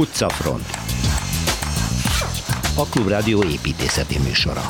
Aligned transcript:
Utcafront 0.00 0.64
A 2.76 2.84
Klubrádió 2.90 3.42
építészeti 3.42 4.18
műsora 4.18 4.60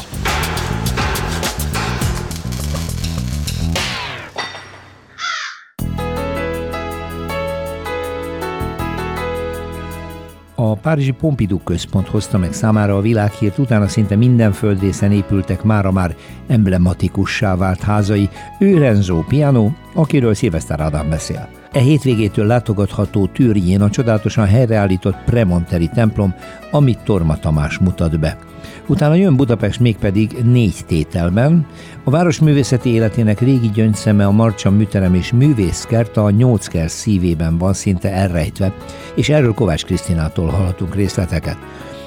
A 10.54 10.74
Párizsi 10.74 11.10
Pompidou 11.10 11.58
központ 11.58 12.08
hozta 12.08 12.38
meg 12.38 12.52
számára 12.52 12.96
a 12.96 13.00
világhírt, 13.00 13.58
utána 13.58 13.88
szinte 13.88 14.16
minden 14.16 14.52
földrészen 14.52 15.12
épültek 15.12 15.62
mára 15.62 15.90
már 15.90 16.16
emblematikussá 16.46 17.56
vált 17.56 17.80
házai. 17.80 18.28
Ő 18.58 18.78
Renzo 18.78 19.24
Piano, 19.28 19.70
akiről 19.94 20.34
Szilveszter 20.34 20.80
Ádám 20.80 21.08
beszél. 21.08 21.59
E 21.72 21.78
hétvégétől 21.78 22.46
látogatható 22.46 23.26
Türjén 23.26 23.80
a 23.80 23.90
csodálatosan 23.90 24.46
helyreállított 24.46 25.16
Premonteri 25.24 25.90
templom, 25.94 26.34
amit 26.70 26.98
Torma 27.04 27.36
Tamás 27.36 27.78
mutat 27.78 28.20
be. 28.20 28.38
Utána 28.86 29.14
jön 29.14 29.36
Budapest 29.36 29.80
mégpedig 29.80 30.30
négy 30.44 30.74
tételben. 30.86 31.66
A 32.04 32.10
városművészeti 32.10 32.88
életének 32.88 33.40
régi 33.40 33.70
gyöngyszeme 33.74 34.26
a 34.26 34.30
Marcsa 34.30 34.70
műterem 34.70 35.14
és 35.14 35.32
művészkert 35.32 36.16
a 36.16 36.30
Nyolckert 36.30 36.90
szívében 36.90 37.58
van 37.58 37.72
szinte 37.72 38.12
elrejtve, 38.12 38.72
és 39.14 39.28
erről 39.28 39.54
Kovács 39.54 39.84
Krisztinától 39.84 40.48
hallhatunk 40.48 40.94
részleteket. 40.94 41.56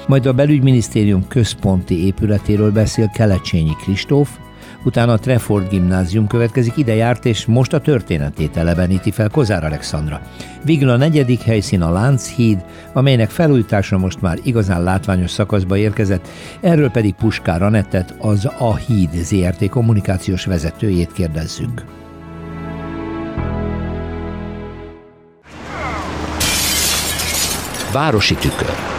Majd 0.06 0.26
a 0.26 0.32
belügyminisztérium 0.32 1.28
központi 1.28 2.04
épületéről 2.04 2.72
beszél 2.72 3.10
Kelecsényi 3.14 3.76
Kristóf, 3.76 4.38
utána 4.84 5.12
a 5.12 5.18
Treford 5.18 5.68
gimnázium 5.68 6.26
következik, 6.26 6.76
ide 6.76 6.94
járt, 6.94 7.24
és 7.24 7.46
most 7.46 7.72
a 7.72 7.80
történetét 7.80 8.56
eleveníti 8.56 9.10
fel 9.10 9.28
Kozár 9.28 9.64
Alexandra. 9.64 10.20
Végül 10.64 10.88
a 10.88 10.96
negyedik 10.96 11.40
helyszín 11.40 11.82
a 11.82 11.90
Lánchíd, 11.90 12.64
amelynek 12.92 13.30
felújítása 13.30 13.98
most 13.98 14.20
már 14.20 14.38
igazán 14.42 14.82
látványos 14.82 15.30
szakaszba 15.30 15.76
érkezett, 15.76 16.28
erről 16.60 16.90
pedig 16.90 17.14
Puskár 17.14 17.62
Anettet, 17.62 18.14
az 18.18 18.50
A 18.58 18.74
Híd 18.74 19.10
ZRT 19.12 19.68
kommunikációs 19.68 20.44
vezetőjét 20.44 21.12
kérdezzük. 21.12 21.84
Városi 27.92 28.34
tükör 28.34 28.93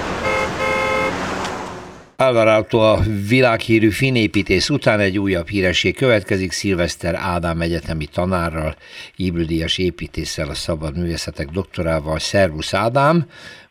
Alvarado 2.18 2.80
a 2.80 3.00
világhírű 3.28 3.90
finépítész 3.90 4.70
után 4.70 5.00
egy 5.00 5.18
újabb 5.18 5.48
híresség 5.48 5.96
következik. 5.96 6.52
Szilveszter 6.52 7.16
Ádám 7.16 7.62
egyetemi 7.62 8.06
tanárral, 8.06 8.76
Ibrudíjas 9.16 9.78
építéssel, 9.78 10.50
a 10.50 10.54
szabad 10.54 10.98
művészetek 10.98 11.50
doktorával. 11.50 12.20
Szervusz 12.20 12.74
Ádám! 12.74 13.26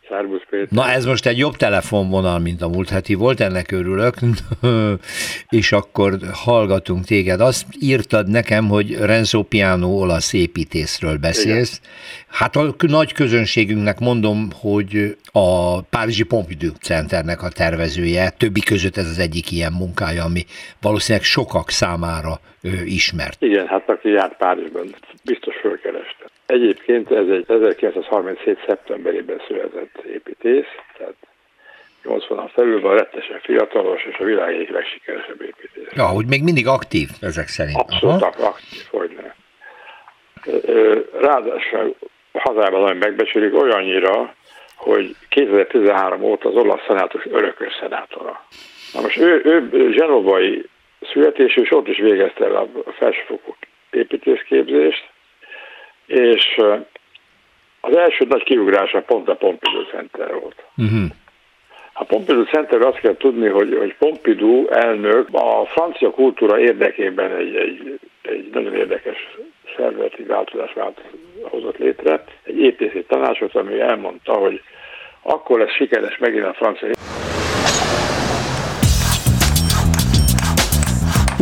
Szervusz 0.09 0.43
Péter. 0.51 0.69
Na 0.71 0.91
ez 0.91 1.05
most 1.05 1.27
egy 1.27 1.39
jobb 1.39 1.57
telefonvonal, 1.57 2.39
mint 2.39 2.63
a 2.63 2.69
múlt 2.69 2.89
heti 2.89 3.15
volt, 3.15 3.41
ennek 3.41 3.71
örülök, 3.71 4.15
és 5.49 5.73
akkor 5.73 6.19
hallgatunk 6.33 7.05
téged. 7.05 7.41
Azt 7.41 7.67
írtad 7.81 8.29
nekem, 8.29 8.69
hogy 8.69 8.97
Renzo 8.97 9.43
Piano 9.43 9.89
olasz 9.89 10.33
építészről 10.33 11.17
beszélsz. 11.17 11.81
Igen. 11.83 11.93
Hát 12.29 12.57
a 12.57 12.75
nagy 12.79 13.13
közönségünknek 13.13 13.99
mondom, 13.99 14.49
hogy 14.55 15.17
a 15.33 15.81
Párizsi 15.83 16.23
Pompidou 16.23 16.73
Centernek 16.81 17.43
a 17.43 17.49
tervezője, 17.49 18.31
többi 18.31 18.61
között 18.61 18.97
ez 18.97 19.09
az 19.09 19.19
egyik 19.19 19.53
ilyen 19.53 19.73
munkája, 19.73 20.25
ami 20.25 20.45
valószínűleg 20.81 21.27
sokak 21.27 21.71
számára 21.71 22.41
ismert. 22.85 23.43
Igen, 23.43 23.67
hát 23.67 23.89
aki 23.89 24.09
járt 24.09 24.37
Párizsban, 24.37 24.95
biztos 25.25 25.57
fölkereste. 25.57 26.25
Egyébként 26.47 27.11
ez 27.11 27.29
egy 27.29 27.45
1937. 27.49 28.59
szeptemberében 28.67 29.41
született 29.47 30.05
építész, 30.13 30.73
tehát 30.99 31.15
80-an 32.05 32.51
felül 32.53 32.81
van, 32.81 32.97
rettesen 32.97 33.41
fiatalos, 33.43 34.05
és 34.05 34.17
a 34.19 34.25
világ 34.25 34.55
egyik 34.55 34.71
legsikeresebb 34.71 35.41
építész. 35.41 35.93
Ja, 35.93 36.07
hogy 36.07 36.27
még 36.27 36.43
mindig 36.43 36.67
aktív 36.67 37.09
ezek 37.21 37.49
szerint. 37.49 37.77
Abszolút 37.79 38.23
Aha. 38.23 38.47
aktív, 38.47 38.83
hogy 38.91 39.17
ne. 39.23 39.33
Ráadásul 41.21 41.97
hazában 42.33 42.81
nagyon 42.81 42.97
megbecsülik 42.97 43.55
olyannyira, 43.55 44.35
hogy 44.77 45.17
2013 45.29 46.23
óta 46.23 46.49
az 46.49 46.55
olasz 46.55 46.85
szenátus 46.87 47.27
örökös 47.27 47.73
szenátora. 47.81 48.45
Na 48.93 49.01
most 49.01 49.17
ő, 49.17 49.41
ő 49.73 49.93
zsenovai 49.93 50.69
születésű, 51.13 51.63
és 51.63 51.71
ott 51.71 51.89
is 51.89 51.99
végezte 51.99 52.45
el 52.45 52.55
a 52.57 52.69
felsőfokú 52.99 53.55
építészképzést, 53.91 55.09
és 56.07 56.57
az 57.81 57.97
első 57.97 58.25
nagy 58.29 58.43
kiugrása 58.43 59.03
pont 59.03 59.29
a 59.29 59.37
Pompidou 59.37 59.83
Center 59.83 60.35
volt. 60.41 60.65
Uh-huh. 60.77 61.11
A 61.93 62.05
Pompidou 62.05 62.45
Center 62.45 62.81
azt 62.81 63.01
kell 63.01 63.17
tudni, 63.17 63.49
hogy, 63.49 63.77
hogy 63.79 63.95
Pompidou 63.99 64.69
elnök 64.69 65.29
a 65.33 65.67
francia 65.67 66.11
kultúra 66.11 66.59
érdekében 66.59 67.37
egy, 67.37 67.55
egy, 67.55 67.99
egy 68.23 68.51
nagyon 68.53 68.75
érdekes 68.75 69.17
szervezeti 69.77 70.23
változás 70.23 70.73
hozott 71.43 71.77
létre, 71.77 72.25
egy 72.43 72.59
építési 72.61 73.05
tanácsot, 73.05 73.55
ami 73.55 73.81
elmondta, 73.81 74.33
hogy 74.33 74.63
akkor 75.23 75.59
lesz 75.59 75.75
sikeres 75.75 76.19
megint 76.19 76.45
a 76.45 76.55
francia 76.55 76.89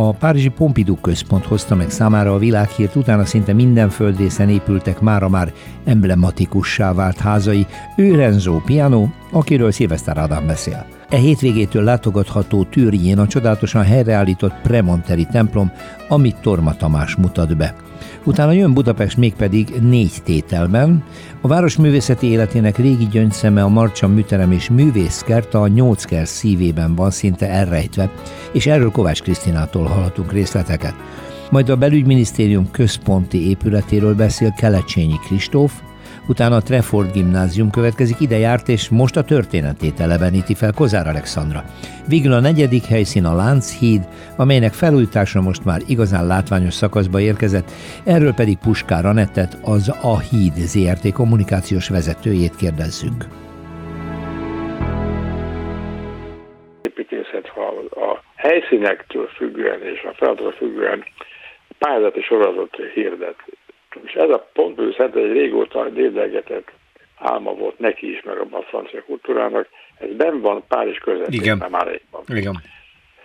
A 0.00 0.12
Párizsi 0.12 0.48
Pompidou 0.48 0.96
központ 0.96 1.44
hozta 1.44 1.74
meg 1.74 1.90
számára 1.90 2.34
a 2.34 2.38
világhírt, 2.38 2.94
utána 2.94 3.24
szinte 3.24 3.52
minden 3.52 3.88
földrészen 3.88 4.48
épültek 4.48 5.00
mára 5.00 5.28
már 5.28 5.52
emblematikussá 5.84 6.92
vált 6.92 7.18
házai. 7.18 7.66
Ő 7.96 8.14
Renzo 8.14 8.60
Piano, 8.64 9.06
akiről 9.32 9.70
Szilveszter 9.70 10.18
Ádám 10.18 10.46
beszél. 10.46 10.86
E 11.08 11.16
hétvégétől 11.16 11.82
látogatható 11.82 12.64
Türjén 12.64 13.18
a 13.18 13.26
csodálatosan 13.26 13.82
helyreállított 13.82 14.54
Premonteri 14.62 15.26
templom, 15.30 15.72
amit 16.08 16.40
Torma 16.40 16.76
Tamás 16.76 17.16
mutat 17.16 17.56
be. 17.56 17.74
Utána 18.28 18.52
jön 18.52 18.74
Budapest 18.74 19.16
mégpedig 19.16 19.68
négy 19.80 20.12
tételben. 20.24 21.04
A 21.40 21.48
városművészeti 21.48 22.26
életének 22.26 22.76
régi 22.76 23.06
gyöngyszeme 23.10 23.62
a 23.62 23.68
Marcsa 23.68 24.08
műterem 24.08 24.52
és 24.52 24.68
művészkert 24.68 25.54
a 25.54 25.66
Nyolckert 25.66 26.26
szívében 26.26 26.94
van 26.94 27.10
szinte 27.10 27.48
elrejtve, 27.48 28.10
és 28.52 28.66
erről 28.66 28.90
Kovács 28.90 29.22
Krisztinától 29.22 29.86
hallhatunk 29.86 30.32
részleteket. 30.32 30.94
Majd 31.50 31.68
a 31.68 31.76
belügyminisztérium 31.76 32.70
központi 32.70 33.48
épületéről 33.48 34.14
beszél 34.14 34.54
Kelecsényi 34.56 35.18
Kristóf, 35.26 35.72
utána 36.28 36.56
a 36.56 36.62
Treford 36.62 37.12
gimnázium 37.12 37.70
következik, 37.70 38.20
ide 38.20 38.38
járt, 38.38 38.68
és 38.68 38.88
most 38.88 39.16
a 39.16 39.24
történetét 39.24 40.00
eleveníti 40.00 40.54
fel 40.54 40.72
Kozár 40.72 41.06
Alexandra. 41.06 41.62
Végül 42.08 42.32
a 42.32 42.40
negyedik 42.40 42.84
helyszín 42.84 43.24
a 43.24 43.34
Lánchíd, 43.34 44.02
amelynek 44.36 44.72
felújítása 44.72 45.40
most 45.40 45.64
már 45.64 45.80
igazán 45.86 46.26
látványos 46.26 46.74
szakaszba 46.74 47.20
érkezett, 47.20 47.70
erről 48.06 48.34
pedig 48.34 48.58
Puskár 48.58 49.04
Anettet, 49.06 49.58
az 49.64 49.88
A 50.02 50.18
Híd 50.18 50.54
ZRT 50.54 51.12
kommunikációs 51.12 51.88
vezetőjét 51.88 52.56
kérdezzük. 52.56 53.20
Építészet, 56.82 57.46
ha 57.48 57.66
a 58.06 58.22
helyszínektől 58.34 59.26
függően 59.26 59.82
és 59.82 60.02
a 60.10 60.14
feladattól 60.14 60.52
függően 60.52 61.04
pályázati 61.78 62.20
sorozatot 62.20 62.76
hirdet, 62.94 63.36
és 64.04 64.12
ez 64.12 64.30
a 64.30 64.48
pontből 64.52 64.92
szerintem 64.92 65.22
egy 65.22 65.32
régóta 65.32 65.88
dédelgetett 65.88 66.70
álma 67.18 67.54
volt 67.54 67.78
neki 67.78 68.10
is, 68.10 68.22
meg 68.22 68.38
a 68.38 68.62
francia 68.68 69.02
kultúrának. 69.04 69.68
Ez 69.98 70.08
ben 70.16 70.40
van 70.40 70.64
Párizs 70.68 70.98
közepén, 70.98 71.64
már 71.70 71.86
régban. 71.86 72.22
Igen. 72.26 72.62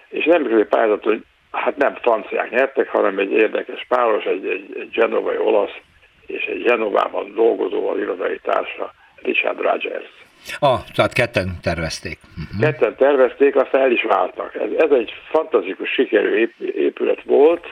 És 0.10 0.26
nem 0.26 0.58
egy 0.58 0.68
pályázat, 0.68 1.04
hogy 1.04 1.24
hát 1.52 1.78
nem 1.78 1.96
franciák 1.96 2.50
nyertek, 2.50 2.90
hanem 2.90 3.20
egy 3.20 3.32
érdekes 3.32 3.86
páros, 3.88 4.24
egy, 4.24 4.46
egy, 4.46 4.78
egy 4.80 4.90
genovai 4.90 5.38
olasz 5.38 5.78
és 6.26 6.46
egy 6.46 6.64
Genovában 6.64 7.34
dolgozó 7.36 7.98
irodai 7.98 8.40
társa, 8.44 8.94
Richard 9.16 9.60
Rogers. 9.60 10.22
Ah, 10.60 10.80
tehát 10.96 11.14
ketten 11.14 11.58
tervezték. 11.62 12.20
Uh-huh. 12.22 12.62
Ketten 12.62 12.96
tervezték, 12.96 13.56
aztán 13.56 13.82
el 13.82 13.92
is 13.92 14.04
váltak. 14.04 14.56
Ez, 14.56 14.70
ez 14.78 14.92
egy 14.92 15.14
fantasztikus 15.32 15.90
sikerű 15.90 16.50
épület 16.76 17.24
volt, 17.24 17.68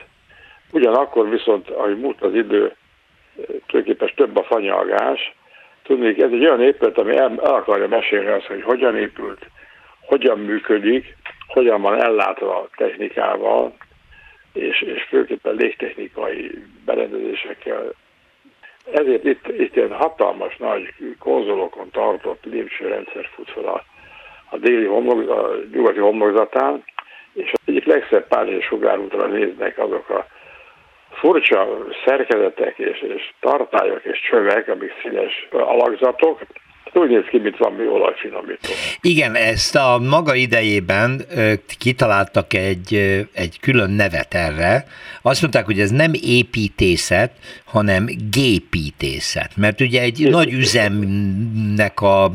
ugyanakkor 0.70 1.28
viszont, 1.28 1.68
ahogy 1.68 1.98
múlt 1.98 2.22
az 2.22 2.34
idő, 2.34 2.74
tulajdonképpen 3.66 4.10
több 4.14 4.36
a 4.36 4.42
fanyalgás. 4.42 5.34
Tudni, 5.82 6.22
ez 6.22 6.30
egy 6.32 6.44
olyan 6.44 6.62
épület, 6.62 6.98
ami 6.98 7.16
el, 7.16 7.40
el 7.44 7.54
akarja 7.54 7.88
mesélni 7.88 8.28
azt, 8.28 8.46
hogy 8.46 8.62
hogyan 8.62 8.96
épült, 8.96 9.46
hogyan 10.00 10.38
működik, 10.38 11.16
hogyan 11.46 11.80
van 11.80 12.02
ellátva 12.02 12.56
a 12.56 12.68
technikával, 12.76 13.74
és, 14.52 14.80
és 14.80 15.02
főképpen 15.02 15.54
légtechnikai 15.54 16.64
berendezésekkel. 16.84 17.92
ezért 18.92 19.24
itt, 19.24 19.48
itt 19.48 19.76
ilyen 19.76 19.92
hatalmas 19.92 20.56
nagy 20.56 20.94
konzolokon 21.18 21.90
tartott 21.90 22.44
lépcsőrendszer 22.44 23.28
fut 23.34 23.50
fel 23.50 23.64
a, 23.64 23.84
a 24.50 24.56
déli 24.56 24.84
homlok, 24.84 25.30
a 25.30 25.50
nyugati 25.72 25.98
homlokzatán, 25.98 26.84
és 27.32 27.52
az 27.52 27.60
egyik 27.64 27.84
legszebb 27.84 28.26
Párizsi 28.28 28.60
sugárútra 28.60 29.26
néznek 29.26 29.78
azok 29.78 30.08
a 30.08 30.26
furcsa 31.22 31.68
szerkezetek 32.04 32.78
és, 32.78 32.98
és 33.16 33.32
tartályok 33.40 34.04
és 34.04 34.18
csövek, 34.30 34.68
amik 34.68 34.92
színes 35.02 35.48
alakzatok, 35.50 36.40
úgy 36.94 37.08
néz 37.08 37.24
ki, 37.30 37.38
mint 37.38 37.56
valami 37.56 37.86
olajfinomító. 37.86 38.70
Igen, 39.00 39.34
ezt 39.34 39.76
a 39.76 39.98
maga 40.10 40.34
idejében 40.34 41.20
kitaláltak 41.78 42.54
egy, 42.54 42.94
egy 43.32 43.60
külön 43.60 43.90
nevet 43.90 44.34
erre. 44.34 44.84
Azt 45.22 45.40
mondták, 45.40 45.64
hogy 45.64 45.80
ez 45.80 45.90
nem 45.90 46.12
építészet, 46.22 47.32
hanem 47.64 48.06
gépítészet. 48.30 49.50
Mert 49.56 49.80
ugye 49.80 50.00
egy 50.00 50.16
Gépítészet. 50.16 50.44
nagy 50.44 50.52
üzemnek 50.52 52.00
a 52.00 52.30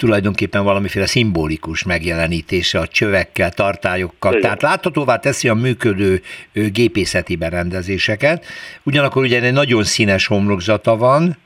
tulajdonképpen 0.00 0.64
valamiféle 0.64 1.06
szimbolikus 1.06 1.82
megjelenítése 1.82 2.78
a 2.78 2.86
csövekkel, 2.86 3.50
tartályokkal, 3.50 4.30
Igen. 4.30 4.42
tehát 4.42 4.62
láthatóvá 4.62 5.16
teszi 5.16 5.48
a 5.48 5.54
működő 5.54 6.22
gépészeti 6.52 7.36
berendezéseket. 7.36 8.44
Ugyanakkor 8.82 9.22
ugye 9.22 9.42
egy 9.42 9.52
nagyon 9.52 9.84
színes 9.84 10.26
homlokzata 10.26 10.96
van, 10.96 11.36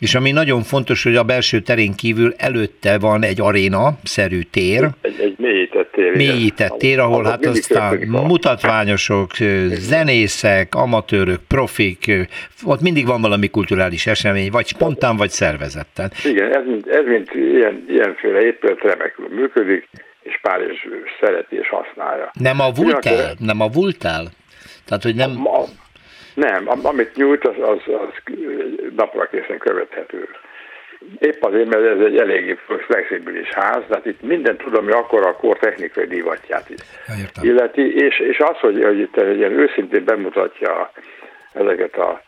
és 0.00 0.14
ami 0.14 0.30
nagyon 0.30 0.62
fontos, 0.62 1.02
hogy 1.02 1.16
a 1.16 1.22
belső 1.22 1.60
terén 1.60 1.94
kívül 1.94 2.34
előtte 2.36 2.98
van 2.98 3.22
egy 3.22 3.40
aréna-szerű 3.40 4.40
tér. 4.40 4.88
Egy, 5.02 5.20
egy 5.20 5.34
mélyített 5.38 5.92
tér. 5.92 6.16
Mélyített 6.16 6.78
tér, 6.78 6.98
ahol 6.98 7.24
hát 7.24 7.46
aztán 7.46 7.98
mutatványosok, 8.08 9.30
zenészek, 9.68 10.74
amatőrök, 10.74 11.40
profik, 11.48 12.28
ott 12.64 12.80
mindig 12.80 13.06
van 13.06 13.20
valami 13.20 13.48
kulturális 13.48 14.06
esemény, 14.06 14.50
vagy 14.50 14.66
spontán, 14.66 15.16
vagy 15.16 15.30
szervezetten. 15.30 16.10
Igen, 16.24 16.54
ez, 16.54 16.64
mint, 16.66 16.86
ez 16.86 17.04
mint 17.04 17.30
ilyen, 17.34 17.84
ilyenféle 17.88 18.40
épület 18.40 18.80
remekül 18.80 19.28
működik, 19.28 19.88
és 20.22 20.38
Párizs 20.42 20.78
szereti 21.20 21.56
és 21.56 21.68
használja. 21.68 22.30
Nem 22.32 22.60
a 22.60 22.70
vultál? 22.70 23.34
Nem 23.38 23.60
a 23.60 23.68
vultál? 23.68 24.24
Tehát, 24.84 25.02
hogy 25.02 25.14
nem... 25.14 25.46
A, 25.46 25.58
a, 25.58 25.64
nem, 26.40 26.68
amit 26.82 27.16
nyújt, 27.16 27.46
az, 27.46 27.54
az, 27.60 27.94
az 27.94 28.34
napra 28.96 29.28
készen 29.28 29.58
követhető. 29.58 30.28
Épp 31.18 31.42
azért, 31.42 31.68
mert 31.68 31.84
ez 31.84 32.04
egy 32.06 32.16
eléggé 32.16 32.58
flexibilis 32.86 33.48
ház, 33.48 33.82
tehát 33.88 34.06
itt 34.06 34.22
minden 34.22 34.56
tudom, 34.56 34.84
hogy 34.84 34.92
akkor 34.92 35.26
a 35.26 35.36
kor 35.36 35.58
technikai 35.58 36.06
divatját 36.06 36.70
is 36.70 36.80
illeti, 37.42 37.94
és, 37.94 38.18
és 38.18 38.38
az, 38.38 38.56
hogy, 38.56 38.82
hogy 38.84 38.98
itt 38.98 39.16
egy 39.16 39.36
ilyen 39.36 39.52
őszintén 39.52 40.04
bemutatja 40.04 40.90
ezeket 41.52 41.96
a 41.96 42.22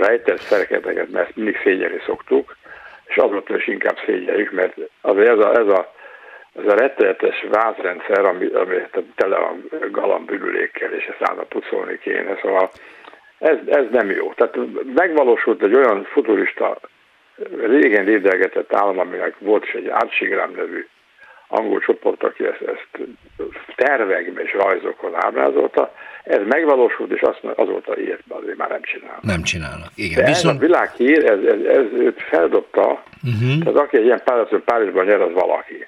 rejtett 0.00 0.40
szerketeket, 0.40 1.10
mert 1.10 1.36
mindig 1.36 1.60
szégyelni 1.62 2.00
szoktuk, 2.06 2.56
és 3.04 3.16
azóta 3.16 3.56
is 3.56 3.66
inkább 3.66 3.98
szégyeljük, 4.06 4.50
mert 4.50 4.76
azért 5.00 5.28
ez 5.28 5.38
a, 5.38 5.58
ez 5.58 5.66
a, 5.66 5.92
ez 6.58 6.72
a 6.72 6.76
rettenetes 6.76 7.46
vázrendszer, 7.50 8.24
ami, 8.24 8.46
ami 8.46 8.76
tele 9.14 9.36
a 9.36 9.54
galambürülékkel, 9.90 10.92
és 10.92 11.04
ezt 11.04 11.30
állna 11.30 11.42
pucolni 11.42 11.98
kéne, 11.98 12.38
szóval 12.42 12.70
ez, 13.38 13.56
ez 13.66 13.84
nem 13.90 14.10
jó. 14.10 14.32
Tehát 14.32 14.56
megvalósult 14.94 15.62
egy 15.62 15.74
olyan 15.74 16.04
futurista, 16.04 16.78
régen 17.66 18.04
lédelgetett 18.04 18.72
állam, 18.74 18.98
aminek 18.98 19.34
volt 19.38 19.64
is 19.64 19.72
egy 19.72 19.88
Átségrám 19.88 20.52
nevű 20.56 20.86
angol 21.48 21.80
csoport, 21.80 22.22
aki 22.22 22.44
ezt, 22.44 22.62
ezt 22.62 22.88
tervekben 23.76 24.44
és 24.44 24.52
rajzokon 24.52 25.14
ábrázolta, 25.14 25.94
ez 26.24 26.40
megvalósult, 26.48 27.12
és 27.12 27.20
azt, 27.20 27.40
azóta 27.54 27.98
ilyet 27.98 28.22
azért 28.28 28.56
már 28.56 28.68
nem 28.68 28.82
csinálnak. 28.82 29.22
Nem 29.22 29.42
csinálnak, 29.42 29.90
igen. 29.94 30.24
De 30.24 30.28
Viszont... 30.28 30.56
ez 30.56 30.62
a 30.62 30.66
világhír, 30.66 31.24
ez, 31.24 31.38
ez, 31.44 31.76
ez 31.76 32.00
őt 32.00 32.22
feldobta, 32.22 33.02
uh-huh. 33.24 33.62
tehát 33.64 33.80
aki 33.80 33.96
egy 33.96 34.04
ilyen 34.04 34.20
pályázatot 34.24 34.64
Párizsban 34.64 35.04
nyer, 35.04 35.20
az 35.20 35.32
valaki. 35.32 35.86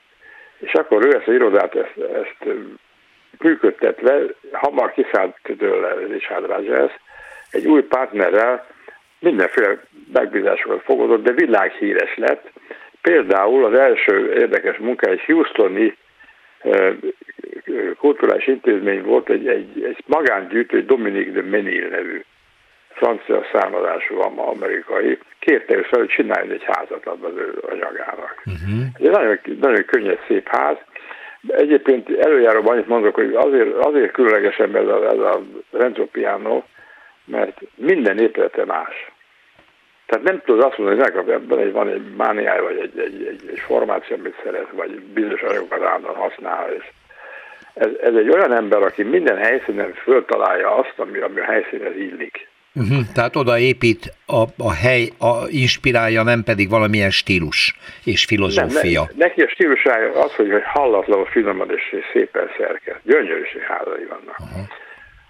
És 0.59 0.73
akkor 0.73 1.07
ő 1.07 1.17
ezt 1.17 1.29
a 1.29 1.33
irodát, 1.33 1.75
ezt, 1.75 1.97
ezt 2.15 2.55
működtetve, 3.39 4.21
hamar 4.53 4.93
kiszállt 4.93 5.37
tőle 5.59 5.95
Richard 6.11 6.47
Rogers, 6.47 6.93
egy 7.51 7.67
új 7.67 7.83
partnerrel 7.83 8.67
mindenféle 9.19 9.81
megbízásokat 10.13 10.83
fogadott, 10.83 11.23
de 11.23 11.33
világhíres 11.33 12.17
lett. 12.17 12.51
Például 13.03 13.65
az 13.65 13.79
első 13.79 14.33
érdekes 14.39 14.77
munka 14.77 15.11
egy 15.11 15.25
Houstoni 15.25 15.97
kulturális 17.99 18.47
intézmény 18.47 19.03
volt, 19.03 19.29
egy, 19.29 19.49
egy, 19.49 19.85
egy 19.85 20.05
magángyűjtő, 20.07 20.85
Dominique 20.85 21.33
de 21.33 21.43
Menil 21.43 21.89
nevű 21.89 22.25
francia 22.89 23.47
származású 23.53 24.21
amerikai, 24.37 25.19
kérte 25.39 25.77
ő 25.77 25.83
fel, 25.83 25.99
hogy 25.99 26.09
csináljon 26.09 26.51
egy 26.51 26.65
házat 26.65 27.07
az 27.07 27.37
ő 27.37 27.63
anyagának. 27.71 28.43
Uh-huh. 28.47 28.81
Ez 28.95 29.05
egy 29.05 29.11
nagyon, 29.11 29.39
nagyon 29.61 29.85
könnyed, 29.85 30.19
szép 30.27 30.49
ház. 30.49 30.77
Egyébként 31.49 32.11
előjáróban 32.19 32.73
annyit 32.73 32.89
mondok, 32.89 33.15
hogy 33.15 33.35
azért, 33.35 33.75
azért 33.75 34.13
különlegesen 34.13 34.77
ez 34.77 34.87
a, 34.87 35.05
ez 35.05 35.19
a 35.19 35.43
Renzo 35.71 36.07
Piano, 36.07 36.63
mert 37.31 37.61
minden 37.75 38.19
épülete 38.19 38.65
más. 38.65 39.11
Tehát 40.07 40.25
nem 40.25 40.43
tudod 40.45 40.65
azt 40.65 40.79
mondani, 40.79 41.01
hogy 41.01 41.09
nekap 41.09 41.29
ebben 41.29 41.59
egy, 41.59 41.73
van 41.73 41.89
egy 41.89 42.15
mániája, 42.17 42.63
vagy 42.63 42.79
egy, 42.79 42.99
egy, 42.99 43.27
egy, 43.27 43.49
egy 43.53 43.59
formáció, 43.59 44.17
amit 44.17 44.41
szeret, 44.45 44.71
vagy 44.73 45.01
bizonyos 45.01 45.41
anyagokat 45.41 45.83
állandóan 45.83 46.15
használ. 46.15 46.73
És 46.73 46.85
ez, 47.75 47.91
ez 48.03 48.15
egy 48.15 48.29
olyan 48.29 48.53
ember, 48.53 48.83
aki 48.83 49.03
minden 49.03 49.37
helyszínen 49.37 49.93
föltalálja 49.93 50.75
azt, 50.75 50.95
ami, 50.97 51.19
ami 51.19 51.41
a 51.41 51.45
helyszínhez 51.45 51.97
illik. 51.97 52.49
Uh-huh, 52.75 52.99
tehát 53.15 53.37
oda 53.37 53.59
épít 53.59 54.13
a, 54.27 54.43
a 54.57 54.73
hely, 54.73 55.09
a, 55.19 55.47
inspirálja, 55.49 56.23
nem 56.23 56.43
pedig 56.43 56.69
valamilyen 56.71 57.11
stílus 57.11 57.77
és 58.05 58.25
filozófia. 58.25 59.01
Nem, 59.01 59.11
ne, 59.17 59.25
neki 59.25 59.41
a 59.41 59.49
stílusája 59.49 60.13
az, 60.13 60.35
hogy, 60.35 60.51
hogy 60.51 60.63
hallatlanul 60.65 61.27
finoman 61.27 61.71
és 61.71 61.97
szépen 62.13 62.51
szerkesz. 62.59 62.97
Gyönyörűség 63.03 63.61
házai 63.61 64.05
vannak. 64.05 64.37
Uh-huh. 64.39 64.67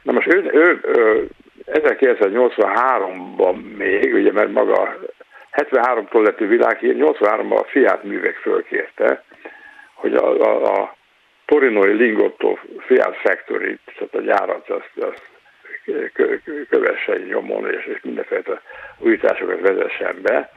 Na 0.02 0.12
most 0.12 0.26
ő, 0.26 0.50
ő, 0.52 0.80
ő 0.82 1.28
1983-ban 1.72 3.76
még, 3.76 4.14
ugye 4.14 4.32
mert 4.32 4.52
maga 4.52 4.96
73-tól 5.52 6.22
lett 6.22 6.38
világhír, 6.38 6.96
83-ban 6.98 7.60
a 7.60 7.64
Fiat 7.64 8.02
művek 8.02 8.34
fölkérte, 8.34 9.22
hogy 9.94 10.14
a, 10.14 10.40
a, 10.40 10.80
a 10.80 10.96
Torinoi 11.46 11.92
Lingotto 11.92 12.56
Fiat 12.78 13.16
Factory, 13.16 13.78
tehát 13.84 14.14
a 14.14 14.20
gyárat, 14.20 14.70
azt, 14.70 14.90
azt 15.00 15.28
kövesse 16.68 17.16
nyomon, 17.16 17.70
és, 17.70 17.84
és 17.84 18.00
mindenféle 18.02 18.62
újításokat 18.98 19.60
vezessen 19.60 20.18
be. 20.22 20.52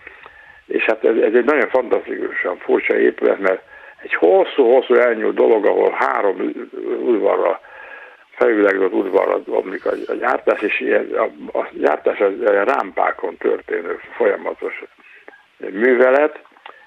És 0.68 0.84
hát 0.84 1.06
ez, 1.06 1.16
ez 1.16 1.34
egy 1.34 1.46
nagyon 1.46 1.70
fantasztikusan 1.70 2.58
furcsa 2.58 2.98
épület, 2.98 3.40
mert 3.40 3.62
egy 4.02 4.14
hosszú-hosszú 4.14 4.94
elnyúlt 4.94 5.36
dolog, 5.36 5.66
ahol 5.66 5.92
három 5.92 6.52
udvarra 7.00 7.62
felvilágított 8.36 8.94
udvarra 8.94 9.42
omlik 9.46 9.86
a, 9.86 9.92
a 10.08 10.14
gyártás, 10.14 10.62
és 10.62 10.80
ilyen, 10.80 11.10
a, 11.14 11.58
a 11.60 11.68
gyártás 11.72 12.20
az 12.20 12.34
rámpákon 12.44 13.38
történő 13.38 14.00
folyamatos 14.16 14.84
művelet, 15.58 16.40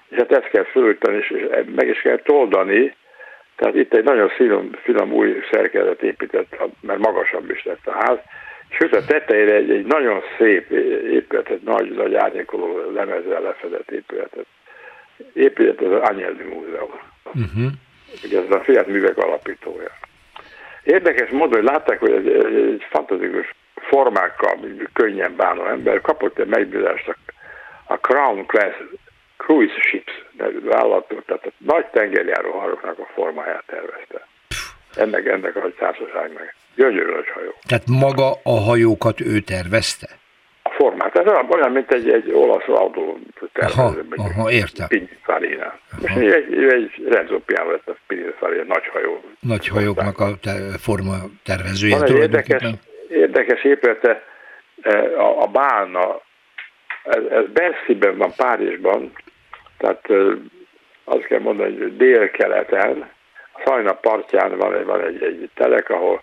és 0.09 0.17
hát 0.17 0.31
ezt 0.31 0.49
kell 0.49 0.63
fölülteni, 0.63 1.17
és, 1.17 1.29
és 1.29 1.45
meg 1.75 1.87
is 1.87 2.01
kell 2.01 2.17
toldani, 2.17 2.95
tehát 3.55 3.75
itt 3.75 3.93
egy 3.93 4.03
nagyon 4.03 4.29
finom, 4.29 4.71
finom 4.83 5.13
új 5.13 5.43
szerkezet 5.51 6.01
épített, 6.01 6.57
mert 6.81 6.99
magasabb 6.99 7.49
is 7.49 7.63
lett 7.63 7.87
a 7.87 7.91
ház, 7.91 8.17
sőt 8.69 8.95
a 8.95 9.05
tetejére 9.05 9.53
egy, 9.53 9.71
egy 9.71 9.85
nagyon 9.85 10.21
szép 10.37 10.71
épületet, 11.11 11.63
nagy, 11.63 11.91
nagy 11.91 12.15
árnyékoló 12.15 12.91
lemezzel 12.91 13.41
lefedett 13.41 13.91
épületet 13.91 14.45
épített 15.33 15.81
az 15.81 15.91
Agnelli 15.91 16.43
Múzeum. 16.43 16.91
Uh-huh. 17.25 17.71
Ugye 18.23 18.41
ez 18.41 18.51
a 18.51 18.63
Fiat 18.63 18.87
művek 18.87 19.17
alapítója. 19.17 19.91
Érdekes 20.87 21.29
módon, 21.29 21.59
hogy 21.59 21.69
látták, 21.69 21.99
hogy 21.99 22.11
egy, 22.11 22.27
egy 22.27 22.85
fantasztikus 22.89 23.55
formákkal 23.73 24.57
könnyen 24.93 25.35
bánó 25.35 25.65
ember 25.65 26.01
kapott 26.01 26.39
egy 26.39 26.47
megbízást 26.47 27.07
a, 27.07 27.15
a 27.93 27.97
Crown 27.97 28.45
Class 28.45 28.75
Cruise 29.37 29.79
Ships 29.79 30.25
nevű 30.37 30.59
vállalattól, 30.61 31.23
tehát 31.25 31.45
a 31.45 31.51
nagy 31.57 31.85
tengerjáró 31.85 32.51
hajóknak 32.51 32.99
a 32.99 33.07
formáját 33.13 33.63
tervezte. 33.65 34.27
Ennek, 34.95 35.25
ennek 35.25 35.55
a 35.55 35.71
társaságnak. 35.79 36.55
Gyönyörű 36.75 37.11
hajó. 37.33 37.53
Tehát 37.67 37.87
maga 37.87 38.31
a 38.43 38.59
hajókat 38.59 39.21
ő 39.21 39.39
tervezte? 39.39 40.07
Formát. 40.77 41.17
Ez 41.17 41.25
olyan, 41.49 41.71
mint 41.71 41.91
egy, 41.91 42.09
egy 42.09 42.31
olasz 42.31 42.67
autó 42.67 43.19
tervező. 43.53 44.07
Aha, 44.15 44.29
aha 44.29 44.51
értem. 44.51 44.87
Pininfarina. 44.87 45.79
Egy, 46.03 46.31
egy, 46.31 46.63
egy 46.73 47.07
Renzo 47.09 47.39
Piano 47.39 47.71
lett 47.71 47.87
a 47.87 47.95
Pininfarina, 48.07 48.63
nagy 48.63 48.87
hajó. 48.87 49.21
Nagy 49.39 49.67
hajóknak 49.67 50.19
a 50.19 50.35
te, 50.41 50.51
forma 50.79 51.15
tervezője. 51.43 51.97
Van 51.97 52.15
érdekes, 52.15 52.63
érdekes 53.09 53.63
épülete, 53.63 54.23
e, 54.81 55.19
a, 55.19 55.41
a 55.41 55.47
Bálna, 55.47 56.21
ez, 57.03 57.23
ez 57.31 57.45
Berszében 57.53 58.17
van, 58.17 58.33
Párizsban, 58.35 59.11
tehát 59.77 60.09
e, 60.09 60.13
azt 61.03 61.25
kell 61.25 61.39
mondani, 61.39 61.77
hogy 61.77 61.97
délkeleten, 61.97 63.09
a 63.53 63.61
Szajna 63.65 63.93
partján 63.93 64.57
van 64.57 64.75
egy, 64.75 64.85
van 64.85 65.01
egy, 65.01 65.23
egy 65.23 65.49
telek, 65.53 65.89
ahol 65.89 66.21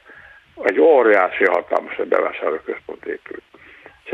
egy 0.62 0.80
óriási 0.80 1.44
hatalmas 1.44 1.96
bevásárlóközpont 2.08 3.04
épült. 3.04 3.42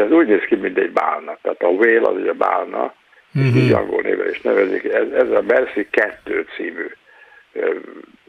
Ez 0.01 0.11
úgy 0.11 0.27
néz 0.27 0.45
ki, 0.49 0.57
mint 0.57 0.79
egy 0.79 0.93
bálna. 0.93 1.39
Tehát 1.43 1.63
a 1.63 1.67
whale 1.67 2.09
az 2.09 2.17
ugye 2.17 2.33
bálna, 2.33 2.95
uh-huh. 3.35 3.57
így 3.57 3.73
angol 3.73 4.01
néven 4.03 4.31
is 4.31 4.41
nevezik. 4.41 4.85
Ez, 4.85 5.11
ez 5.13 5.31
a 5.31 5.41
Bersi 5.41 5.87
2 5.91 6.47
című 6.57 6.87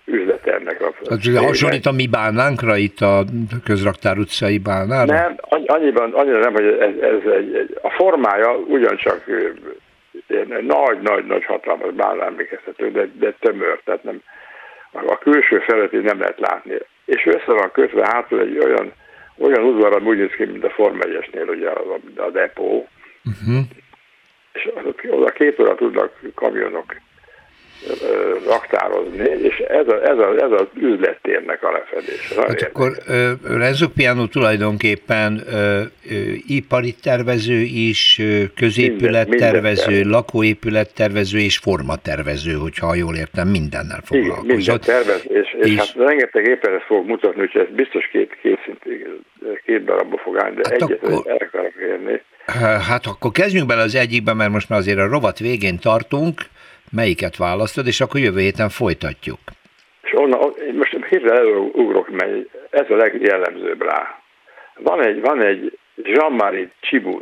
üzletemnek. 0.05 0.81
A 0.81 0.93
hát, 1.09 1.45
hasonlít 1.45 1.85
a 1.85 1.91
mi 1.91 2.07
bálnánkra 2.07 2.77
itt 2.77 2.99
a 2.99 3.23
közraktár 3.63 4.17
utcai 4.17 4.57
bálnára? 4.57 5.13
Nem, 5.13 5.35
annyiban, 5.65 6.13
annyira 6.13 6.39
nem, 6.39 6.53
hogy 6.53 6.65
ez, 6.65 6.95
ez 7.01 7.31
egy, 7.31 7.55
egy, 7.55 7.77
a 7.81 7.89
formája 7.89 8.55
ugyancsak 8.57 9.23
nagy-nagy-nagy 10.61 11.45
hatalmas 11.45 11.93
bálna 11.93 12.25
emlékeztető, 12.25 12.91
de, 12.91 13.07
de 13.19 13.33
tömör, 13.39 13.79
tehát 13.83 14.03
nem, 14.03 14.21
a 14.91 15.17
külső 15.17 15.59
felületét 15.59 16.03
nem 16.03 16.19
lehet 16.19 16.39
látni. 16.39 16.73
És 17.05 17.25
össze 17.25 17.53
van 17.53 17.71
kötve 17.71 18.07
hátul 18.11 18.39
egy 18.39 18.57
olyan, 18.57 18.93
olyan 19.37 19.63
udvar, 19.63 20.01
úgy 20.03 20.17
néz 20.17 20.31
ki, 20.37 20.45
mint 20.45 20.63
a 20.63 20.69
Form 20.69 20.99
1 21.01 21.49
ugye 21.49 21.69
a, 21.69 21.97
a 22.15 22.29
depó, 22.29 22.87
uh-huh. 23.25 23.61
és 24.53 24.69
oda 25.09 25.29
két 25.29 25.59
óra 25.59 25.75
tudnak 25.75 26.19
kamionok 26.35 26.95
raktározni, 28.47 29.29
és 29.41 29.57
ez, 29.57 29.87
a, 29.87 30.01
ez, 30.03 30.17
a, 30.17 30.33
ez 30.37 30.51
az 30.51 30.67
üzlettérnek 30.75 31.63
a 31.63 31.71
lefedés. 31.71 32.33
Hát 32.35 32.61
akkor 32.61 32.91
Renzo 33.43 33.87
Piano 33.87 34.27
tulajdonképpen 34.27 35.41
ö, 35.53 35.81
ö, 36.09 36.15
ipari 36.47 36.95
tervező 37.01 37.59
is, 37.59 38.21
középülettervező, 38.55 39.91
minden, 39.91 40.09
lakóépülettervező 40.09 41.39
és 41.39 41.57
formatervező, 41.57 42.53
hogyha 42.53 42.95
jól 42.95 43.15
értem, 43.15 43.47
mindennel 43.47 44.01
foglalkozott. 44.03 44.45
Igen, 44.45 44.55
minden 44.55 44.79
tervez, 44.79 45.21
és, 45.27 45.55
és, 45.59 45.71
és 45.71 45.77
hát 45.77 45.93
rengeteg 45.95 46.45
épületet 46.45 46.83
fog 46.83 47.07
mutatni, 47.07 47.41
úgyhogy 47.41 47.61
ez 47.61 47.75
biztos 47.75 48.07
két, 48.11 48.37
két, 48.41 48.59
szint, 48.65 48.79
két 49.65 49.83
darabba 49.83 50.17
fog 50.17 50.37
állni, 50.37 50.55
de 50.55 50.61
hát 50.63 50.81
egyet 50.81 51.03
akkor... 51.03 51.31
el 51.31 51.37
akarok 51.37 51.73
érni. 51.89 52.21
Hát 52.87 53.05
akkor 53.05 53.31
kezdjünk 53.31 53.67
bele 53.67 53.81
az 53.81 53.95
egyikbe, 53.95 54.33
mert 54.33 54.51
most 54.51 54.69
már 54.69 54.79
azért 54.79 54.97
a 54.97 55.07
rovat 55.07 55.39
végén 55.39 55.79
tartunk 55.79 56.41
melyiket 56.91 57.37
választod, 57.37 57.87
és 57.87 58.01
akkor 58.01 58.19
jövő 58.19 58.39
héten 58.39 58.69
folytatjuk. 58.69 59.39
És 60.01 60.11
onnan, 60.13 60.53
most 60.73 61.05
hirtelen 61.09 61.45
elugrok, 61.45 62.09
mert 62.09 62.31
ez 62.69 62.89
a 62.89 62.95
legjellemzőbb 62.95 63.81
rá. 63.81 64.21
Van 64.75 65.05
egy, 65.05 65.21
van 65.21 65.41
egy 65.41 65.77
Jean-Marie 65.95 66.69
Csibú 66.79 67.21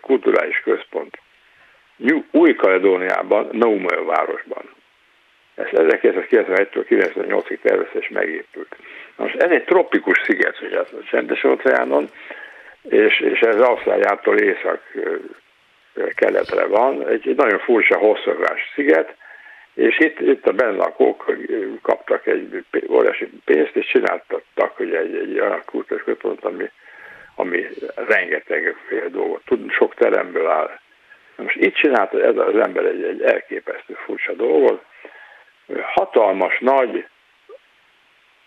kulturális 0.00 0.60
központ 0.64 1.18
Új-Kaledóniában, 2.30 3.48
Naumel 3.52 4.04
városban. 4.04 4.62
Ez 5.54 5.66
1991-től 5.72 6.84
98-ig 6.88 7.58
tervezte 7.62 7.98
és 7.98 8.08
megépült. 8.08 8.76
Most 9.16 9.34
ez 9.34 9.50
egy 9.50 9.64
tropikus 9.64 10.20
sziget, 10.24 10.58
hogy 10.58 10.72
ez 10.72 10.86
a 10.92 11.04
csendes 11.10 11.44
óceánon, 11.44 12.08
és, 12.82 13.20
és 13.20 13.40
ez 13.40 13.60
Ausztráliától 13.60 14.38
észak 14.38 14.80
keletre 16.14 16.66
van, 16.66 17.08
egy, 17.08 17.34
nagyon 17.36 17.58
furcsa 17.58 17.98
hosszorgás 17.98 18.72
sziget, 18.74 19.16
és 19.74 19.98
itt, 19.98 20.20
itt 20.20 20.46
a 20.46 20.52
bennlakók 20.52 21.32
kaptak 21.82 22.26
egy 22.26 22.64
óriási 22.88 23.30
pénzt, 23.44 23.76
és 23.76 23.86
csináltattak 23.86 24.76
hogy 24.76 24.94
egy, 24.94 25.14
egy 25.14 25.40
olyan 25.40 25.62
kultúrás 25.64 26.04
központ, 26.04 26.44
ami, 26.44 26.70
ami 27.34 27.66
rengeteg 27.94 28.76
fél 28.86 29.08
dolgot 29.08 29.42
tud, 29.44 29.70
sok 29.70 29.94
teremből 29.94 30.46
áll. 30.48 30.78
Most 31.36 31.56
itt 31.56 31.74
csinálta 31.74 32.22
ez 32.22 32.36
az 32.36 32.56
ember 32.56 32.84
egy, 32.84 33.02
egy 33.02 33.22
elképesztő 33.22 33.94
furcsa 33.94 34.32
dolgot, 34.32 34.84
hatalmas 35.82 36.58
nagy, 36.60 37.06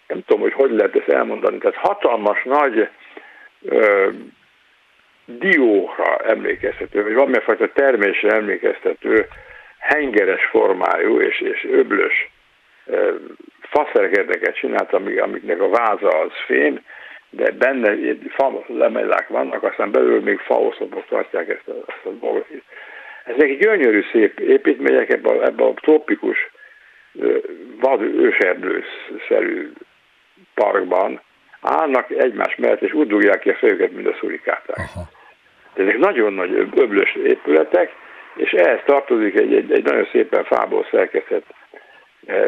nem 0.08 0.24
tudom, 0.26 0.42
hogy 0.42 0.54
hogy 0.54 0.72
lehet 0.72 0.96
ezt 0.96 1.10
elmondani, 1.10 1.58
tehát 1.58 1.76
hatalmas 1.76 2.44
nagy 2.44 2.90
dióra 5.28 6.18
emlékeztető, 6.18 7.04
vagy 7.04 7.14
valamilyen 7.14 7.44
fajta 7.44 7.72
termésre 7.74 8.32
emlékeztető 8.32 9.28
hengeres 9.80 10.46
formájú 10.46 11.20
és, 11.22 11.40
és 11.40 11.68
öblös 11.72 12.32
faszerkedeket 13.62 14.56
csinált, 14.56 14.94
amik, 14.94 15.22
amiknek 15.22 15.62
a 15.62 15.70
váza 15.70 16.08
az 16.08 16.32
fém, 16.46 16.80
de 17.30 17.52
benne 17.52 17.96
fa 18.30 18.64
lemellák 18.68 19.28
vannak, 19.28 19.64
aztán 19.64 19.92
belül 19.92 20.22
még 20.22 20.40
faoszlopok 20.40 21.06
tartják 21.08 21.50
ezt 21.50 21.68
a, 21.68 21.74
ezt 21.88 22.06
a 22.06 22.10
dolgot. 22.10 22.48
Ezek 23.24 23.58
gyönyörű 23.60 24.04
szép 24.12 24.40
építmények 24.40 25.10
ebben 25.10 25.38
a, 25.38 25.44
ebbe 25.44 25.64
a 25.64 25.74
tropikus 25.74 26.38
vad 27.80 28.02
őserdőszerű 28.02 29.72
parkban 30.54 31.22
állnak 31.62 32.10
egymás 32.10 32.56
mellett, 32.56 32.82
és 32.82 32.94
úgy 32.94 33.08
dugják 33.08 33.40
ki 33.40 33.50
a 33.50 33.56
fejüket, 33.56 33.92
mint 33.92 34.08
a 34.08 34.18
szurikáták. 34.20 34.78
Aha. 34.78 35.10
Ezek 35.78 35.98
nagyon 35.98 36.34
nagy 36.34 36.70
öblös 36.76 37.16
épületek, 37.16 37.96
és 38.36 38.52
ehhez 38.52 38.80
tartozik 38.86 39.40
egy, 39.40 39.54
egy, 39.54 39.72
egy 39.72 39.84
nagyon 39.84 40.08
szépen 40.12 40.44
fából 40.44 40.88
szerkesztett 40.92 41.46
eh, 42.26 42.48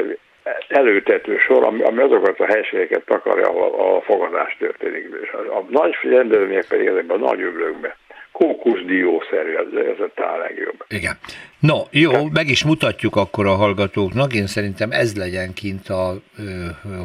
előtető 0.68 1.38
sor, 1.38 1.64
ami, 1.64 1.82
ami 1.82 2.02
azokat 2.02 2.40
a 2.40 2.46
helységeket 2.46 3.06
takarja, 3.06 3.48
ahol 3.48 3.96
a 3.96 4.02
fogadás 4.02 4.56
történik. 4.60 5.08
És 5.22 5.32
a, 5.32 5.58
a 5.58 5.66
nagy 5.70 5.96
rendezvények 6.02 6.66
pedig 6.68 6.88
ezekben 6.88 7.22
a 7.22 7.26
nagy 7.26 7.42
öblökben 7.42 7.94
kókuszdiószerű, 8.40 9.54
ez, 9.56 9.86
ez 9.86 10.00
a 10.16 10.38
legjobb. 10.38 10.86
Igen. 10.88 11.18
No, 11.60 11.78
jó, 11.92 12.12
meg 12.34 12.48
is 12.48 12.64
mutatjuk 12.64 13.16
akkor 13.16 13.46
a 13.46 13.56
hallgatóknak, 13.56 14.34
én 14.34 14.48
szerintem 14.48 14.92
ez 14.92 15.18
legyen 15.18 15.54
kint 15.54 15.88
a 15.90 16.16
ö, 16.38 16.44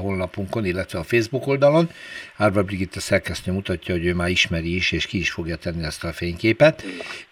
honlapunkon, 0.01 0.65
illetve 0.65 0.99
a 0.99 1.03
Facebook 1.03 1.47
oldalon. 1.47 1.89
Árva 2.37 2.63
Brigitta 2.63 3.01
szerkesztő 3.01 3.53
mutatja, 3.53 3.95
hogy 3.95 4.07
ő 4.07 4.15
már 4.15 4.29
ismeri 4.29 4.75
is, 4.75 4.93
és 4.93 5.07
ki 5.07 5.19
is 5.19 5.31
fogja 5.31 5.57
tenni 5.57 5.85
ezt 5.85 6.05
a 6.05 6.13
fényképet. 6.13 6.85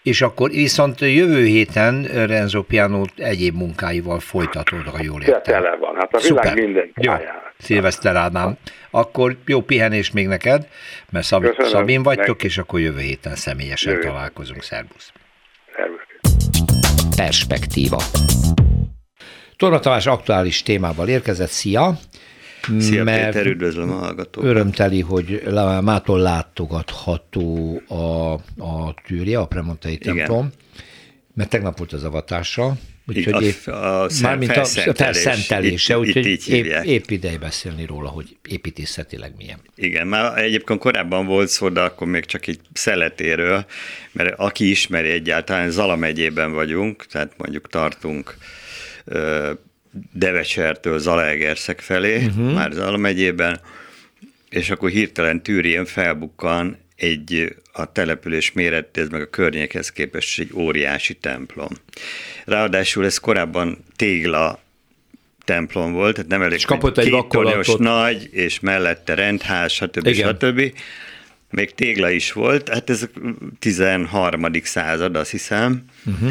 És 0.02 0.22
akkor 0.22 0.50
viszont 0.50 1.00
jövő 1.00 1.44
héten 1.44 2.02
Renzo 2.26 2.62
Piano 2.62 3.02
egyéb 3.16 3.54
munkáival 3.54 4.20
folytatod, 4.20 4.86
ha 4.86 4.98
jól 5.02 5.20
értem. 5.20 5.42
Tele 5.42 5.76
van, 5.76 5.94
hát 5.94 6.14
a 6.14 6.18
világ 6.18 6.44
Szuper. 6.44 6.64
minden 6.64 6.92
Jó. 6.94 7.12
Szilveszter 7.62 8.16
Ádám. 8.16 8.56
Akkor 8.90 9.36
jó 9.46 9.60
pihenés 9.62 10.10
még 10.10 10.26
neked, 10.26 10.68
mert 11.10 11.26
Szab- 11.26 11.62
Szabin 11.62 12.02
vagytok, 12.02 12.42
és 12.42 12.58
akkor 12.58 12.80
jövő 12.80 13.00
héten 13.00 13.34
személyesen 13.36 13.92
jövő. 13.92 14.04
találkozunk. 14.04 14.62
Szervusz. 14.62 15.12
Szervusz. 15.76 17.16
Perspektíva. 17.16 18.02
Torna 19.56 19.78
Tamás 19.78 20.06
aktuális 20.06 20.62
témával 20.62 21.08
érkezett. 21.08 21.48
Szia! 21.48 21.98
Szia 22.78 23.04
mert 23.04 23.32
Péter, 23.32 23.46
üdvözlöm 23.46 23.90
a 23.90 23.94
hallgatókat. 23.94 24.50
Örömteli, 24.50 25.00
hogy 25.00 25.42
mától 25.82 26.18
látogatható 26.20 27.80
a, 27.88 28.32
a 28.62 28.94
tűrje, 29.06 29.38
a 29.38 29.46
Premontai 29.46 29.98
templom, 29.98 30.50
mert 31.34 31.50
tegnap 31.50 31.78
volt 31.78 31.92
az 31.92 32.04
avatása, 32.04 32.72
Úgyhogy 33.06 33.42
épp, 33.42 33.66
a, 33.66 34.02
a 34.02 34.08
mármint 34.22 34.56
a 34.56 34.64
felszentelése, 34.94 35.98
úgyhogy 35.98 36.26
itt, 36.26 36.46
épp, 36.46 36.84
épp 36.84 37.10
ideje 37.10 37.38
beszélni 37.38 37.86
róla, 37.86 38.08
hogy 38.08 38.36
építészetileg 38.48 39.32
milyen. 39.36 39.58
Igen, 39.74 40.06
már 40.06 40.38
egyébként 40.38 40.78
korábban 40.78 41.26
volt 41.26 41.48
szó, 41.48 41.68
de 41.68 41.80
akkor 41.80 42.06
még 42.06 42.24
csak 42.24 42.46
egy 42.46 42.60
szeletéről, 42.72 43.66
mert 44.12 44.34
aki 44.38 44.70
ismeri 44.70 45.08
egyáltalán, 45.08 45.70
Zala 45.70 45.96
megyében 45.96 46.52
vagyunk, 46.52 47.06
tehát 47.06 47.32
mondjuk 47.36 47.68
tartunk 47.68 48.36
Devecsertől 50.12 50.98
Zalaegerszeg 50.98 51.80
felé, 51.80 52.24
uh-huh. 52.24 52.52
már 52.52 52.72
Zala 52.72 52.96
megyében, 52.96 53.60
és 54.50 54.70
akkor 54.70 54.90
hirtelen 54.90 55.42
Tűrien 55.42 55.84
felbukkan 55.84 56.78
egy 57.02 57.54
a 57.72 57.92
település 57.92 58.52
méretéhez, 58.52 59.08
meg 59.08 59.20
a 59.20 59.30
környékhez 59.30 59.92
képest 59.92 60.40
egy 60.40 60.50
óriási 60.54 61.14
templom. 61.14 61.68
Ráadásul 62.44 63.04
ez 63.04 63.18
korábban 63.18 63.84
tégla 63.96 64.60
templom 65.44 65.92
volt, 65.92 66.14
tehát 66.14 66.30
nem 66.30 66.42
elég 66.42 66.58
és 66.58 66.64
kapott 66.64 66.98
egy 66.98 67.24
két 67.28 67.78
nagy, 67.78 68.28
és 68.32 68.60
mellette 68.60 69.14
rendház, 69.14 69.72
stb. 69.72 70.06
Igen. 70.06 70.34
stb. 70.34 70.72
Még 71.50 71.74
tégla 71.74 72.10
is 72.10 72.32
volt, 72.32 72.68
hát 72.68 72.90
ez 72.90 73.02
a 73.02 73.08
13. 73.58 74.46
század, 74.62 75.16
azt 75.16 75.30
hiszem, 75.30 75.84
uh-huh 76.04 76.30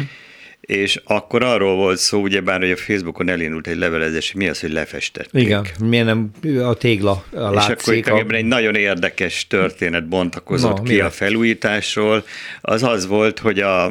és 0.66 1.00
akkor 1.04 1.42
arról 1.42 1.76
volt 1.76 1.98
szó, 1.98 2.20
ugyebár, 2.20 2.60
hogy 2.60 2.70
a 2.70 2.76
Facebookon 2.76 3.28
elindult 3.28 3.66
egy 3.66 3.76
levelezés, 3.76 4.32
mi 4.32 4.48
az, 4.48 4.60
hogy 4.60 4.72
lefestették. 4.72 5.42
Igen, 5.42 5.66
miért 5.84 6.06
nem 6.06 6.30
a 6.62 6.74
tégla 6.74 7.24
a 7.30 7.50
látszik. 7.50 7.96
És 7.96 8.06
akkor 8.10 8.32
a... 8.32 8.36
egy 8.36 8.44
nagyon 8.44 8.74
érdekes 8.74 9.46
történet 9.46 10.08
bontakozott 10.08 10.76
Na, 10.76 10.82
ki 10.82 11.00
a 11.00 11.10
felújításról. 11.10 12.24
Az 12.60 12.82
az 12.82 13.06
volt, 13.06 13.38
hogy 13.38 13.60
a, 13.60 13.84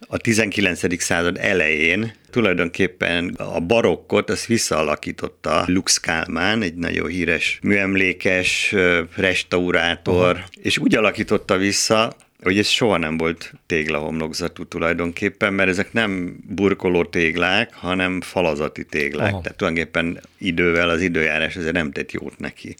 a 0.00 0.16
19. 0.16 1.02
század 1.02 1.36
elején 1.40 2.12
tulajdonképpen 2.30 3.28
a 3.28 3.60
barokkot 3.60 4.30
az 4.30 4.46
visszaalakította 4.46 5.64
Lux 5.66 5.98
Kálmán, 5.98 6.62
egy 6.62 6.74
nagyon 6.74 7.08
híres 7.08 7.58
műemlékes 7.62 8.74
restaurátor, 9.16 10.30
Aha. 10.36 10.46
és 10.62 10.78
úgy 10.78 10.94
alakította 10.94 11.56
vissza, 11.56 12.16
hogy 12.44 12.58
ez 12.58 12.66
soha 12.66 12.96
nem 12.96 13.16
volt 13.16 13.52
téglahomlokzatú 13.66 14.64
tulajdonképpen, 14.64 15.54
mert 15.54 15.68
ezek 15.68 15.92
nem 15.92 16.36
burkoló 16.48 17.04
téglák, 17.04 17.74
hanem 17.74 18.20
falazati 18.20 18.84
téglák. 18.84 19.32
Aha. 19.32 19.40
Tehát 19.40 19.58
tulajdonképpen 19.58 20.20
idővel 20.38 20.88
az 20.88 21.00
időjárás 21.00 21.56
azért 21.56 21.72
nem 21.72 21.92
tett 21.92 22.12
jót 22.12 22.38
neki. 22.38 22.74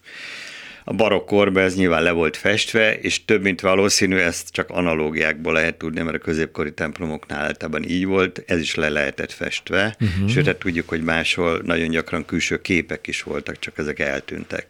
A 0.87 0.93
barokkorban 0.93 1.63
ez 1.63 1.77
nyilván 1.77 2.03
le 2.03 2.11
volt 2.11 2.37
festve, 2.37 2.99
és 2.99 3.25
több 3.25 3.43
mint 3.43 3.61
valószínű, 3.61 4.17
ezt 4.17 4.51
csak 4.51 4.71
analógiákból 4.71 5.53
lehet 5.53 5.75
tudni, 5.75 6.03
mert 6.03 6.17
a 6.17 6.19
középkori 6.19 6.73
templomoknál 6.73 7.45
általában 7.45 7.85
így 7.89 8.07
volt, 8.07 8.43
ez 8.47 8.61
is 8.61 8.75
le 8.75 8.89
lehetett 8.89 9.33
festve, 9.33 9.97
uh-huh. 10.01 10.29
sőt, 10.29 10.47
hát 10.47 10.57
tudjuk, 10.57 10.89
hogy 10.89 11.03
máshol 11.03 11.61
nagyon 11.65 11.89
gyakran 11.89 12.25
külső 12.25 12.61
képek 12.61 13.07
is 13.07 13.23
voltak, 13.23 13.59
csak 13.59 13.79
ezek 13.79 13.99
eltűntek 13.99 14.67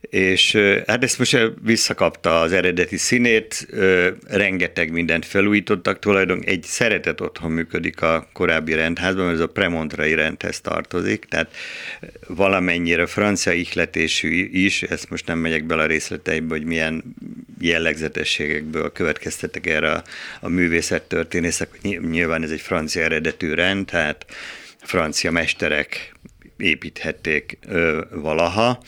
és 0.00 0.58
hát 0.86 1.04
ezt 1.04 1.18
most 1.18 1.52
visszakapta 1.62 2.40
az 2.40 2.52
eredeti 2.52 2.96
színét, 2.96 3.66
rengeteg 4.26 4.92
mindent 4.92 5.24
felújítottak, 5.24 5.98
tulajdonképpen 5.98 6.54
egy 6.54 6.62
szeretet 6.62 7.20
otthon 7.20 7.50
működik 7.50 8.02
a 8.02 8.28
korábbi 8.32 8.74
rendházban, 8.74 9.24
mert 9.24 9.36
ez 9.36 9.42
a 9.42 9.46
premontrai 9.46 10.14
rendhez 10.14 10.60
tartozik, 10.60 11.24
tehát 11.24 11.54
valamennyire 12.26 13.06
francia 13.06 13.52
ihletésű 13.52 14.48
is, 14.52 14.82
ezt 14.82 15.10
most 15.10 15.26
nem 15.26 15.38
megyek 15.38 15.64
bele 15.64 15.82
a 15.82 15.86
részleteibe, 15.86 16.54
hogy 16.54 16.64
milyen 16.64 17.04
jellegzetességekből 17.60 18.92
következtetek 18.92 19.66
erre 19.66 19.90
a, 19.90 20.02
a 20.40 20.48
művészettörténészek, 20.48 21.68
nyilván 22.10 22.42
ez 22.42 22.50
egy 22.50 22.60
francia 22.60 23.02
eredetű 23.02 23.54
rend, 23.54 23.86
tehát 23.86 24.26
francia 24.82 25.30
mesterek 25.30 26.12
építhették 26.56 27.58
ö, 27.68 28.00
valaha, 28.10 28.82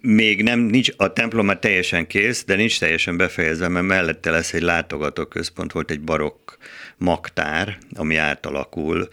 még 0.00 0.42
nem, 0.42 0.60
nincs, 0.60 0.90
a 0.96 1.12
templom 1.12 1.46
már 1.46 1.58
teljesen 1.58 2.06
kész, 2.06 2.44
de 2.44 2.54
nincs 2.54 2.78
teljesen 2.78 3.16
befejezve, 3.16 3.68
mert 3.68 3.86
mellette 3.86 4.30
lesz 4.30 4.52
egy 4.52 4.62
látogatóközpont, 4.62 5.72
volt 5.72 5.90
egy 5.90 6.00
barokk 6.00 6.50
magtár, 6.98 7.78
ami 7.94 8.16
átalakul, 8.16 9.08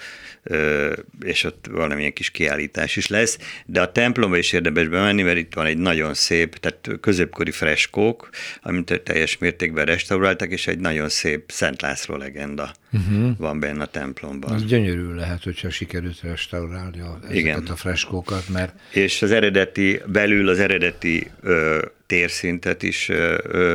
és 1.21 1.43
ott 1.43 1.67
valamilyen 1.71 2.13
kis 2.13 2.29
kiállítás 2.29 2.95
is 2.95 3.07
lesz, 3.07 3.37
de 3.65 3.81
a 3.81 3.91
templomba 3.91 4.37
is 4.37 4.51
érdemes 4.51 4.87
bemenni, 4.87 5.21
mert 5.21 5.37
itt 5.37 5.53
van 5.53 5.65
egy 5.65 5.77
nagyon 5.77 6.13
szép, 6.13 6.57
tehát 6.57 6.99
középkori 7.01 7.51
freskók, 7.51 8.29
amit 8.61 9.01
teljes 9.03 9.37
mértékben 9.37 9.85
restauráltak, 9.85 10.51
és 10.51 10.67
egy 10.67 10.79
nagyon 10.79 11.09
szép 11.09 11.51
Szent 11.51 11.81
László 11.81 12.15
legenda 12.15 12.71
uh-huh. 12.91 13.37
van 13.37 13.59
benne 13.59 13.81
a 13.81 13.85
templomban. 13.85 14.51
Az 14.51 14.65
gyönyörű 14.65 15.13
lehet, 15.13 15.43
hogyha 15.43 15.69
sikerült 15.69 16.21
restaurálni 16.21 16.99
a, 16.99 17.17
ezeket 17.21 17.35
Igen. 17.37 17.65
a 17.65 17.75
freskókat, 17.75 18.49
mert... 18.49 18.73
És 18.91 19.21
az 19.21 19.31
eredeti, 19.31 20.01
belül 20.05 20.49
az 20.49 20.59
eredeti 20.59 21.31
ö, 21.41 21.85
térszintet 22.13 22.83
is 22.83 23.11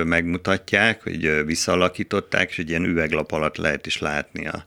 megmutatják, 0.04 1.02
hogy 1.02 1.44
visszalakították, 1.44 2.50
és 2.50 2.58
egy 2.58 2.68
ilyen 2.68 2.84
üveglap 2.84 3.32
alatt 3.32 3.56
lehet 3.56 3.86
is 3.86 3.98
látni 3.98 4.46
a, 4.46 4.62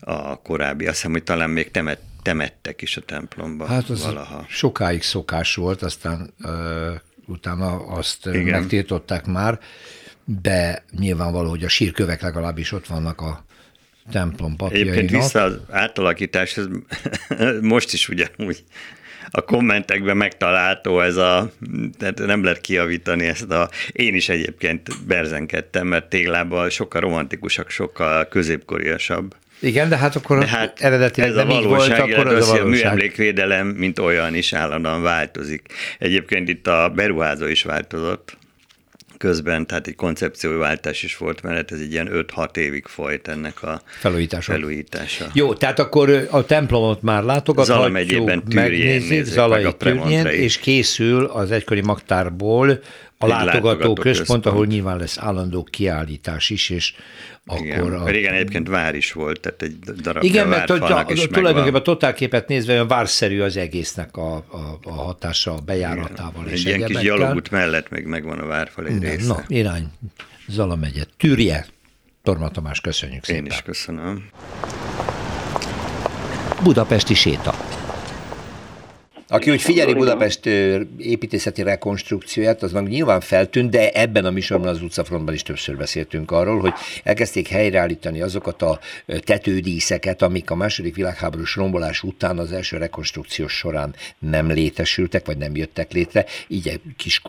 a 0.00 0.42
korábbi. 0.42 0.86
Azt 0.86 0.94
hiszem, 0.94 1.10
hogy 1.12 1.22
talán 1.22 1.50
még 1.50 1.70
temet, 1.70 2.00
temettek 2.22 2.82
is 2.82 2.96
a 2.96 3.00
templomba 3.00 3.66
hát 3.66 3.88
az 3.88 4.04
valaha. 4.04 4.46
sokáig 4.48 5.02
szokás 5.02 5.54
volt, 5.54 5.82
aztán 5.82 6.34
ö, 6.42 6.92
utána 7.26 7.86
azt 7.86 8.26
Igen. 8.26 8.44
megtiltották 8.44 9.26
már, 9.26 9.58
de 10.24 10.84
nyilvánvaló, 10.98 11.48
hogy 11.48 11.64
a 11.64 11.68
sírkövek 11.68 12.22
legalábbis 12.22 12.72
ott 12.72 12.86
vannak 12.86 13.20
a 13.20 13.44
templom 14.10 14.56
papjainak. 14.56 14.96
Egyébként 14.96 15.22
vissza 15.22 15.42
az 15.42 15.58
átalakítás, 15.70 16.56
ez 16.56 16.66
most 17.60 17.92
is 17.92 18.08
ugyanúgy 18.08 18.64
a 19.30 19.40
kommentekben 19.40 20.16
megtalálható 20.16 21.00
ez 21.00 21.16
a, 21.16 21.50
tehát 21.98 22.18
nem 22.18 22.44
lehet 22.44 22.60
kiavítani 22.60 23.26
ezt 23.26 23.50
a, 23.50 23.68
én 23.92 24.14
is 24.14 24.28
egyébként 24.28 24.88
berzenkedtem, 25.06 25.86
mert 25.86 26.08
téglában 26.08 26.70
sokkal 26.70 27.00
romantikusak, 27.00 27.70
sokkal 27.70 28.28
középkoriasabb. 28.28 29.34
Igen, 29.60 29.88
de 29.88 29.96
hát 29.96 30.16
akkor 30.16 30.38
de 30.38 30.46
hát 30.46 30.80
eredetileg 30.80 31.30
ez 31.30 31.36
nem 31.36 31.50
a 31.50 31.62
valóság, 31.62 31.90
így 31.90 31.96
volt, 31.96 32.12
akkor 32.12 32.34
az 32.34 32.48
a, 32.48 32.52
valóság. 32.52 32.66
a 32.66 32.68
műemlékvédelem, 32.68 33.66
mint 33.66 33.98
olyan 33.98 34.34
is 34.34 34.52
állandóan 34.52 35.02
változik. 35.02 35.66
Egyébként 35.98 36.48
itt 36.48 36.66
a 36.66 36.92
beruházó 36.94 37.46
is 37.46 37.62
változott 37.62 38.36
közben, 39.24 39.66
tehát 39.66 39.86
egy 39.86 39.94
koncepcióváltás 39.94 41.02
is 41.02 41.16
volt, 41.16 41.42
mert 41.42 41.72
ez 41.72 41.80
egy 41.80 41.92
ilyen 41.92 42.08
5-6 42.12 42.56
évig 42.56 42.86
folyt 42.86 43.28
ennek 43.28 43.62
a 43.62 43.82
felújítása. 44.00 44.52
felújítása. 44.52 45.26
Jó, 45.32 45.54
tehát 45.54 45.78
akkor 45.78 46.26
a 46.30 46.44
templomot 46.44 47.02
már 47.02 47.22
látogathatjuk, 47.22 47.76
Zala 47.76 47.88
megyében 47.88 48.42
megnézzük, 48.54 49.24
Zalai 49.24 49.74
Tűrjén, 49.78 50.26
és 50.26 50.58
készül 50.58 51.24
az 51.24 51.50
egykori 51.50 51.80
magtárból 51.80 52.80
a 53.18 53.26
látogató, 53.26 53.94
központ, 53.94 54.46
ahol 54.46 54.66
nyilván 54.66 54.96
lesz 54.96 55.18
állandó 55.18 55.62
kiállítás 55.62 56.50
is, 56.50 56.70
és 56.70 56.94
igen, 57.56 57.80
akkor... 57.80 57.94
A... 57.94 58.08
Régen 58.08 58.34
egyébként 58.34 58.68
vár 58.68 58.94
is 58.94 59.12
volt, 59.12 59.40
tehát 59.40 59.62
egy 59.62 59.78
darab 59.78 60.22
Igen, 60.22 60.48
mert 60.48 60.70
a, 60.70 60.74
a, 60.74 61.04
tulajdonképpen 61.30 61.80
a 61.80 61.82
totálképet 61.82 62.48
nézve 62.48 62.72
olyan 62.72 62.88
várszerű 62.88 63.40
az 63.40 63.56
egésznek 63.56 64.16
a, 64.16 64.34
a, 64.36 64.78
a 64.82 64.92
hatása 64.92 65.54
a 65.54 65.60
bejáratával 65.60 66.42
Igen, 66.42 66.54
és 66.54 66.64
Egy 66.64 66.76
ilyen 66.76 66.88
kis 66.88 66.98
gyalogút 66.98 67.50
mellett 67.50 67.90
még 67.90 68.04
megvan 68.04 68.38
a 68.38 68.46
várfal 68.46 68.86
egy 68.86 69.02
része. 69.02 69.26
Na, 69.26 69.42
irány, 69.46 69.90
Zala 70.48 70.76
megye. 70.76 71.04
Tűrje, 71.16 71.66
Torma 72.22 72.48
Tamás, 72.48 72.80
köszönjük 72.80 73.24
szépen. 73.24 73.44
Én 73.44 73.50
is 73.50 73.62
köszönöm. 73.62 74.28
Budapesti 76.62 77.14
séta. 77.14 77.54
Aki 79.34 79.50
úgy 79.50 79.62
figyeli 79.62 79.94
Budapest 79.94 80.46
építészeti 80.98 81.62
rekonstrukcióját, 81.62 82.62
az 82.62 82.72
meg 82.72 82.88
nyilván 82.88 83.20
feltűnt, 83.20 83.70
de 83.70 83.90
ebben 83.90 84.24
a 84.24 84.30
műsorban 84.30 84.68
az 84.68 84.82
utcafrontban 84.82 85.34
is 85.34 85.42
többször 85.42 85.76
beszéltünk 85.76 86.30
arról, 86.30 86.60
hogy 86.60 86.72
elkezdték 87.02 87.48
helyreállítani 87.48 88.20
azokat 88.20 88.62
a 88.62 88.78
tetődíszeket, 89.24 90.22
amik 90.22 90.50
a 90.50 90.54
második 90.54 90.94
világháborús 90.94 91.54
rombolás 91.56 92.02
után 92.02 92.38
az 92.38 92.52
első 92.52 92.76
rekonstrukció 92.76 93.46
során 93.46 93.94
nem 94.18 94.50
létesültek, 94.50 95.26
vagy 95.26 95.36
nem 95.36 95.56
jöttek 95.56 95.92
létre, 95.92 96.24
így 96.48 96.80
kis 96.96 97.22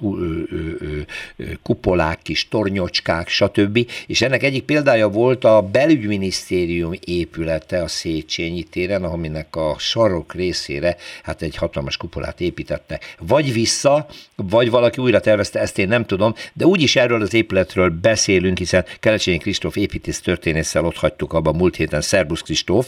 kupolák, 1.64 2.20
kis 2.22 2.48
tornyocskák, 2.48 3.28
stb. 3.28 3.92
És 4.08 4.22
ennek 4.22 4.44
egyik 4.44 4.64
példája 4.64 5.10
volt 5.10 5.44
a 5.44 5.62
belügyminisztérium 5.62 6.92
épülete 7.06 7.82
a 7.82 7.88
Széchenyi 7.88 8.64
téren, 8.64 9.04
aminek 9.04 9.56
a 9.56 9.76
sarok 9.78 10.34
részére 10.34 10.96
hát 11.24 11.42
egy 11.42 11.56
hatalmas 11.56 11.94
hatalmas 11.96 11.98
kupolát 11.98 12.42
építettek. 12.42 13.16
Vagy 13.20 13.54
vissza, 13.54 14.06
vagy 14.36 14.70
valaki 14.70 15.02
újra 15.02 15.20
tervezte, 15.20 15.60
ezt 15.60 15.78
én 15.78 15.88
nem 15.88 16.06
tudom, 16.06 16.34
de 16.54 16.66
úgyis 16.66 16.96
erről 16.96 17.22
az 17.22 17.34
épületről 17.34 17.90
beszélünk, 18.02 18.58
hiszen 18.58 18.86
Kelecsényi 19.00 19.38
Kristóf 19.38 19.76
építész 19.76 20.22
történésszel 20.22 20.86
ott 20.86 20.98
hagytuk 20.98 21.34
abban 21.34 21.56
múlt 21.56 21.76
héten, 21.76 22.02
Szerbusz 22.02 22.42
Kristóf, 22.42 22.88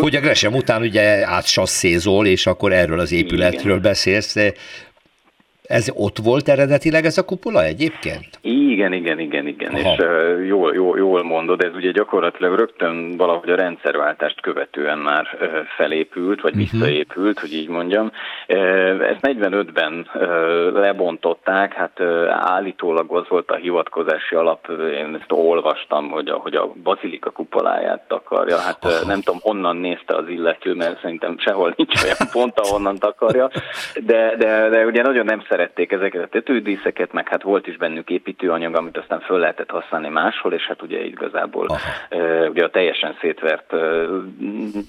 hogy 0.00 0.16
a 0.16 0.20
Gresham 0.20 0.54
után 0.54 0.82
ugye 0.82 1.26
átsasszézol, 1.26 2.26
és 2.26 2.46
akkor 2.46 2.72
erről 2.72 3.00
az 3.00 3.12
épületről 3.12 3.78
Igen. 3.78 3.82
beszélsz. 3.82 4.34
Ez 5.68 5.90
ott 5.94 6.18
volt 6.18 6.48
eredetileg 6.48 7.04
ez 7.04 7.18
a 7.18 7.24
kupola 7.24 7.64
egyébként? 7.64 8.28
Igen, 8.40 8.92
igen, 8.92 9.18
igen, 9.18 9.46
igen. 9.46 9.74
Aha. 9.74 9.92
És 9.92 9.98
uh, 9.98 10.46
jól, 10.46 10.74
jól, 10.74 10.98
jól 10.98 11.22
mondod, 11.22 11.62
ez 11.64 11.74
ugye 11.74 11.90
gyakorlatilag 11.90 12.58
rögtön 12.58 13.16
valahogy 13.16 13.50
a 13.50 13.56
rendszerváltást 13.56 14.40
követően 14.40 14.98
már 14.98 15.38
uh, 15.40 15.48
felépült, 15.76 16.40
vagy 16.40 16.54
uh-huh. 16.56 16.70
visszaépült, 16.70 17.38
hogy 17.38 17.52
így 17.52 17.68
mondjam. 17.68 18.10
Uh, 18.48 19.08
ezt 19.08 19.20
45-ben 19.22 20.10
uh, 20.14 20.22
lebontották, 20.72 21.72
hát 21.72 22.00
uh, 22.00 22.26
állítólag 22.30 23.16
az 23.16 23.28
volt 23.28 23.50
a 23.50 23.56
hivatkozási 23.56 24.34
alap, 24.34 24.68
én 24.94 25.16
ezt 25.20 25.32
olvastam, 25.32 26.10
hogy 26.10 26.28
a, 26.28 26.34
hogy 26.34 26.54
a 26.54 26.72
bazilika 26.82 27.30
kupoláját 27.30 28.08
takarja. 28.08 28.58
Hát 28.58 28.84
uh, 28.84 29.06
nem 29.06 29.20
tudom, 29.20 29.40
honnan 29.42 29.76
nézte 29.76 30.16
az 30.16 30.28
illető, 30.28 30.74
mert 30.74 31.00
szerintem 31.00 31.38
sehol 31.38 31.74
nincs 31.76 32.02
olyan 32.04 32.28
pont, 32.32 32.58
ahonnan 32.58 32.96
takarja, 32.98 33.50
de, 33.94 34.34
de, 34.38 34.68
de 34.68 34.84
ugye 34.84 35.02
nagyon 35.02 35.24
nem 35.24 35.42
szerették 35.58 35.92
ezeket 35.92 36.22
a 36.22 36.28
tetődíszeket, 36.28 37.12
meg 37.12 37.28
hát 37.28 37.42
volt 37.42 37.66
is 37.66 37.76
bennük 37.76 38.10
építőanyag, 38.10 38.74
amit 38.74 38.98
aztán 38.98 39.20
föl 39.20 39.38
lehetett 39.38 39.70
használni 39.70 40.08
máshol, 40.08 40.52
és 40.52 40.66
hát 40.66 40.82
ugye 40.82 41.04
igazából 41.04 41.66
uh, 42.10 42.48
ugye 42.50 42.64
a 42.64 42.70
teljesen 42.70 43.16
szétvert 43.20 43.72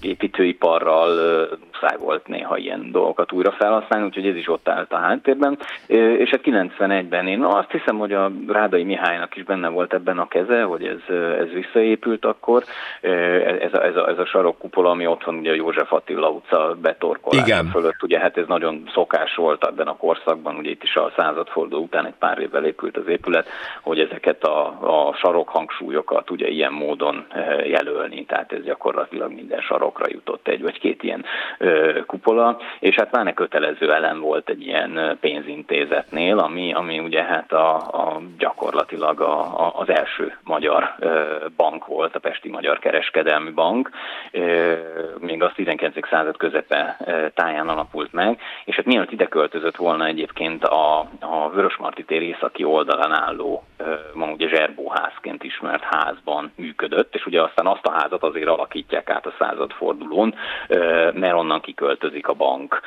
építőiparral 0.02 1.10
muszáj 1.80 1.96
volt 1.98 2.26
néha 2.26 2.56
ilyen 2.56 2.90
dolgokat 2.92 3.32
újra 3.32 3.50
felhasználni, 3.50 4.06
úgyhogy 4.06 4.26
ez 4.26 4.36
is 4.36 4.48
ott 4.48 4.68
állt 4.68 4.92
a 4.92 4.96
háttérben. 4.96 5.58
És 5.86 6.30
hát 6.30 6.40
91-ben 6.44 7.26
én 7.26 7.42
azt 7.42 7.70
hiszem, 7.70 7.98
hogy 7.98 8.12
a 8.12 8.30
Rádai 8.48 8.84
Mihálynak 8.84 9.36
is 9.36 9.44
benne 9.44 9.68
volt 9.68 9.94
ebben 9.94 10.18
a 10.18 10.28
keze, 10.28 10.62
hogy 10.62 10.84
ez, 10.84 11.14
ez 11.38 11.48
visszaépült 11.52 12.24
akkor. 12.24 12.64
Ez, 13.00 13.72
a, 13.72 13.84
ez, 13.84 13.96
a, 13.96 14.08
ez 14.08 14.18
a 14.18 14.26
sarokkupola, 14.26 14.90
ami 14.90 15.06
ott 15.06 15.24
van 15.24 15.34
ugye 15.34 15.50
a 15.50 15.54
József 15.54 15.92
Attila 15.92 16.30
utca 16.30 16.76
betorkolása 16.82 17.64
fölött, 17.64 18.02
ugye 18.02 18.18
hát 18.18 18.36
ez 18.36 18.46
nagyon 18.46 18.90
szokás 18.94 19.34
volt 19.34 19.64
ebben 19.64 19.86
a 19.86 19.96
korszakban, 19.96 20.56
ugye 20.60 20.70
itt 20.70 20.82
is 20.82 20.96
a 20.96 21.12
századforduló 21.16 21.82
után 21.82 22.06
egy 22.06 22.14
pár 22.18 22.38
évvel 22.38 22.64
épült 22.64 22.96
az 22.96 23.06
épület, 23.06 23.48
hogy 23.80 24.00
ezeket 24.00 24.44
a, 24.44 24.66
a 25.08 25.14
sarok 25.14 25.48
hangsúlyokat 25.48 26.30
ugye 26.30 26.48
ilyen 26.48 26.72
módon 26.72 27.26
jelölni, 27.64 28.24
tehát 28.24 28.52
ez 28.52 28.62
gyakorlatilag 28.62 29.32
minden 29.32 29.60
sarokra 29.60 30.04
jutott 30.08 30.48
egy 30.48 30.62
vagy 30.62 30.78
két 30.78 31.02
ilyen 31.02 31.24
kupola, 32.06 32.58
és 32.80 32.94
hát 32.94 33.12
már 33.12 33.24
ne 33.24 33.32
kötelező 33.32 33.92
elem 33.92 34.20
volt 34.20 34.48
egy 34.48 34.66
ilyen 34.66 35.18
pénzintézetnél, 35.20 36.38
ami, 36.38 36.72
ami 36.72 36.98
ugye 36.98 37.22
hát 37.22 37.52
a, 37.52 37.74
a 37.76 38.20
gyakorlatilag 38.38 39.20
a, 39.20 39.40
a, 39.40 39.72
az 39.76 39.88
első 39.88 40.36
magyar 40.44 40.94
bank 41.56 41.86
volt, 41.86 42.14
a 42.14 42.18
Pesti 42.18 42.48
Magyar 42.48 42.78
Kereskedelmi 42.78 43.50
Bank, 43.50 43.90
még 45.18 45.42
az 45.42 45.52
19. 45.54 46.08
század 46.08 46.36
közepe 46.36 46.96
táján 47.34 47.68
alapult 47.68 48.12
meg, 48.12 48.40
és 48.64 48.76
hát 48.76 48.84
mielőtt 48.84 49.12
ide 49.12 49.26
költözött 49.26 49.76
volna 49.76 50.06
egyébként 50.06 50.49
a, 50.58 50.98
a 51.20 51.50
Vörösmarty 51.54 52.02
tér 52.02 52.22
északi 52.22 52.64
oldalán 52.64 53.12
álló, 53.12 53.64
ma 54.14 54.26
ugye 54.26 54.48
zserbóházként 54.48 55.44
ismert 55.44 55.82
házban 55.82 56.52
működött, 56.56 57.14
és 57.14 57.26
ugye 57.26 57.42
aztán 57.42 57.66
azt 57.66 57.86
a 57.86 57.92
házat 57.92 58.22
azért 58.22 58.48
alakítják 58.48 59.10
át 59.10 59.26
a 59.26 59.34
századfordulón, 59.38 60.34
mert 61.12 61.34
onnan 61.34 61.60
kiköltözik 61.60 62.28
a 62.28 62.32
bank 62.32 62.80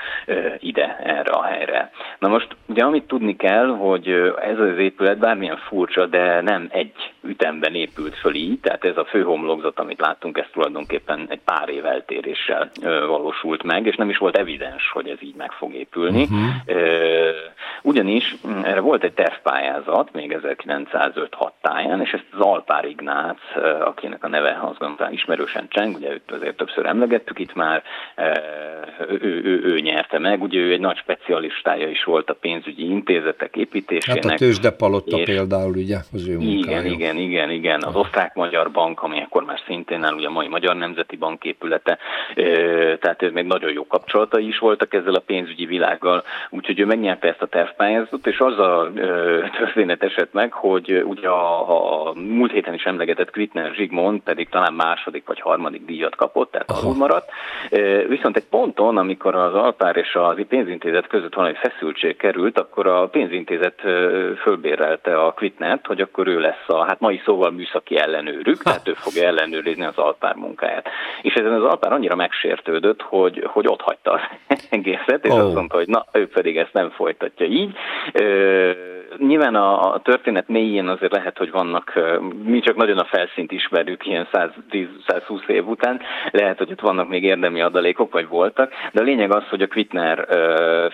ide, 0.59 0.97
erre 1.03 1.31
a 1.31 1.43
helyre. 1.43 1.91
Na 2.19 2.27
most 2.27 2.55
ugye 2.65 2.83
amit 2.83 3.07
tudni 3.07 3.35
kell, 3.35 3.67
hogy 3.67 4.07
ez 4.41 4.59
az 4.59 4.77
épület 4.77 5.17
bármilyen 5.17 5.57
furcsa, 5.57 6.05
de 6.05 6.41
nem 6.41 6.67
egy 6.71 7.13
ütemben 7.21 7.75
épült 7.75 8.15
föl 8.15 8.33
így, 8.33 8.59
tehát 8.59 8.85
ez 8.85 8.97
a 8.97 9.05
főhomlokzat, 9.05 9.79
amit 9.79 9.99
láttunk, 9.99 10.37
ez 10.37 10.47
tulajdonképpen 10.51 11.25
egy 11.29 11.41
pár 11.45 11.69
év 11.69 11.85
eltéréssel 11.85 12.71
valósult 13.07 13.63
meg, 13.63 13.85
és 13.85 13.95
nem 13.95 14.09
is 14.09 14.17
volt 14.17 14.37
evidens, 14.37 14.89
hogy 14.93 15.07
ez 15.07 15.21
így 15.21 15.35
meg 15.35 15.51
fog 15.51 15.73
épülni. 15.73 16.23
Uh-huh. 16.23 16.71
Ugyanis 17.81 18.35
mm, 18.47 18.63
erre 18.63 18.79
volt 18.79 19.03
egy 19.03 19.13
tervpályázat 19.13 20.13
még 20.13 20.39
1905-6 20.41 21.49
táján, 21.61 22.01
és 22.01 22.11
ezt 22.11 22.25
az 22.31 22.39
Alpár 22.39 22.85
Ignác, 22.85 23.39
akinek 23.85 24.23
a 24.23 24.27
neve 24.27 24.59
azt 24.61 24.79
gondolom 24.79 25.13
ismerősen 25.13 25.67
cseng, 25.69 25.95
ugye 25.95 26.11
őt 26.11 26.31
azért 26.31 26.57
többször 26.57 26.85
emlegettük 26.85 27.39
itt 27.39 27.53
már, 27.53 27.83
ő, 29.09 29.19
ő, 29.21 29.41
ő, 29.43 29.61
ő 29.63 29.79
nyerte 29.79 30.19
meg, 30.19 30.41
ugye 30.41 30.59
ő 30.59 30.71
egy 30.71 30.79
nagy 30.79 30.97
specialistája 30.97 31.89
is 31.89 32.03
volt 32.03 32.29
a 32.29 32.33
pénzügyi 32.33 32.89
intézetek 32.89 33.55
építésének. 33.55 34.23
Hát 34.23 34.33
a 34.33 34.35
tőzsdepalotta 34.35 35.17
például, 35.23 35.75
ugye, 35.75 35.97
az 36.13 36.27
ő 36.27 36.37
munkája. 36.37 36.81
Igen, 36.81 36.85
igen, 36.85 37.17
igen, 37.17 37.49
igen. 37.49 37.81
Az 37.81 37.95
osztrák-magyar 37.95 38.71
bank, 38.71 39.03
ami 39.03 39.21
akkor 39.21 39.43
már 39.43 39.59
szintén 39.65 40.03
áll, 40.03 40.13
ugye 40.13 40.27
a 40.27 40.31
mai 40.31 40.47
Magyar 40.47 40.75
Nemzeti 40.75 41.15
Bank 41.15 41.43
épülete, 41.43 41.97
tehát 42.99 43.21
ez 43.21 43.31
még 43.31 43.45
nagyon 43.45 43.71
jó 43.71 43.87
kapcsolatai 43.87 44.47
is 44.47 44.57
voltak 44.57 44.93
ezzel 44.93 45.13
a 45.13 45.23
pénzügyi 45.25 45.65
világgal, 45.65 46.23
úgyhogy 46.49 46.79
ő 46.79 46.85
megnyerte 46.85 47.32
ezt 47.33 47.41
a 47.41 47.47
tervpályázatot, 47.47 48.27
és 48.27 48.39
az 48.39 48.59
a 48.59 48.91
történet 49.57 50.03
esett 50.03 50.33
meg, 50.33 50.51
hogy 50.51 51.03
ugye 51.05 51.27
a, 51.27 52.07
a 52.07 52.13
múlt 52.13 52.51
héten 52.51 52.73
is 52.73 52.83
emlegetett 52.83 53.31
Kvitner 53.31 53.73
Zsigmond 53.73 54.21
pedig 54.21 54.49
talán 54.49 54.73
második 54.73 55.27
vagy 55.27 55.39
harmadik 55.39 55.85
díjat 55.85 56.15
kapott, 56.15 56.51
tehát 56.51 56.71
alul 56.71 56.95
maradt. 56.95 57.29
Viszont 58.07 58.37
egy 58.37 58.45
ponton, 58.49 58.97
amikor 58.97 59.35
az 59.35 59.53
Alpár 59.53 59.95
és 59.95 60.15
az 60.15 60.35
pénzintézet 60.47 61.07
között 61.07 61.33
valami 61.33 61.53
feszültség 61.53 62.17
került, 62.17 62.59
akkor 62.59 62.87
a 62.87 63.07
pénzintézet 63.07 63.81
fölbérelte 64.41 65.21
a 65.21 65.31
Kvitnert, 65.31 65.85
hogy 65.85 66.01
akkor 66.01 66.27
ő 66.27 66.39
lesz 66.39 66.67
a, 66.67 66.83
hát 66.83 66.99
mai 66.99 67.21
szóval 67.25 67.51
műszaki 67.51 67.97
ellenőrük, 67.97 68.57
ha. 68.57 68.63
tehát 68.63 68.87
ő 68.87 68.93
fogja 68.93 69.27
ellenőrizni 69.27 69.85
az 69.85 69.97
Alpár 69.97 70.35
munkáját. 70.35 70.87
És 71.21 71.33
ezen 71.33 71.53
az 71.53 71.63
Alpár 71.63 71.93
annyira 71.93 72.15
megsértődött, 72.15 73.01
hogy, 73.01 73.47
hogy 73.47 73.67
ott 73.67 73.81
hagyta 73.81 74.11
az 74.11 74.21
egészet, 74.69 75.25
és 75.25 75.31
oh. 75.31 75.45
azt 75.45 75.55
mondta, 75.55 75.77
hogy 75.77 75.87
na, 75.87 76.05
ő 76.11 76.27
pedig 76.27 76.57
ezt 76.57 76.73
nem 76.73 76.89
folytatja 77.23 77.45
így. 77.45 77.75
Nyilván 79.17 79.55
a, 79.55 79.93
a 79.93 79.99
történet 79.99 80.47
mélyén 80.47 80.87
azért 80.87 81.11
lehet, 81.11 81.37
hogy 81.37 81.51
vannak, 81.51 81.93
mi 82.43 82.59
csak 82.59 82.75
nagyon 82.75 82.97
a 82.97 83.03
felszínt 83.03 83.51
ismerjük 83.51 84.05
ilyen 84.05 84.27
110-120 84.31 85.47
év 85.47 85.67
után, 85.67 86.01
lehet, 86.31 86.57
hogy 86.57 86.71
ott 86.71 86.79
vannak 86.79 87.09
még 87.09 87.23
érdemi 87.23 87.61
adalékok, 87.61 88.13
vagy 88.13 88.27
voltak, 88.27 88.71
de 88.91 89.01
a 89.01 89.03
lényeg 89.03 89.35
az, 89.35 89.43
hogy 89.49 89.61
a 89.61 89.67
Quitner 89.67 90.27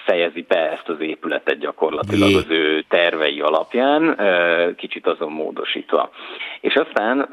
fejezi 0.06 0.46
be 0.48 0.72
ezt 0.72 0.90
az 0.90 1.00
épületet 1.00 1.60
gyakorlatilag 1.60 2.36
az 2.36 2.46
ő 2.50 2.84
tervei 2.88 3.42
alapján, 3.42 4.18
kicsit 4.76 5.08
azon 5.08 5.32
módosítva. 5.32 6.10
És 6.62 6.74
aztán 6.76 7.28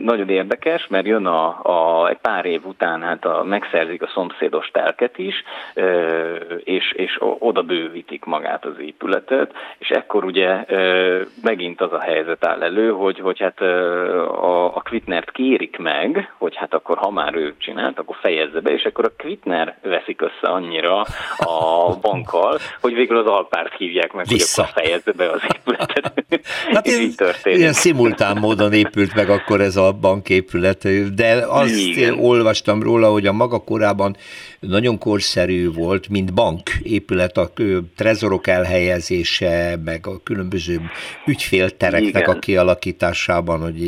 nagyon 0.00 0.28
érdekes, 0.28 0.86
mert 0.86 1.06
jön 1.06 1.26
a, 1.26 1.60
a 1.62 2.08
egy 2.08 2.18
pár 2.22 2.44
év 2.44 2.66
után 2.66 3.02
hát 3.02 3.24
a, 3.24 3.44
megszerzik 3.44 4.02
a 4.02 4.10
szomszédos 4.14 4.70
telket 4.72 5.18
is, 5.18 5.44
és, 6.64 6.92
és 6.92 7.18
oda 7.38 7.62
bővítik 7.62 8.24
magát 8.30 8.64
az 8.64 8.74
épületet, 8.80 9.52
és 9.78 9.88
ekkor 9.88 10.24
ugye 10.24 10.64
megint 11.42 11.80
az 11.80 11.92
a 11.92 12.00
helyzet 12.00 12.46
áll 12.46 12.62
elő, 12.62 12.90
hogy, 12.90 13.18
hogy 13.20 13.38
hát 13.38 13.60
a, 13.60 14.76
a 14.76 14.82
Quitnert 14.84 15.30
kérik 15.30 15.78
meg, 15.78 16.32
hogy 16.38 16.56
hát 16.56 16.74
akkor 16.74 16.98
ha 16.98 17.10
már 17.10 17.34
ő 17.34 17.54
csinált, 17.58 17.98
akkor 17.98 18.16
fejezze 18.20 18.60
be, 18.60 18.70
és 18.70 18.84
akkor 18.84 19.04
a 19.04 19.22
Quitner 19.22 19.78
veszik 19.82 20.20
össze 20.22 20.52
annyira 20.52 21.00
a 21.36 21.96
bankkal, 22.00 22.58
hogy 22.80 22.94
végül 22.94 23.16
az 23.18 23.26
Alpárt 23.26 23.76
hívják 23.76 24.12
meg, 24.12 24.26
Vissza. 24.28 24.62
hogy 24.62 24.70
akkor 24.70 24.82
fejezze 24.82 25.12
be 25.12 25.30
az 25.30 25.40
épületet. 25.54 26.08
Hát 26.72 26.86
és 26.86 26.98
így 26.98 27.14
történik. 27.14 27.58
Ilyen 27.58 27.72
szimultán 27.72 28.36
módon 28.36 28.72
épült 28.72 29.14
meg 29.14 29.28
akkor 29.30 29.60
ez 29.60 29.76
a 29.76 29.92
banképület, 29.92 31.14
de 31.14 31.44
azt 31.48 31.76
Igen. 31.76 32.18
olvastam 32.18 32.82
róla, 32.82 33.08
hogy 33.10 33.26
a 33.26 33.32
maga 33.32 33.58
korában 33.64 34.16
nagyon 34.60 34.98
korszerű 34.98 35.72
volt, 35.72 36.08
mint 36.08 36.34
banképület, 36.34 37.36
a 37.36 37.48
trezorok 37.96 38.46
elhelyezése, 38.46 39.76
meg 39.84 40.06
a 40.06 40.22
különböző 40.24 40.80
ügyféltereknek 41.26 42.22
Igen. 42.22 42.36
a 42.36 42.38
kialakításában, 42.38 43.60
hogy 43.60 43.82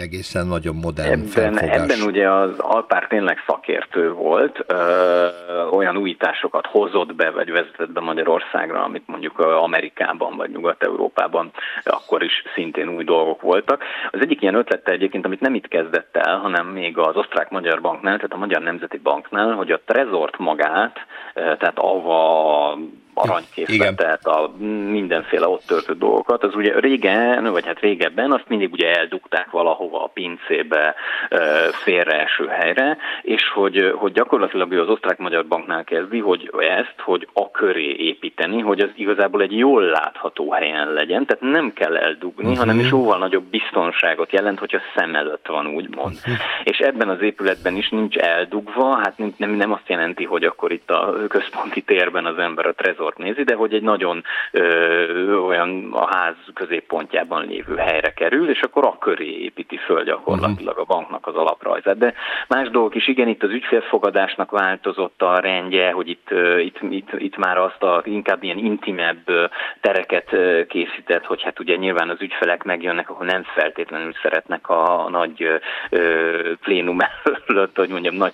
egészen 0.00 0.46
nagyon 0.46 0.74
modern 0.74 1.12
ebben, 1.12 1.26
felfogás. 1.26 1.76
Ebben 1.76 2.00
ugye 2.06 2.30
az 2.30 2.58
Alpár 2.58 3.06
tényleg 3.06 3.38
szakértő 3.46 4.12
volt, 4.12 4.64
ö, 4.66 5.26
olyan 5.70 5.96
újításokat 5.96 6.66
hozott 6.66 7.14
be, 7.14 7.30
vagy 7.30 7.50
vezetett 7.50 7.90
be 7.90 8.00
Magyarországra, 8.00 8.82
amit 8.82 9.06
mondjuk 9.06 9.38
Amerikában 9.38 10.36
vagy 10.36 10.50
Nyugat-Európában 10.50 11.50
akkor 11.84 12.22
is 12.22 12.42
szintén 12.54 12.88
új 12.88 13.04
dolgok 13.04 13.40
voltak. 13.40 13.82
Az 14.10 14.20
egyik 14.20 14.42
ilyen 14.42 14.54
ötlete 14.54 14.92
egyébként, 14.92 15.24
amit 15.24 15.40
nem 15.40 15.54
itt 15.54 15.68
kezdett 15.68 16.16
el, 16.16 16.36
hanem 16.38 16.66
még 16.66 16.98
az 16.98 17.16
Osztrák-Magyar 17.16 17.80
Banknál, 17.80 18.16
tehát 18.16 18.32
a 18.32 18.36
Magyar 18.36 18.62
Nemzeti 18.62 18.98
Banknál, 18.98 19.52
hogy 19.52 19.70
a 19.70 19.80
trezort 20.18 20.38
magát, 20.38 20.96
tehát 21.34 21.78
ava 23.18 23.38
aranykészletet, 23.38 24.26
a 24.26 24.50
mindenféle 24.90 25.48
ott 25.48 25.66
történt 25.66 25.98
dolgokat. 25.98 26.42
Az 26.42 26.54
ugye 26.54 26.80
régen, 26.80 27.50
vagy 27.50 27.66
hát 27.66 27.80
régebben 27.80 28.32
azt 28.32 28.48
mindig 28.48 28.72
ugye 28.72 28.92
eldugták 28.92 29.50
valahova 29.50 30.04
a 30.04 30.10
pincébe, 30.14 30.94
félreeső 31.82 32.46
helyre, 32.46 32.96
és 33.22 33.48
hogy, 33.54 33.92
hogy 33.94 34.12
gyakorlatilag 34.12 34.72
ő 34.72 34.80
az 34.80 34.88
osztrák-magyar 34.88 35.46
banknál 35.46 35.84
kezdi, 35.84 36.18
hogy 36.18 36.50
ezt, 36.58 36.94
hogy 36.98 37.28
a 37.32 37.50
köré 37.50 37.94
építeni, 37.98 38.60
hogy 38.60 38.80
az 38.80 38.90
igazából 38.94 39.42
egy 39.42 39.56
jól 39.58 39.82
látható 39.82 40.52
helyen 40.52 40.92
legyen, 40.92 41.26
tehát 41.26 41.42
nem 41.42 41.72
kell 41.72 41.96
eldugni, 41.96 42.42
uh-huh. 42.42 42.58
hanem 42.58 42.80
jóval 42.80 43.18
nagyobb 43.18 43.44
biztonságot 43.44 44.32
jelent, 44.32 44.58
hogyha 44.58 44.78
szem 44.94 45.14
előtt 45.14 45.46
van, 45.46 45.66
úgymond. 45.66 46.14
Uh-huh. 46.16 46.34
És 46.64 46.78
ebben 46.78 47.08
az 47.08 47.20
épületben 47.20 47.76
is 47.76 47.88
nincs 47.88 48.16
eldugva, 48.16 48.96
hát 48.96 49.18
nem, 49.36 49.50
nem 49.50 49.72
azt 49.72 49.88
jelenti, 49.88 50.24
hogy 50.24 50.44
akkor 50.44 50.72
itt 50.72 50.90
a 50.90 51.14
központi 51.28 51.82
térben 51.82 52.26
az 52.26 52.38
ember 52.38 52.66
a 52.66 52.74
trezor 52.74 53.07
monitor 53.08 53.14
nézi, 53.16 53.42
de 53.42 53.54
hogy 53.54 53.74
egy 53.74 53.82
nagyon 53.82 54.24
ö, 54.50 55.34
olyan 55.34 55.88
a 55.92 56.16
ház 56.16 56.34
középpontjában 56.54 57.46
lévő 57.46 57.76
helyre 57.76 58.12
kerül, 58.12 58.50
és 58.50 58.60
akkor 58.60 58.84
a 58.84 58.98
köré 58.98 59.42
építi 59.42 59.76
föl 59.76 60.04
gyakorlatilag 60.04 60.78
a 60.78 60.84
banknak 60.84 61.26
az 61.26 61.34
alaprajzát. 61.34 61.98
De 61.98 62.14
más 62.48 62.70
dolgok 62.70 62.94
is, 62.94 63.08
igen, 63.08 63.28
itt 63.28 63.42
az 63.42 63.50
ügyfélfogadásnak 63.50 64.50
változott 64.50 65.22
a 65.22 65.38
rendje, 65.38 65.90
hogy 65.90 66.08
itt, 66.08 66.30
itt, 66.58 66.78
itt, 66.90 67.08
itt 67.18 67.36
már 67.36 67.58
azt 67.58 67.82
a 67.82 68.02
inkább 68.04 68.42
ilyen 68.42 68.58
intimebb 68.58 69.50
tereket 69.80 70.36
készített, 70.68 71.24
hogy 71.24 71.42
hát 71.42 71.60
ugye 71.60 71.76
nyilván 71.76 72.08
az 72.08 72.20
ügyfelek 72.20 72.62
megjönnek, 72.64 73.10
ahol 73.10 73.26
nem 73.26 73.42
feltétlenül 73.42 74.12
szeretnek 74.22 74.68
a 74.68 75.06
nagy 75.10 75.60
ö, 75.90 76.54
plénum 76.60 76.98
előtt, 77.46 77.76
hogy 77.76 77.88
mondjam, 77.88 78.14
nagy 78.14 78.32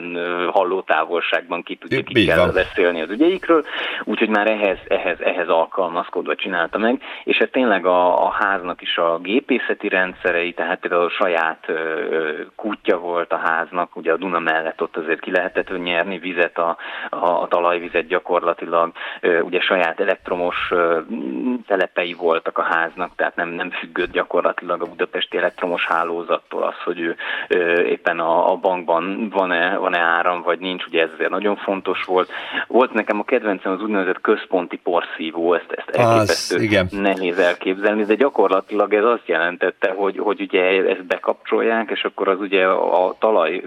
terekben, 0.00 0.50
hallótávolságban 0.50 1.62
ki 1.62 1.76
tudja, 1.76 2.02
ki 2.02 2.24
kell 2.24 2.52
beszélni 2.52 3.00
az 3.00 3.10
ügyeikről, 3.10 3.64
úgyhogy 4.04 4.28
már 4.28 4.46
ehhez, 4.46 4.78
ehhez, 4.88 5.20
ehhez 5.20 5.48
alkalmazkodva 5.48 6.34
csinálta 6.34 6.78
meg, 6.78 7.02
és 7.24 7.36
ez 7.36 7.48
tényleg 7.52 7.86
a, 7.86 8.26
a 8.26 8.30
háznak 8.30 8.82
is 8.82 8.96
a 8.96 9.18
gépészeti 9.18 9.88
rendszerei, 9.88 10.52
tehát 10.52 10.80
például 10.80 11.04
a 11.04 11.24
saját 11.24 11.66
kutya 12.56 12.98
volt 12.98 13.32
a 13.32 13.40
háznak, 13.44 13.96
ugye 13.96 14.12
a 14.12 14.16
Duna 14.16 14.38
mellett 14.38 14.82
ott 14.82 14.96
azért 14.96 15.20
ki 15.20 15.30
lehetett 15.30 15.82
nyerni 15.82 16.18
vizet, 16.18 16.58
a, 16.58 16.76
a, 17.10 17.42
a 17.42 17.46
talajvizet 17.48 18.06
gyakorlatilag, 18.06 18.92
ugye 19.42 19.60
saját 19.60 20.00
elektromos 20.00 20.72
telepei 21.66 22.12
voltak 22.12 22.58
a 22.58 22.62
háznak, 22.62 23.10
tehát 23.16 23.36
nem, 23.36 23.48
nem 23.48 23.70
függött 23.70 24.12
gyakorlatilag 24.12 24.82
a 24.82 24.86
budapesti 24.86 25.36
elektromos 25.36 25.86
hálózattól 25.86 26.62
az, 26.62 26.74
hogy 26.84 27.00
ő 27.00 27.16
ö, 27.48 27.80
éppen 27.80 28.18
a, 28.18 28.52
a 28.52 28.56
bankban 28.56 29.28
van-e, 29.28 29.76
van-e 29.76 29.98
áram, 29.98 30.42
vagy 30.42 30.58
nincs, 30.58 30.84
ugye 30.86 31.02
ez 31.02 31.10
azért 31.12 31.30
nagyon 31.30 31.56
fontos 31.56 32.04
volt. 32.04 32.30
Volt 32.66 32.92
nekem 32.92 33.18
a 33.18 33.24
kedvencem 33.24 33.72
az 33.72 33.82
úgynevezett 33.82 34.20
központi 34.20 34.76
porszívó, 34.76 35.54
ezt, 35.54 35.72
ezt 35.72 35.88
elképesztő 35.88 36.56
az, 36.56 36.62
igen. 36.62 36.88
nehéz 36.90 37.38
elképzelni, 37.38 38.04
de 38.04 38.14
gyakorlatilag 38.14 38.94
ez 38.94 39.04
azt 39.04 39.28
jelentette, 39.28 39.90
hogy, 39.96 40.18
hogy 40.18 40.40
ugye 40.40 40.62
ezt 40.62 41.04
bekapcsolják, 41.06 41.90
és 41.90 42.04
akkor 42.04 42.28
az 42.28 42.40
ugye 42.40 42.66
a 42.66 43.14
talaj 43.18 43.62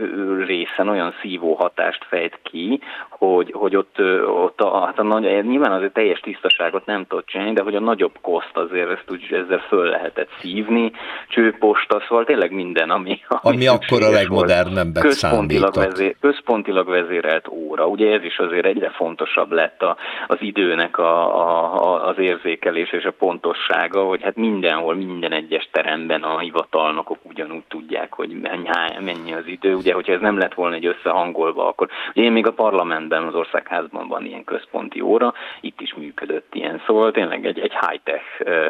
részen 0.46 0.88
olyan 0.88 1.14
szívó 1.22 1.54
hatást 1.54 2.06
fejt 2.10 2.40
ki, 2.44 2.80
hogy, 3.10 3.52
hogy 3.52 3.76
ott, 3.76 4.00
ott 4.28 4.62
a, 4.62 4.86
hát 4.86 5.00
a 5.00 5.04
nagy, 5.04 5.46
nyilván 5.46 5.72
azért 5.72 5.94
teljes 5.94 6.20
tisztaságot 6.20 6.86
nem 6.86 7.06
tudott 7.08 7.26
csinálni, 7.26 7.54
de 7.54 7.62
hogy 7.62 7.76
a 7.76 7.80
nagyobb 7.84 8.18
koszt 8.22 8.58
azért 8.58 8.90
ezt 8.90 9.12
úgy 9.12 9.28
ezzel 9.32 9.64
föl 9.68 9.90
lehetett 9.90 10.30
szívni, 10.40 10.92
csőposta, 11.28 12.04
szóval 12.08 12.26
tényleg 12.26 12.52
minden, 12.52 12.90
ami... 12.90 13.20
Ami, 13.28 13.56
ami 13.56 13.68
akkor 13.68 14.04
a 14.04 14.10
legmodernebbet 14.10 15.04
központilag, 15.04 15.74
vezé, 15.74 16.16
központilag 16.20 16.90
vezérelt 16.90 17.48
óra. 17.48 17.88
Ugye 17.88 18.14
ez 18.14 18.24
is 18.24 18.38
azért 18.38 18.66
egyre 18.66 18.90
fontosabb 18.90 19.52
lett 19.52 19.82
a, 19.82 19.98
az 20.28 20.38
időnek 20.40 20.98
a, 20.98 21.14
a, 21.42 22.08
az 22.08 22.18
érzékelés 22.18 22.92
és 22.92 23.04
a 23.04 23.12
pontossága, 23.12 24.04
hogy 24.04 24.22
hát 24.22 24.36
mindenhol, 24.36 24.96
minden 24.96 25.32
egyes 25.32 25.70
teremben 25.72 26.24
a 26.24 26.40
hivatalnokok 26.40 27.18
ugyanúgy 27.24 27.64
tudják, 27.68 28.14
hogy 28.14 28.30
mennyi, 28.30 28.70
mennyi 29.00 29.34
az 29.34 29.48
idő. 29.48 29.76
Ugye, 29.76 29.94
hogyha 29.94 30.14
ez 30.14 30.22
nem 30.22 30.38
lett 30.38 30.54
volna 30.54 30.76
egy 30.76 30.86
összehangolva, 30.86 31.68
akkor 31.68 31.90
ugye 32.16 32.24
én 32.24 32.32
még 32.32 32.48
a 32.48 32.52
parlamentben, 32.52 33.24
az 33.24 33.36
országházban 33.36 34.08
van 34.08 34.26
ilyen 34.26 34.44
központi 34.44 35.02
óra, 35.02 35.34
itt 35.62 35.82
is 35.82 35.94
működött 35.94 36.56
ilyen, 36.56 36.82
szóval 36.86 37.12
tényleg 37.12 37.46
egy, 37.46 37.60
egy 37.60 37.73
high-tech 37.88 38.24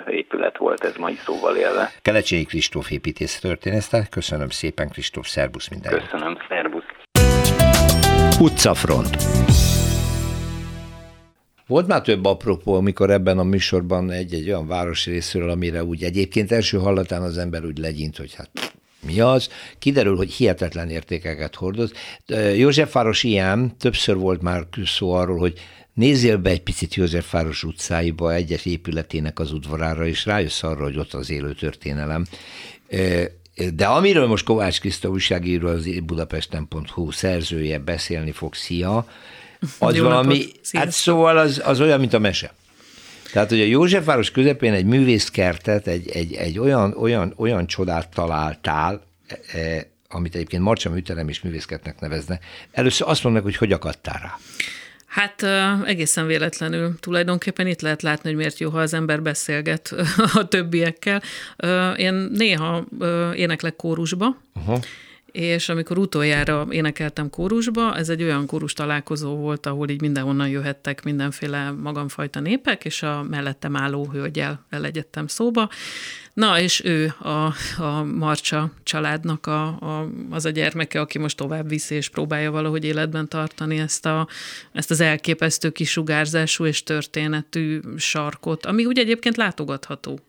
épület 0.09 0.57
volt 0.57 0.83
ez 0.83 0.95
mai 0.95 1.15
szóval 1.15 1.55
élve. 1.55 1.91
Kelecsényi 2.01 2.43
Kristóf 2.43 2.91
építész 2.91 3.39
történésztel, 3.39 4.07
köszönöm 4.09 4.49
szépen 4.49 4.89
Kristóf, 4.89 5.27
szervusz 5.27 5.67
minden. 5.67 5.91
Köszönöm, 5.91 6.37
szervusz. 6.47 6.83
Utcafront. 8.39 9.15
Volt 11.67 11.87
már 11.87 12.01
több 12.01 12.25
apropó, 12.25 12.73
amikor 12.73 13.09
ebben 13.09 13.37
a 13.37 13.43
műsorban 13.43 14.11
egy-egy 14.11 14.47
olyan 14.47 14.67
városi 14.67 15.11
részről, 15.11 15.49
amire 15.49 15.83
úgy 15.83 16.03
egyébként 16.03 16.51
első 16.51 16.77
hallatán 16.77 17.21
az 17.21 17.37
ember 17.37 17.65
úgy 17.65 17.77
legyint, 17.77 18.17
hogy 18.17 18.35
hát 18.35 18.49
mi 19.05 19.19
az? 19.19 19.49
Kiderül, 19.79 20.15
hogy 20.15 20.31
hihetetlen 20.31 20.89
értékeket 20.89 21.55
hordoz. 21.55 21.93
Józsefváros 22.55 23.23
ilyen, 23.23 23.77
többször 23.77 24.15
volt 24.15 24.41
már 24.41 24.61
szó 24.85 25.13
arról, 25.13 25.37
hogy 25.37 25.59
Nézzél 25.93 26.37
be 26.37 26.49
egy 26.49 26.61
picit 26.61 26.95
Józsefváros 26.95 27.63
utcáiba, 27.63 28.33
egyes 28.33 28.65
épületének 28.65 29.39
az 29.39 29.51
udvarára, 29.51 30.05
és 30.05 30.25
rájössz 30.25 30.63
arra, 30.63 30.83
hogy 30.83 30.97
ott 30.97 31.13
az 31.13 31.29
élő 31.29 31.53
történelem. 31.53 32.25
De 33.73 33.85
amiről 33.85 34.27
most 34.27 34.45
Kovács 34.45 34.79
Kriszta 34.79 35.09
újságíró, 35.09 35.67
az 35.67 35.87
budapesten.hu 36.03 37.11
szerzője 37.11 37.79
beszélni 37.79 38.31
fog, 38.31 38.55
szia, 38.55 39.07
az 39.79 39.95
Jó 39.95 40.03
valami, 40.03 40.37
napot. 40.37 40.59
hát 40.71 40.91
szóval 40.91 41.37
az, 41.37 41.61
az 41.65 41.81
olyan, 41.81 41.99
mint 41.99 42.13
a 42.13 42.19
mese. 42.19 42.53
Tehát, 43.31 43.49
hogy 43.49 43.61
a 43.61 43.65
Józsefváros 43.65 44.31
közepén 44.31 44.73
egy 44.73 44.85
művészkertet, 44.85 45.87
egy, 45.87 46.09
egy, 46.09 46.33
egy 46.33 46.59
olyan, 46.59 46.93
olyan, 46.97 47.33
olyan 47.37 47.67
csodát 47.67 48.09
találtál, 48.09 49.01
e, 49.27 49.59
e 49.59 49.91
amit 50.09 50.35
egyébként 50.35 50.63
Marcsa 50.63 50.89
műterem 50.89 51.29
és 51.29 51.41
művészkertnek 51.41 51.99
nevezne. 51.99 52.39
Először 52.71 53.07
azt 53.07 53.23
mondnak, 53.23 53.43
hogy 53.43 53.55
hogy 53.55 53.71
akadtál 53.71 54.19
rá. 54.21 54.37
Hát 55.13 55.43
egészen 55.85 56.25
véletlenül. 56.25 56.99
Tulajdonképpen 56.99 57.67
itt 57.67 57.81
lehet 57.81 58.01
látni, 58.01 58.29
hogy 58.29 58.37
miért 58.37 58.59
jó, 58.59 58.69
ha 58.69 58.79
az 58.79 58.93
ember 58.93 59.21
beszélget 59.21 59.95
a 60.39 60.47
többiekkel. 60.47 61.21
Én 61.95 62.13
néha 62.13 62.85
éneklek 63.35 63.75
kórusba, 63.75 64.37
uh-huh 64.55 64.79
és 65.33 65.69
amikor 65.69 65.97
utoljára 65.97 66.67
énekeltem 66.69 67.29
kórusba, 67.29 67.95
ez 67.95 68.09
egy 68.09 68.23
olyan 68.23 68.45
kórus 68.45 68.73
találkozó 68.73 69.35
volt, 69.35 69.65
ahol 69.65 69.89
így 69.89 70.01
mindenhonnan 70.01 70.49
jöhettek 70.49 71.03
mindenféle 71.03 71.71
magamfajta 71.71 72.39
népek, 72.39 72.85
és 72.85 73.03
a 73.03 73.23
mellettem 73.29 73.75
álló 73.75 74.09
hölgyel 74.11 74.65
elegyedtem 74.69 75.27
szóba. 75.27 75.69
Na, 76.33 76.59
és 76.59 76.83
ő 76.83 77.13
a, 77.19 77.53
a 77.83 78.03
Marcsa 78.03 78.71
családnak 78.83 79.47
a, 79.47 79.65
a, 79.65 80.09
az 80.29 80.45
a 80.45 80.49
gyermeke, 80.49 80.99
aki 80.99 81.17
most 81.19 81.37
tovább 81.37 81.69
viszi, 81.69 81.95
és 81.95 82.09
próbálja 82.09 82.51
valahogy 82.51 82.85
életben 82.85 83.27
tartani 83.29 83.77
ezt, 83.77 84.05
a, 84.05 84.27
ezt 84.71 84.91
az 84.91 84.99
elképesztő 84.99 85.69
kisugárzású 85.69 86.65
és 86.65 86.83
történetű 86.83 87.79
sarkot, 87.97 88.65
ami 88.65 88.85
úgy 88.85 88.99
egyébként 88.99 89.35
látogatható. 89.37 90.19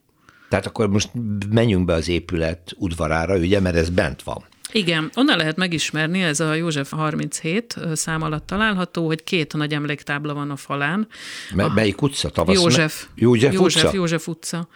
Tehát 0.49 0.67
akkor 0.67 0.88
most 0.88 1.11
menjünk 1.51 1.85
be 1.85 1.93
az 1.93 2.09
épület 2.09 2.73
udvarára, 2.77 3.37
ugye, 3.37 3.61
mert 3.61 3.77
ez 3.77 3.90
bent 3.90 4.23
van. 4.23 4.45
Igen, 4.72 5.11
onnan 5.14 5.37
lehet 5.37 5.57
megismerni, 5.57 6.22
ez 6.22 6.40
a 6.40 6.55
József 6.55 6.90
37 6.90 7.77
szám 7.92 8.22
alatt 8.22 8.46
található, 8.46 9.07
hogy 9.07 9.24
két 9.24 9.53
nagy 9.53 9.72
emléktábla 9.72 10.35
van 10.35 10.50
a 10.50 10.57
falán. 10.57 11.09
M- 11.55 11.74
melyik 11.74 12.03
utca? 12.03 12.29
Tavasz 12.29 12.62
József. 12.62 13.07
József, 13.14 13.53
József 13.53 13.83
utca? 13.83 13.96
József 13.96 14.29
utca. 14.29 14.68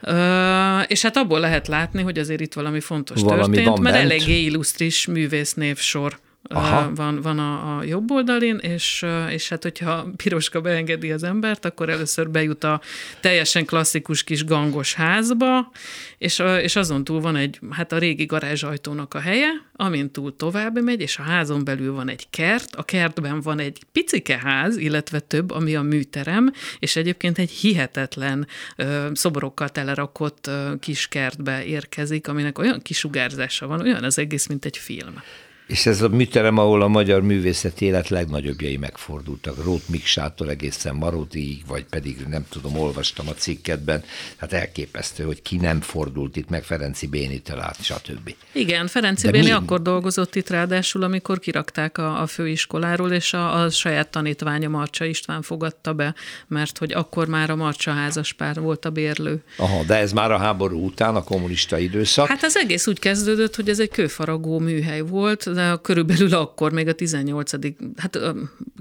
Ö, 0.00 0.80
és 0.80 1.02
hát 1.02 1.16
abból 1.16 1.40
lehet 1.40 1.68
látni, 1.68 2.02
hogy 2.02 2.18
azért 2.18 2.40
itt 2.40 2.54
valami 2.54 2.80
fontos 2.80 3.20
valami 3.22 3.54
történt, 3.54 3.78
mert 3.78 3.96
bent. 3.96 4.10
eléggé 4.10 4.40
illusztris 4.40 5.06
művésznévsor 5.06 6.18
Aha. 6.48 6.94
van, 6.94 7.20
van 7.20 7.38
a, 7.38 7.76
a 7.76 7.82
jobb 7.82 8.10
oldalin, 8.10 8.56
és, 8.56 9.04
és 9.30 9.48
hát 9.48 9.62
hogyha 9.62 10.06
piroska 10.16 10.60
beengedi 10.60 11.12
az 11.12 11.22
embert, 11.22 11.64
akkor 11.64 11.88
először 11.88 12.30
bejut 12.30 12.64
a 12.64 12.80
teljesen 13.20 13.64
klasszikus 13.64 14.24
kis 14.24 14.44
gangos 14.44 14.94
házba, 14.94 15.70
és, 16.18 16.42
és 16.60 16.76
azon 16.76 17.04
túl 17.04 17.20
van 17.20 17.36
egy, 17.36 17.58
hát 17.70 17.92
a 17.92 17.98
régi 17.98 18.24
garázsajtónak 18.24 19.14
a 19.14 19.20
helye, 19.20 19.48
amin 19.76 20.10
túl 20.10 20.36
tovább 20.36 20.82
megy, 20.82 21.00
és 21.00 21.18
a 21.18 21.22
házon 21.22 21.64
belül 21.64 21.94
van 21.94 22.08
egy 22.08 22.26
kert, 22.30 22.74
a 22.74 22.82
kertben 22.82 23.40
van 23.40 23.58
egy 23.58 23.78
picike 23.92 24.38
ház, 24.38 24.76
illetve 24.76 25.20
több, 25.20 25.50
ami 25.50 25.74
a 25.74 25.82
műterem, 25.82 26.52
és 26.78 26.96
egyébként 26.96 27.38
egy 27.38 27.50
hihetetlen 27.50 28.46
ö, 28.76 29.08
szoborokkal 29.12 29.68
telerakott 29.68 30.46
ö, 30.46 30.72
kis 30.80 31.08
kertbe 31.08 31.64
érkezik, 31.64 32.28
aminek 32.28 32.58
olyan 32.58 32.80
kisugárzása 32.82 33.66
van, 33.66 33.80
olyan 33.80 34.04
az 34.04 34.18
egész, 34.18 34.46
mint 34.46 34.64
egy 34.64 34.76
film. 34.76 35.22
És 35.66 35.86
ez 35.86 36.02
a 36.02 36.08
műterem, 36.08 36.58
ahol 36.58 36.82
a 36.82 36.88
magyar 36.88 37.22
művészet 37.22 37.80
élet 37.80 38.08
legnagyobbjai 38.08 38.76
megfordultak, 38.76 39.64
Rót 39.64 39.88
Miksától 39.88 40.50
egészen 40.50 40.94
Marótiig, 40.94 41.62
vagy 41.66 41.84
pedig 41.84 42.16
nem 42.28 42.46
tudom, 42.48 42.78
olvastam 42.78 43.28
a 43.28 43.32
cikketben, 43.32 44.04
hát 44.36 44.52
elképesztő, 44.52 45.24
hogy 45.24 45.42
ki 45.42 45.56
nem 45.56 45.80
fordult 45.80 46.36
itt 46.36 46.48
meg 46.48 46.64
Ferenci 46.64 47.06
Bénitől 47.06 47.60
át, 47.60 47.82
stb. 47.82 48.34
Igen, 48.52 48.86
Ferenci 48.86 49.26
De 49.26 49.32
Béni 49.32 49.44
mi? 49.44 49.50
akkor 49.50 49.82
dolgozott 49.82 50.34
itt 50.34 50.50
ráadásul, 50.50 51.02
amikor 51.02 51.38
kirakták 51.38 51.98
a, 51.98 52.20
a 52.20 52.26
főiskoláról, 52.26 53.12
és 53.12 53.32
a, 53.32 53.62
a 53.62 53.70
saját 53.70 54.08
tanítványa 54.08 54.68
Marcsa 54.68 55.04
István 55.04 55.42
fogadta 55.42 55.92
be, 55.92 56.14
mert 56.46 56.78
hogy 56.78 56.92
akkor 56.92 57.28
már 57.28 57.50
a 57.50 57.56
Marcsa 57.56 57.92
házaspár 57.92 58.60
volt 58.60 58.84
a 58.84 58.90
bérlő. 58.90 59.42
Aha, 59.56 59.84
de 59.84 59.96
ez 59.96 60.12
már 60.12 60.32
a 60.32 60.38
háború 60.38 60.84
után, 60.84 61.16
a 61.16 61.22
kommunista 61.22 61.78
időszak. 61.78 62.26
Hát 62.26 62.42
az 62.42 62.56
egész 62.56 62.86
úgy 62.86 62.98
kezdődött, 62.98 63.56
hogy 63.56 63.68
ez 63.68 63.80
egy 63.80 63.90
kőfaragó 63.90 64.58
műhely 64.58 65.00
volt, 65.00 65.53
körülbelül 65.82 66.34
akkor 66.34 66.72
még 66.72 66.88
a 66.88 66.92
18 66.92 67.50
hát 67.96 68.18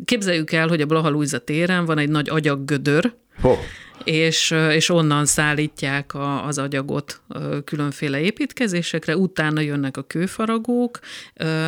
képzeljük 0.05 0.51
el, 0.51 0.67
hogy 0.67 0.81
a 0.81 0.85
Blaha 0.85 1.09
Luisa 1.09 1.39
téren 1.39 1.85
van 1.85 1.97
egy 1.97 2.09
nagy 2.09 2.29
agyaggödör, 2.29 3.13
oh 3.41 3.59
és, 4.03 4.55
és 4.71 4.89
onnan 4.89 5.25
szállítják 5.25 6.13
a, 6.13 6.45
az 6.45 6.57
agyagot 6.57 7.21
különféle 7.65 8.19
építkezésekre, 8.19 9.17
utána 9.17 9.61
jönnek 9.61 9.97
a 9.97 10.01
kőfaragók, 10.01 10.99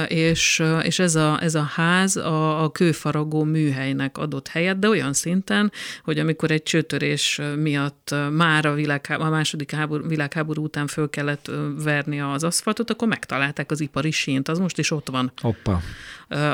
és, 0.08 0.64
és 0.84 1.00
ez, 1.00 1.16
a, 1.16 1.42
ez 1.42 1.56
a 1.56 1.62
ház 1.62 2.16
a, 2.16 2.64
a 2.64 2.70
kőfaragó 2.72 3.44
műhelynek 3.44 4.18
adott 4.18 4.48
helyet, 4.48 4.80
de 4.80 4.90
olyan 4.90 5.14
szinten, 5.14 5.72
hogy 6.04 6.20
amikor 6.20 6.52
egy 6.52 6.64
csőtörés 6.64 7.42
miatt 7.56 8.16
már 8.32 8.66
a, 8.66 8.74
világháború, 8.74 9.28
a 9.28 9.32
második 9.32 9.72
háború, 9.72 10.08
világháború 10.08 10.64
után 10.64 10.88
föl 10.88 11.10
kellett 11.10 11.52
verni 11.84 12.22
az 12.22 12.44
aszfaltot, 12.44 12.90
akkor 12.90 13.08
megtalálták 13.08 13.72
az 13.72 13.82
ipari 13.82 14.12
sínt, 14.12 14.48
az 14.48 14.60
most 14.60 14.78
is 14.78 14.92
ott 14.92 15.10
van. 15.10 15.32
Hoppa. 15.42 15.82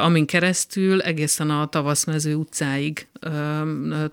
Amin 0.01 0.25
keresztül 0.25 1.01
egészen 1.01 1.49
a 1.49 1.65
Tavaszmező 1.65 2.35
utcáig 2.35 3.07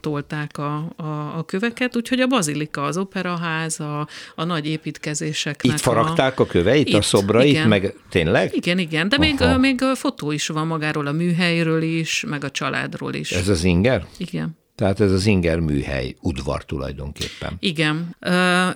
tolták 0.01 0.59
a, 0.59 0.88
a, 0.97 1.39
a 1.39 1.45
köveket, 1.47 1.97
úgyhogy 1.97 2.21
a 2.21 2.27
bazilika, 2.27 2.83
az 2.83 2.97
operaház, 2.97 3.81
a, 3.81 4.09
a 4.35 4.45
nagy 4.45 4.67
építkezéseknek. 4.67 5.73
Itt 5.73 5.81
faragták 5.81 6.41
a, 6.41 6.43
a 6.43 6.47
köveit, 6.47 6.89
itt, 6.89 6.95
a 6.95 7.03
szobrait, 7.03 7.49
igen. 7.49 7.69
meg 7.69 7.95
tényleg? 8.09 8.55
Igen, 8.55 8.79
igen, 8.79 9.09
de 9.09 9.19
még, 9.19 9.35
még 9.59 9.81
fotó 9.95 10.31
is 10.31 10.47
van 10.49 10.67
magáról 10.67 11.07
a 11.07 11.13
műhelyről 11.13 11.83
is, 11.83 12.25
meg 12.29 12.45
a 12.45 12.51
családról 12.51 13.15
is. 13.15 13.33
Ez 13.33 13.49
az 13.49 13.65
inger? 13.65 14.07
Igen. 14.17 14.57
Tehát 14.79 15.01
ez 15.01 15.13
az 15.13 15.27
inger 15.27 15.61
műhely, 15.61 16.17
udvar 16.21 16.65
tulajdonképpen. 16.65 17.57
Igen, 17.59 18.17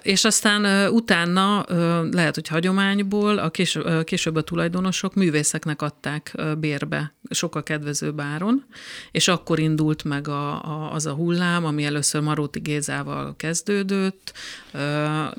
és 0.03 0.25
aztán 0.25 0.89
utána 0.91 1.65
lehet, 2.11 2.35
hogy 2.35 2.49
hagyományból 2.49 3.39
a 3.39 3.51
később 4.05 4.37
a 4.37 4.43
tulajdonosok 4.43 5.15
művészeknek 5.15 5.83
adták 5.83 6.35
bérbe 6.59 7.15
sokkal 7.31 7.63
kedvezőbb 7.63 8.21
áron, 8.21 8.65
és 9.11 9.29
akkor 9.29 9.59
indult 9.59 10.05
meg 10.05 10.29
a, 10.29 10.65
a, 10.65 10.93
az 10.93 11.07
a 11.07 11.13
hullám, 11.13 11.65
ami 11.65 11.85
először 11.85 12.21
Maróti 12.21 12.61
Gézával 12.61 13.35
kezdődött. 13.37 14.33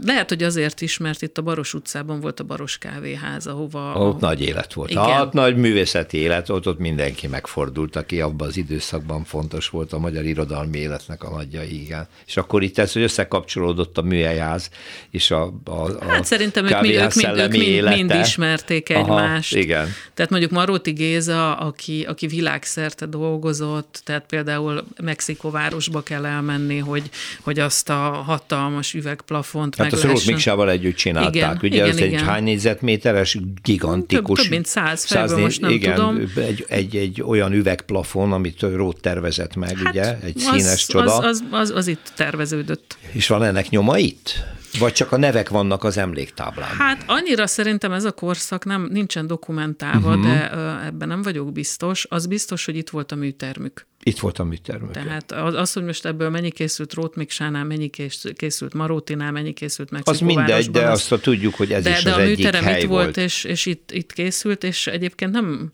Lehet, 0.04 0.30
hogy 0.30 0.44
azért 0.44 0.82
is, 0.82 0.98
mert 0.98 1.22
itt 1.22 1.38
a 1.38 1.42
Baros 1.42 1.74
utcában 1.74 2.20
volt 2.20 2.40
a 2.40 2.44
Baros 2.44 2.78
kávéház, 2.78 3.48
ahova... 3.48 3.94
Ott 3.94 4.22
a... 4.22 4.26
nagy 4.26 4.42
élet 4.42 4.74
volt. 4.74 4.90
Igen. 4.90 5.04
Hát 5.04 5.34
nagy 5.34 5.58
művészeti 5.58 6.18
élet, 6.18 6.50
ott, 6.50 6.68
ott 6.68 6.80
mindenki 6.80 7.28
megfordult, 7.28 7.96
aki 7.96 8.22
abban 8.22 8.48
az 8.48 8.58
időszakban 8.58 9.24
fontos 9.24 9.70
volt 9.70 9.94
a 9.94 10.00
magyar 10.00 10.26
irodalmi 10.54 10.78
életnek 10.78 11.24
a 11.24 11.30
nagyjai, 11.30 11.82
igen. 11.82 12.08
És 12.26 12.38
akkor 12.38 12.64
itt 12.64 12.78
ez, 12.78 12.96
összekapcsolódott 12.96 13.98
a 13.98 14.02
műhelyház 14.02 14.70
és 15.10 15.32
a, 15.32 15.54
a, 15.64 15.72
a 15.72 16.06
Hát 16.08 16.26
szerintem 16.26 16.66
ők, 16.66 16.82
mind, 16.82 16.94
ők, 16.94 17.14
mind, 17.14 17.38
ők 17.38 17.52
mind, 17.52 17.88
mind 17.88 18.14
ismerték 18.24 18.90
egymást. 18.90 19.54
Aha, 19.54 19.62
igen. 19.62 19.88
Tehát 20.14 20.32
mondjuk 20.32 20.52
Maróti 20.52 20.92
Géza, 20.92 21.56
aki, 21.56 22.06
aki 22.08 22.28
világszerte 22.28 23.06
dolgozott, 23.06 24.02
tehát 24.06 24.26
például 24.26 24.84
Mexikóvárosba 25.02 26.04
kell 26.04 26.26
elmenni, 26.26 26.78
hogy, 26.78 27.10
hogy 27.42 27.60
azt 27.60 27.90
a 27.90 27.94
hatalmas 28.26 28.94
üvegplafont 28.94 29.76
Hát 29.76 29.94
azt 29.94 30.04
Rót 30.04 30.26
Miksával 30.26 30.70
együtt 30.70 30.96
csinálták, 30.96 31.36
igen, 31.36 31.60
ugye? 31.62 31.76
Igen, 31.76 31.90
ez 31.90 31.98
igen. 31.98 32.14
egy 32.14 32.22
hány 32.22 32.44
négyzetméteres, 32.44 33.38
gigantikus. 33.64 34.38
Több, 34.38 34.46
több 34.46 34.54
mint 34.54 34.66
száz 34.66 35.06
fejből, 35.06 35.40
most 35.40 35.62
nem 35.62 35.72
igen, 35.72 35.96
tudom. 35.96 36.32
Egy, 36.36 36.66
egy, 36.68 36.96
egy 36.96 37.22
olyan 37.22 37.54
üvegplafon, 37.54 38.32
amit 38.32 38.62
Rót 38.62 39.02
tervezett 39.02 39.56
meg, 39.56 39.78
hát 39.78 39.90
ugye? 39.90 40.18
Egy 40.24 40.43
színes 40.44 40.72
az, 40.72 40.86
csoda. 40.86 41.18
Az, 41.18 41.26
az, 41.26 41.44
az, 41.52 41.70
az 41.70 41.88
itt 41.88 42.12
terveződött. 42.16 42.98
És 43.12 43.28
van 43.28 43.44
ennek 43.44 43.70
nyoma 43.70 43.98
itt? 43.98 44.44
Vagy 44.80 44.94
csak 44.94 45.12
a 45.12 45.18
nevek 45.18 45.50
vannak 45.50 45.84
az 45.84 45.98
emléktáblán? 45.98 46.76
Hát 46.78 47.04
annyira 47.08 47.48
szerintem 47.48 47.92
ez 47.92 48.04
a 48.04 48.12
korszak 48.12 48.66
nem, 48.66 48.88
nincsen 48.92 49.28
dokumentálva, 49.28 50.10
uh-huh. 50.10 50.24
de 50.24 50.52
ebben 50.86 51.08
nem 51.08 51.22
vagyok 51.22 51.52
biztos. 51.52 52.06
Az 52.10 52.26
biztos, 52.26 52.66
hogy 52.66 52.76
itt 52.76 52.90
volt 52.90 53.12
a 53.12 53.16
műtermük. 53.16 53.88
Itt 54.04 54.20
volt 54.20 54.40
a 54.40 54.44
műtermük. 54.44 54.92
Tehát 54.92 55.32
az, 55.32 55.54
az, 55.54 55.74
hogy 55.74 55.84
most 55.84 56.06
ebből 56.06 56.30
mennyi 56.30 56.52
készült 56.52 56.94
Rótmiksánál, 56.94 57.64
mennyi 57.64 57.90
készült 58.36 58.74
Marótinál, 58.74 59.32
mennyi 59.32 59.54
készült 59.54 59.92
Mexikóvárosban. 59.92 60.44
Az 60.44 60.66
mindegy, 60.66 60.72
de 60.72 60.90
azt 60.90 61.22
tudjuk, 61.22 61.56
hogy 61.56 61.72
ez 61.72 61.84
de, 61.84 61.90
is 61.90 62.04
de 62.04 62.12
az 62.12 62.18
a 62.18 62.22
egyik 62.22 62.38
műterem 62.38 62.64
hely 62.64 62.82
itt 62.82 62.88
volt, 62.88 63.18
és, 63.18 63.44
és 63.44 63.66
itt, 63.66 63.92
itt 63.92 64.14
készült, 64.14 64.64
és 64.64 64.88
egyébként 64.88 65.32
nem 65.32 65.72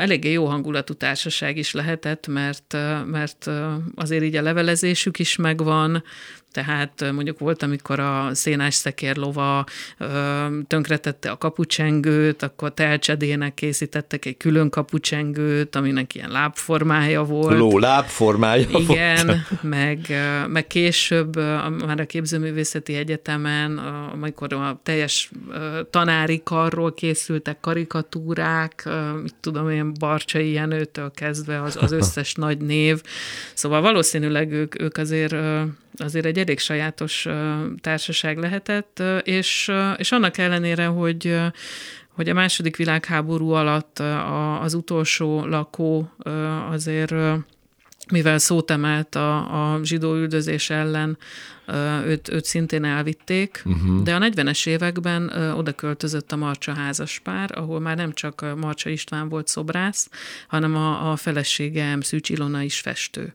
eléggé 0.00 0.32
jó 0.32 0.46
hangulatú 0.46 0.94
társaság 0.94 1.56
is 1.56 1.72
lehetett, 1.72 2.26
mert, 2.26 2.76
mert 3.06 3.50
azért 3.94 4.22
így 4.22 4.36
a 4.36 4.42
levelezésük 4.42 5.18
is 5.18 5.36
megvan, 5.36 6.04
tehát 6.52 7.12
mondjuk 7.12 7.38
volt, 7.38 7.62
amikor 7.62 8.00
a 8.00 8.28
szénás 8.32 8.74
szekérlova 8.74 9.64
tönkretette 10.66 11.30
a 11.30 11.38
kapucsengőt, 11.38 12.42
akkor 12.42 12.74
telcsedének 12.74 13.54
készítettek 13.54 14.24
egy 14.24 14.36
külön 14.36 14.70
kapucsengőt, 14.70 15.76
aminek 15.76 16.14
ilyen 16.14 16.30
lábformája 16.30 17.24
volt. 17.24 17.58
Ló 17.58 17.78
lábformája 17.78 18.66
Igen, 18.70 19.26
volt. 19.26 19.62
meg, 19.62 19.98
meg 20.48 20.66
később 20.66 21.36
már 21.86 22.00
a 22.00 22.06
képzőművészeti 22.06 22.94
egyetemen, 22.94 23.78
amikor 24.12 24.52
a 24.52 24.80
teljes 24.82 25.30
tanári 25.90 26.40
karról 26.44 26.94
készültek 26.94 27.60
karikatúrák, 27.60 28.88
mit 29.22 29.34
tudom 29.40 29.70
én, 29.70 29.92
Barcsai 29.98 30.52
Jenőtől 30.52 31.10
kezdve 31.14 31.62
az, 31.62 31.76
az 31.80 31.92
összes 32.00 32.34
nagy 32.34 32.58
név. 32.58 33.02
Szóval 33.54 33.80
valószínűleg 33.80 34.52
ők, 34.52 34.80
ők 34.80 34.96
azért 34.96 35.34
azért 36.00 36.24
egy 36.24 36.37
elég 36.38 36.58
sajátos 36.58 37.26
társaság 37.80 38.38
lehetett, 38.38 39.02
és, 39.22 39.72
és 39.96 40.12
annak 40.12 40.38
ellenére, 40.38 40.86
hogy 40.86 41.36
hogy 42.08 42.28
a 42.28 42.34
második 42.34 42.76
világháború 42.76 43.50
alatt 43.50 43.98
az 44.60 44.74
utolsó 44.74 45.46
lakó 45.46 46.12
azért 46.70 47.14
mivel 48.10 48.38
szót 48.38 48.70
emelt 48.70 49.14
a, 49.14 49.72
a 49.72 49.84
zsidó 49.84 50.14
üldözés 50.14 50.70
ellen, 50.70 51.18
őt, 52.04 52.28
őt 52.28 52.44
szintén 52.44 52.84
elvitték, 52.84 53.62
uh-huh. 53.64 54.02
de 54.02 54.14
a 54.14 54.18
40-es 54.18 54.66
években 54.66 55.28
oda 55.56 55.72
költözött 55.72 56.32
a 56.32 56.36
Marcsa 56.36 56.72
házaspár, 56.74 57.58
ahol 57.58 57.80
már 57.80 57.96
nem 57.96 58.12
csak 58.12 58.56
Marcsa 58.56 58.90
István 58.90 59.28
volt 59.28 59.48
szobrász, 59.48 60.10
hanem 60.48 60.76
a, 60.76 61.10
a 61.10 61.16
felesége 61.16 61.96
Szűcs 62.00 62.28
Ilona 62.28 62.62
is 62.62 62.80
festő 62.80 63.34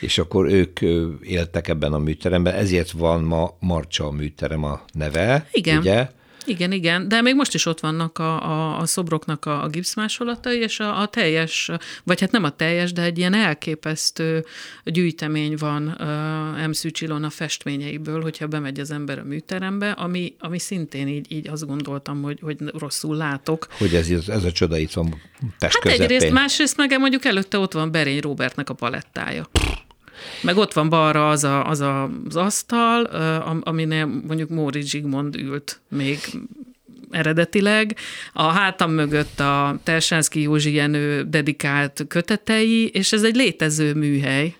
és 0.00 0.18
akkor 0.18 0.46
ők 0.46 0.80
éltek 1.22 1.68
ebben 1.68 1.92
a 1.92 1.98
műteremben, 1.98 2.54
ezért 2.54 2.90
van 2.90 3.22
ma 3.22 3.56
Marcsa 3.60 4.06
a 4.06 4.10
műterem 4.10 4.64
a 4.64 4.80
neve, 4.92 5.48
Igen. 5.52 5.78
ugye? 5.78 6.08
Igen, 6.46 6.72
igen, 6.72 7.08
de 7.08 7.20
még 7.20 7.34
most 7.34 7.54
is 7.54 7.66
ott 7.66 7.80
vannak 7.80 8.18
a, 8.18 8.50
a, 8.50 8.78
a 8.78 8.86
szobroknak 8.86 9.44
a, 9.44 9.62
a 9.62 9.68
gipszmásolatai, 9.68 10.58
és 10.58 10.80
a, 10.80 11.00
a 11.00 11.06
teljes, 11.06 11.70
vagy 12.04 12.20
hát 12.20 12.30
nem 12.30 12.44
a 12.44 12.50
teljes, 12.50 12.92
de 12.92 13.02
egy 13.02 13.18
ilyen 13.18 13.34
elképesztő 13.34 14.44
gyűjtemény 14.84 15.56
van 15.58 15.96
uh, 16.00 16.66
M. 16.66 16.72
Szűcsilon 16.72 17.24
a 17.24 17.30
festményeiből, 17.30 18.22
hogyha 18.22 18.46
bemegy 18.46 18.80
az 18.80 18.90
ember 18.90 19.18
a 19.18 19.24
műterembe, 19.24 19.90
ami, 19.90 20.34
ami 20.38 20.58
szintén 20.58 21.08
így, 21.08 21.32
így 21.32 21.48
azt 21.48 21.66
gondoltam, 21.66 22.22
hogy, 22.22 22.38
hogy 22.42 22.56
rosszul 22.78 23.16
látok. 23.16 23.66
Hogy 23.78 23.94
ez, 23.94 24.10
ez 24.28 24.44
a 24.44 24.52
csoda 24.52 24.78
itt 24.78 24.92
van 24.92 25.20
Pest 25.58 25.72
Hát 25.72 25.82
közepén. 25.82 26.02
egyrészt, 26.02 26.32
másrészt 26.32 26.76
meg 26.76 26.98
mondjuk 26.98 27.24
előtte 27.24 27.58
ott 27.58 27.72
van 27.72 27.90
Berény 27.90 28.20
Robertnek 28.20 28.70
a 28.70 28.74
palettája. 28.74 29.48
Meg 30.42 30.56
ott 30.56 30.72
van 30.72 30.88
balra 30.88 31.28
az 31.28 31.44
a, 31.44 31.66
az, 31.66 31.80
a, 31.80 32.10
az 32.28 32.36
asztal, 32.36 33.04
aminél 33.60 34.06
mondjuk 34.06 34.48
Móri 34.48 34.80
Zsigmond 34.80 35.36
ült 35.36 35.80
még 35.88 36.18
eredetileg. 37.10 37.96
A 38.32 38.42
hátam 38.42 38.92
mögött 38.92 39.40
a 39.40 39.78
Tersánszki 39.82 40.40
Józsi 40.40 40.72
Jenő 40.72 41.22
dedikált 41.22 42.04
kötetei, 42.08 42.88
és 42.88 43.12
ez 43.12 43.22
egy 43.22 43.36
létező 43.36 43.94
műhely. 43.94 44.54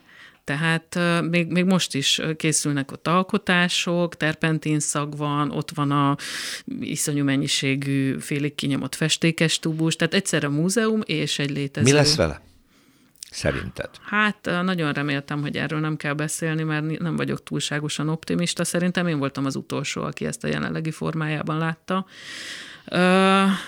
Tehát 0.45 0.99
még, 1.31 1.47
még 1.47 1.65
most 1.65 1.95
is 1.95 2.21
készülnek 2.37 2.93
ott 2.93 3.09
alkotások, 3.09 4.17
terpentin 4.17 4.81
szag 4.81 5.17
van, 5.17 5.51
ott 5.51 5.71
van 5.71 5.91
a 5.91 6.17
iszonyú 6.81 7.25
mennyiségű 7.25 8.19
félig 8.19 8.55
kinyomott 8.55 8.95
festékes 8.95 9.59
tubus, 9.59 9.97
tehát 9.97 10.15
egyszerre 10.15 10.49
múzeum 10.49 11.01
és 11.05 11.39
egy 11.39 11.51
létező... 11.51 11.87
Mi 11.87 11.93
lesz 11.93 12.17
vele? 12.17 12.41
Szerinted? 13.37 13.91
Hát 14.03 14.51
nagyon 14.63 14.93
reméltem, 14.93 15.41
hogy 15.41 15.57
erről 15.57 15.81
nem 15.81 15.97
kell 15.97 16.13
beszélni, 16.13 16.63
mert 16.63 16.99
nem 16.99 17.17
vagyok 17.17 17.43
túlságosan 17.43 18.09
optimista. 18.09 18.65
Szerintem 18.65 19.07
én 19.07 19.19
voltam 19.19 19.45
az 19.45 19.57
utolsó, 19.57 20.03
aki 20.03 20.27
ezt 20.27 20.45
a 20.45 20.49
jelenlegi 20.49 20.91
formájában 20.91 21.59
látta 21.59 22.07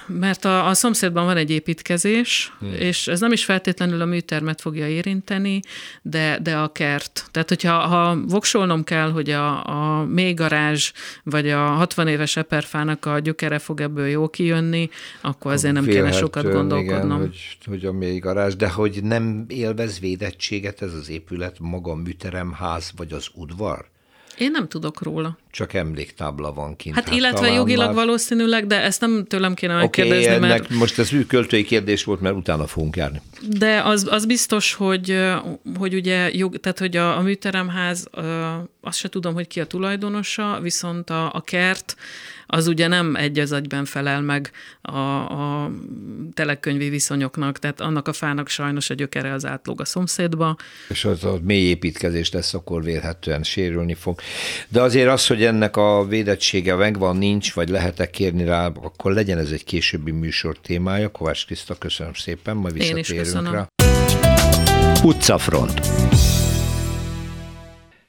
mert 0.06 0.44
a, 0.44 0.66
a 0.66 0.74
szomszédban 0.74 1.24
van 1.24 1.36
egy 1.36 1.50
építkezés, 1.50 2.52
hmm. 2.58 2.72
és 2.72 3.08
ez 3.08 3.20
nem 3.20 3.32
is 3.32 3.44
feltétlenül 3.44 4.00
a 4.00 4.04
műtermet 4.04 4.60
fogja 4.60 4.88
érinteni, 4.88 5.60
de, 6.02 6.38
de 6.42 6.56
a 6.56 6.72
kert. 6.72 7.24
Tehát, 7.30 7.48
hogyha 7.48 7.78
ha 7.78 8.16
voksolnom 8.26 8.84
kell, 8.84 9.10
hogy 9.10 9.30
a, 9.30 9.66
a 9.66 10.04
mélygarázs 10.04 10.92
vagy 11.22 11.50
a 11.50 11.58
60 11.58 12.08
éves 12.08 12.36
eperfának 12.36 13.04
a 13.06 13.18
gyökere 13.18 13.58
fog 13.58 13.80
ebből 13.80 14.06
jó 14.06 14.28
kijönni, 14.28 14.88
akkor 15.20 15.52
azért 15.52 15.74
nem 15.74 15.84
kéne 15.84 16.12
sokat 16.12 16.52
gondolkodnom. 16.52 17.06
Igen, 17.06 17.18
hogy, 17.18 17.58
hogy 17.66 17.84
a 17.84 17.92
mélygarázs, 17.92 18.54
de 18.54 18.68
hogy 18.68 19.02
nem 19.02 19.44
élvez 19.48 20.00
védettséget 20.00 20.82
ez 20.82 20.94
az 20.94 21.10
épület, 21.10 21.56
maga 21.58 21.90
a 21.90 21.94
műteremház 21.94 22.92
vagy 22.96 23.12
az 23.12 23.28
udvar? 23.34 23.88
Én 24.38 24.50
nem 24.50 24.68
tudok 24.68 25.02
róla. 25.02 25.38
Csak 25.50 25.74
emléktábla 25.74 26.52
van 26.52 26.76
kint. 26.76 26.94
Hát, 26.94 27.04
hát 27.04 27.14
illetve 27.14 27.50
jogilag 27.50 27.86
már... 27.86 27.94
valószínűleg, 27.94 28.66
de 28.66 28.82
ezt 28.82 29.00
nem 29.00 29.24
tőlem 29.28 29.54
kéne 29.54 29.74
megkérdezni, 29.74 30.24
okay, 30.24 30.34
ennek 30.34 30.48
mert... 30.48 30.70
most 30.70 30.98
ez 30.98 31.10
költői 31.26 31.64
kérdés 31.64 32.04
volt, 32.04 32.20
mert 32.20 32.34
utána 32.34 32.66
fogunk 32.66 32.96
járni. 32.96 33.20
De 33.48 33.82
az, 33.82 34.06
az 34.10 34.26
biztos, 34.26 34.74
hogy, 34.74 35.24
hogy 35.78 35.94
ugye, 35.94 36.30
jog, 36.32 36.56
tehát 36.56 36.78
hogy 36.78 36.96
a, 36.96 37.16
a 37.16 37.20
műteremház, 37.20 38.06
azt 38.80 38.98
se 38.98 39.08
tudom, 39.08 39.34
hogy 39.34 39.46
ki 39.46 39.60
a 39.60 39.66
tulajdonosa, 39.66 40.58
viszont 40.62 41.10
a, 41.10 41.32
a 41.32 41.40
kert, 41.40 41.96
az 42.46 42.66
ugye 42.66 42.86
nem 42.86 43.16
egy 43.16 43.38
az 43.38 43.52
egyben 43.52 43.84
felel 43.84 44.20
meg 44.20 44.50
a, 44.82 44.98
a 44.98 45.70
telekönyvi 46.38 46.88
viszonyoknak, 46.88 47.58
tehát 47.58 47.80
annak 47.80 48.08
a 48.08 48.12
fának 48.12 48.48
sajnos 48.48 48.90
a 48.90 48.94
gyökere 48.94 49.32
az 49.32 49.46
átlóg 49.46 49.80
a 49.80 49.84
szomszédba. 49.84 50.56
És 50.88 51.04
az 51.04 51.24
a 51.24 51.38
mély 51.42 51.68
építkezés 51.68 52.30
lesz, 52.30 52.54
akkor 52.54 52.82
vélhetően 52.82 53.42
sérülni 53.42 53.94
fog. 53.94 54.20
De 54.68 54.80
azért 54.82 55.08
az, 55.08 55.26
hogy 55.26 55.44
ennek 55.44 55.76
a 55.76 56.06
védettsége 56.08 56.74
megvan, 56.74 57.16
nincs, 57.16 57.54
vagy 57.54 57.68
lehet-e 57.68 58.10
kérni 58.10 58.44
rá, 58.44 58.66
akkor 58.66 59.12
legyen 59.12 59.38
ez 59.38 59.50
egy 59.50 59.64
későbbi 59.64 60.10
műsor 60.10 60.58
témája. 60.62 61.08
Kovács 61.08 61.46
Kriszta, 61.46 61.74
köszönöm 61.74 62.14
szépen, 62.14 62.56
majd 62.56 62.74
visszatérünk 62.74 63.50
rá. 63.50 63.66
Utcafront 65.02 65.80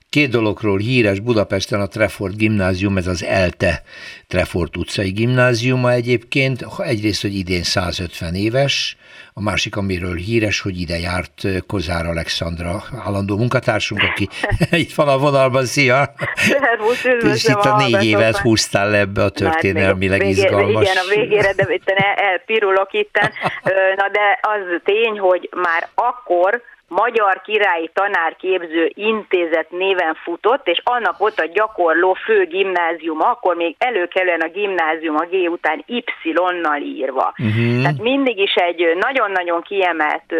Két 0.09 0.29
dologról 0.29 0.77
híres 0.77 1.19
Budapesten 1.19 1.81
a 1.81 1.87
Trefort 1.87 2.37
gimnázium, 2.37 2.97
ez 2.97 3.07
az 3.07 3.23
ELTE 3.23 3.81
Trefort 4.27 4.77
utcai 4.77 5.09
gimnáziuma 5.09 5.91
egyébként. 5.91 6.65
Egyrészt, 6.77 7.21
hogy 7.21 7.35
idén 7.35 7.63
150 7.63 8.35
éves, 8.35 8.97
a 9.33 9.41
másik, 9.41 9.75
amiről 9.75 10.15
híres, 10.15 10.61
hogy 10.61 10.79
ide 10.79 10.97
járt 10.97 11.41
Kozár 11.67 12.05
Alexandra, 12.05 12.83
állandó 13.05 13.37
munkatársunk, 13.37 14.01
aki 14.01 14.27
itt 14.83 14.93
van 14.93 15.07
a 15.07 15.17
vonalban, 15.17 15.65
szia! 15.65 16.13
Szervusz, 16.35 17.03
És 17.33 17.43
itt 17.43 17.65
a 17.65 17.77
négy 17.77 18.05
évet 18.05 18.37
húztál 18.37 18.89
le 18.89 18.97
ebbe 18.97 19.23
a 19.23 19.29
történelmileg 19.29 20.19
végére, 20.19 20.47
izgalmas... 20.47 20.83
Igen, 20.83 20.97
a 20.97 21.15
végére, 21.15 21.53
de 21.53 21.73
itt 21.73 21.89
elpirulok 22.15 22.93
itten. 22.93 23.31
Na 23.99 24.09
de 24.11 24.39
az 24.41 24.81
tény, 24.83 25.19
hogy 25.19 25.49
már 25.55 25.87
akkor 25.95 26.61
Magyar 26.89 27.41
Királyi 27.41 27.89
Tanárképző 27.93 28.91
Intézet 28.93 29.71
néven 29.71 30.13
futott, 30.23 30.67
és 30.67 30.81
annak 30.83 31.17
volt 31.17 31.39
a 31.39 31.45
gyakorló 31.45 32.13
fő 32.13 32.45
gimnázium, 32.45 33.21
akkor 33.21 33.55
még 33.55 33.75
előkelően 33.77 34.41
a 34.41 34.47
gimnázium 34.47 35.15
a 35.15 35.25
G 35.25 35.49
után 35.51 35.83
Y-nal 35.87 36.81
írva. 36.81 37.33
Uh-huh. 37.37 37.81
Tehát 37.81 38.01
mindig 38.01 38.39
is 38.39 38.53
egy 38.53 38.95
nagyon-nagyon 38.99 39.61
kiemelt 39.61 40.33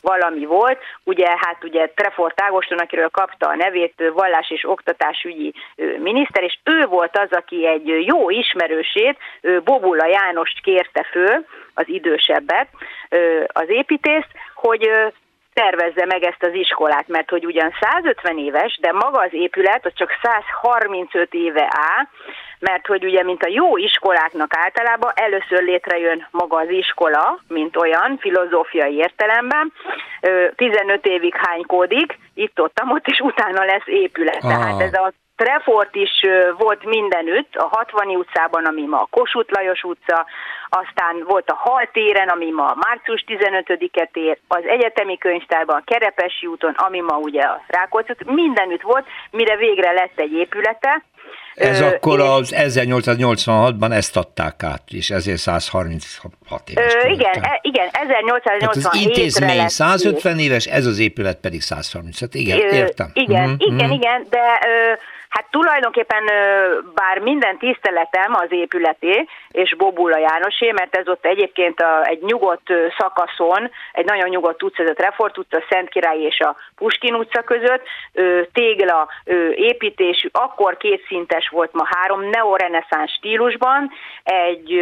valami 0.00 0.44
volt. 0.44 0.78
Ugye, 1.04 1.26
hát 1.26 1.64
ugye 1.64 1.86
Trefort 1.94 2.40
Ágoston, 2.40 2.78
akiről 2.78 3.08
kapta 3.08 3.48
a 3.48 3.56
nevét, 3.56 4.10
vallás 4.14 4.50
és 4.50 4.64
oktatásügyi 4.68 5.54
miniszter, 5.98 6.42
és 6.42 6.58
ő 6.64 6.86
volt 6.86 7.18
az, 7.18 7.28
aki 7.30 7.66
egy 7.66 8.06
jó 8.06 8.30
ismerősét, 8.30 9.18
Bobula 9.64 10.06
Jánost 10.06 10.60
kérte 10.60 11.06
föl, 11.10 11.44
az 11.74 11.88
idősebbet, 11.88 12.68
az 13.46 13.68
építést, 13.68 14.28
hogy 14.54 14.90
tervezze 15.54 16.04
meg 16.04 16.22
ezt 16.22 16.42
az 16.42 16.54
iskolát, 16.54 17.08
mert 17.08 17.30
hogy 17.30 17.44
ugyan 17.46 17.72
150 17.80 18.38
éves, 18.38 18.78
de 18.80 18.92
maga 18.92 19.18
az 19.18 19.32
épület 19.32 19.86
az 19.86 19.92
csak 19.94 20.10
135 20.22 21.34
éve 21.34 21.68
áll, 21.70 22.04
mert 22.58 22.86
hogy 22.86 23.04
ugye, 23.04 23.22
mint 23.22 23.42
a 23.42 23.48
jó 23.50 23.76
iskoláknak 23.76 24.56
általában 24.56 25.12
először 25.14 25.62
létrejön 25.62 26.26
maga 26.30 26.56
az 26.56 26.68
iskola, 26.68 27.38
mint 27.48 27.76
olyan, 27.76 28.18
filozófiai 28.20 28.94
értelemben, 28.94 29.72
15 30.56 31.06
évig 31.06 31.34
hánykódik, 31.36 32.18
itt-ott, 32.34 32.80
ott, 32.88 33.06
és 33.06 33.18
utána 33.18 33.64
lesz 33.64 33.86
épület. 33.86 34.44
Ah. 34.44 34.50
Tehát 34.50 34.80
ez 34.80 34.92
a 34.92 35.12
Trefort 35.44 35.94
is 35.96 36.10
volt 36.58 36.84
mindenütt, 36.84 37.54
a 37.56 37.68
60 37.70 38.06
utcában, 38.06 38.64
ami 38.64 38.86
ma 38.86 38.98
a 38.98 39.08
Kossuth 39.10 39.52
Lajos 39.52 39.82
utca, 39.82 40.26
aztán 40.68 41.24
volt 41.26 41.50
a 41.50 41.54
Haltéren, 41.54 42.28
ami 42.28 42.50
ma 42.50 42.76
március 42.86 43.24
15-et 43.26 44.14
ér, 44.16 44.38
az 44.48 44.64
egyetemi 44.66 45.18
könyvtárban, 45.18 45.76
a 45.76 45.84
Kerepesi 45.84 46.46
úton, 46.46 46.74
ami 46.76 47.00
ma 47.00 47.16
ugye 47.16 47.42
a 47.42 47.62
Rákóczi 47.66 48.12
mindenütt 48.24 48.82
volt, 48.82 49.06
mire 49.30 49.56
végre 49.56 49.92
lett 49.92 50.18
egy 50.18 50.32
épülete, 50.32 51.02
ez 51.54 51.80
Ö, 51.80 51.84
akkor 51.84 52.18
én... 52.18 52.26
az 52.26 52.54
1886-ban 52.56 53.92
ezt 53.92 54.16
adták 54.16 54.62
át, 54.62 54.82
és 54.90 55.10
ezért 55.10 55.38
136 55.38 56.68
éves. 56.70 56.94
Ö, 56.94 57.08
igen, 57.08 57.42
e, 57.42 57.58
igen, 57.62 57.88
1887 57.92 58.82
hát 58.82 58.92
az 58.92 59.00
intézmény 59.00 59.68
150 59.68 60.38
éves, 60.38 60.66
ez 60.66 60.86
az 60.86 60.98
épület 60.98 61.36
pedig 61.40 61.60
130. 61.60 62.20
Hát 62.20 62.34
igen, 62.34 62.58
értem. 62.58 63.10
Igen, 63.12 63.48
mm-hmm. 63.48 63.76
igen, 63.76 63.90
igen, 63.90 64.26
de 64.30 64.60
ö, 64.66 64.92
Hát 65.34 65.46
tulajdonképpen 65.50 66.24
bár 66.94 67.18
minden 67.18 67.58
tiszteletem 67.58 68.34
az 68.34 68.46
épületé, 68.52 69.26
és 69.50 69.74
Bobula 69.76 70.18
Jánosé, 70.18 70.70
mert 70.70 70.96
ez 70.96 71.08
ott 71.08 71.24
egyébként 71.24 71.80
a, 71.80 72.06
egy 72.06 72.22
nyugodt 72.22 72.72
szakaszon, 72.98 73.70
egy 73.92 74.04
nagyon 74.04 74.28
nyugodt 74.28 74.62
utca, 74.62 74.82
ez 74.82 74.88
a 74.88 74.94
Trefort 74.94 75.38
utca, 75.38 75.56
a 75.56 75.64
Szent 75.68 75.88
Király 75.88 76.20
és 76.20 76.40
a 76.40 76.56
Puskin 76.76 77.14
utca 77.14 77.42
között, 77.42 77.82
tégla 78.52 79.08
építésű, 79.54 80.28
akkor 80.32 80.76
kétszintes 80.76 81.48
volt, 81.48 81.72
ma 81.72 81.84
három, 81.86 82.28
neoreneszáns 82.28 83.12
stílusban, 83.12 83.90
egy, 84.22 84.80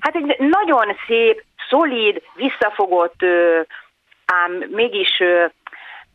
hát 0.00 0.14
egy 0.14 0.36
nagyon 0.38 0.96
szép, 1.06 1.44
szolíd, 1.68 2.22
visszafogott, 2.34 3.24
ám 4.26 4.64
mégis 4.70 5.22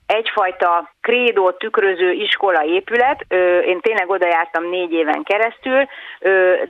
egyfajta 0.07 0.93
krédót 1.01 1.57
tükröző 1.57 2.11
iskola 2.11 2.63
épület. 2.63 3.25
Én 3.65 3.79
tényleg 3.79 4.09
oda 4.09 4.27
jártam 4.27 4.69
négy 4.69 4.91
éven 4.91 5.23
keresztül, 5.23 5.87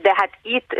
de 0.02 0.12
hát 0.14 0.30
itt 0.42 0.72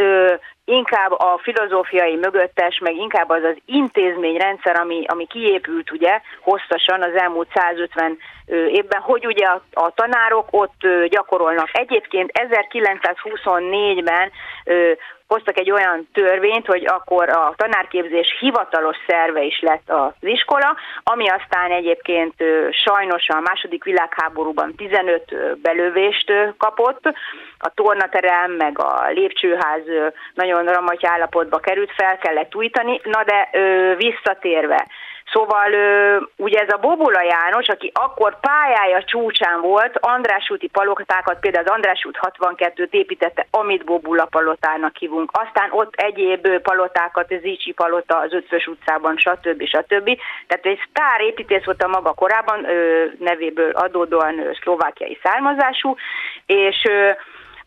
inkább 0.69 1.11
a 1.11 1.41
filozófiai 1.43 2.17
mögöttes, 2.17 2.79
meg 2.79 2.97
inkább 2.97 3.31
az 3.31 3.43
az 3.43 3.57
intézményrendszer, 3.65 4.81
ami, 4.81 5.05
ami 5.07 5.27
kiépült 5.27 5.91
ugye 5.91 6.21
hosszasan 6.41 7.03
az 7.03 7.15
elmúlt 7.15 7.49
150 7.55 8.19
évben, 8.49 9.01
hogy 9.01 9.27
ugye 9.27 9.47
a, 9.47 9.63
a 9.73 9.91
tanárok 9.95 10.47
ott 10.51 10.87
gyakorolnak. 11.09 11.69
Egyébként 11.73 12.31
1924-ben 12.33 14.31
hoztak 15.29 15.59
egy 15.59 15.71
olyan 15.71 16.09
törvényt, 16.13 16.67
hogy 16.67 16.87
akkor 16.87 17.29
a 17.29 17.55
tanárképzés 17.57 18.37
hivatalos 18.41 18.97
szerve 19.07 19.43
is 19.43 19.61
lett 19.61 19.91
az 19.91 20.13
iskola, 20.21 20.77
ami 21.03 21.29
aztán 21.29 21.71
egyébként 21.71 22.35
sajnos 22.71 23.29
a 23.29 23.41
második 23.41 23.85
világháborúban 23.85 24.75
15 24.75 25.61
belövést 25.63 26.33
kapott, 26.59 27.05
a 27.59 27.71
tornaterem 27.75 28.53
meg 28.53 28.79
a 28.79 29.11
lépcsőház 29.11 29.83
nagyon 30.35 30.58
ramagy 30.67 31.07
állapotba 31.07 31.59
került, 31.59 31.93
fel 31.97 32.19
kellett 32.19 32.55
újítani, 32.55 33.01
na 33.05 33.25
de 33.25 33.49
visszatérve, 33.97 34.87
Szóval 35.33 35.71
ugye 36.37 36.61
ez 36.61 36.73
a 36.73 36.77
Bobula 36.77 37.23
János, 37.23 37.69
aki 37.69 37.93
akkor 37.95 38.41
pályája 38.41 39.05
csúcsán 39.05 39.61
volt, 39.61 39.99
András 40.01 40.51
úti 40.51 40.69
palotákat, 40.69 41.41
például 41.41 41.65
az 41.65 41.73
András 41.73 42.05
út 42.05 42.19
62-t 42.39 42.91
építette, 42.91 43.47
amit 43.51 43.85
Bobula 43.85 44.25
palotának 44.25 44.97
hívunk. 44.97 45.31
Aztán 45.33 45.71
ott 45.71 45.95
egyéb 45.95 46.49
palotákat, 46.49 47.35
Zicsi 47.41 47.73
palota 47.73 48.19
az 48.19 48.33
Ötvös 48.33 48.67
utcában, 48.67 49.17
stb. 49.17 49.65
stb. 49.65 50.19
Tehát 50.47 50.67
egy 50.67 50.81
sztár 50.91 51.21
építész 51.21 51.65
volt 51.65 51.83
a 51.83 51.89
maga 51.89 52.13
korában, 52.13 52.67
nevéből 53.19 53.71
adódóan 53.71 54.57
szlovákiai 54.63 55.19
származású, 55.23 55.97
és 56.47 56.89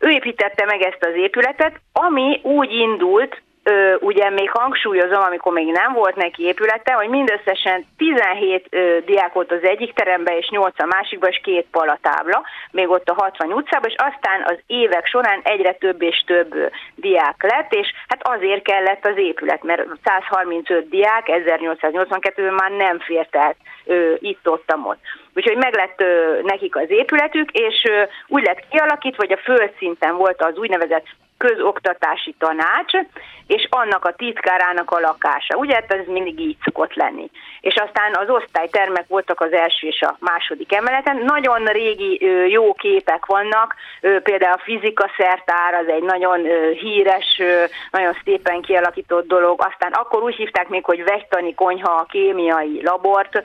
ő 0.02 0.10
építette 0.10 0.66
meg 0.66 0.82
ezt 0.82 1.06
az 1.06 1.16
épületet, 1.16 1.80
ami 1.92 2.40
úgy 2.44 2.72
indult, 2.72 3.42
ö, 3.64 3.96
ugye 4.00 4.30
még 4.30 4.52
hangsúlyozom, 4.52 5.22
amikor 5.22 5.54
még 5.54 5.72
nem 5.72 5.94
volt 5.94 6.16
neki 6.16 6.44
épülete, 6.44 6.94
hogy 6.94 7.10
mindösszesen 7.10 7.86
17 7.98 8.66
ö, 8.70 8.98
diák 9.06 9.34
volt 9.34 9.52
az 9.52 9.64
egyik 9.64 9.94
teremben, 9.94 10.38
és 10.38 10.50
8 10.50 10.80
a 10.80 10.86
másikban, 10.86 11.30
és 11.30 11.40
két 11.44 11.68
palatábla, 11.72 12.44
még 12.72 12.90
ott 12.90 13.10
a 13.10 13.14
60 13.14 13.52
utcában, 13.54 13.90
és 13.90 13.96
aztán 13.98 14.44
az 14.46 14.58
évek 14.68 15.06
során 15.06 15.40
egyre 15.44 15.74
több 15.74 16.02
és 16.02 16.24
több 16.26 16.56
ö, 16.56 16.66
diák 16.96 17.44
lett, 17.44 17.74
és 17.74 17.88
hát 18.08 18.28
azért 18.28 18.64
kellett 18.64 19.06
az 19.06 19.18
épület, 19.18 19.64
mert 19.64 19.86
135 20.04 20.90
diák 20.90 21.26
1882-ben 21.28 22.54
már 22.54 22.72
nem 22.72 23.00
fért 23.00 23.36
el 23.36 23.56
itt-ott, 24.20 24.74
ott. 24.84 25.00
Úgyhogy 25.36 25.58
meg 25.58 25.74
lett 25.76 26.02
ö, 26.02 26.40
nekik 26.44 26.76
az 26.76 26.90
épületük, 26.90 27.52
és 27.52 27.84
ö, 27.90 28.04
úgy 28.28 28.44
lett 28.44 28.68
kialakítva, 28.70 29.24
hogy 29.28 29.32
a 29.32 29.44
földszinten 29.44 30.16
volt 30.16 30.42
az 30.42 30.58
úgynevezett 30.58 31.06
közoktatási 31.48 32.36
tanács, 32.40 32.94
és 33.48 33.68
annak 33.70 34.06
a 34.06 34.14
titkárának 34.14 34.92
a 34.92 35.00
lakása. 35.00 35.56
Ugye 35.56 35.74
hát 35.74 35.92
ez 35.92 36.08
mindig 36.08 36.40
így 36.40 36.58
szokott 36.64 36.94
lenni. 36.94 37.30
És 37.62 37.76
aztán 37.76 38.16
az 38.16 38.30
osztálytermek 38.30 39.08
voltak 39.08 39.42
az 39.42 39.52
első 39.52 39.88
és 39.88 40.02
a 40.02 40.16
második 40.20 40.74
emeleten. 40.74 41.18
Nagyon 41.18 41.66
régi 41.66 42.26
jó 42.50 42.74
képek 42.74 43.26
vannak, 43.26 43.76
például 44.00 44.54
a 44.54 44.62
fizika 44.64 45.10
szertár, 45.18 45.74
az 45.74 45.88
egy 45.88 46.04
nagyon 46.04 46.40
híres, 46.74 47.42
nagyon 47.92 48.18
szépen 48.24 48.62
kialakított 48.62 49.28
dolog. 49.28 49.66
Aztán 49.72 49.92
akkor 49.92 50.24
úgy 50.24 50.36
hívták 50.36 50.68
még, 50.68 50.86
hogy 50.86 51.04
vegytani 51.04 51.56
konyha, 51.56 51.92
a 51.92 52.06
kémiai 52.10 52.82
labort, 52.84 53.44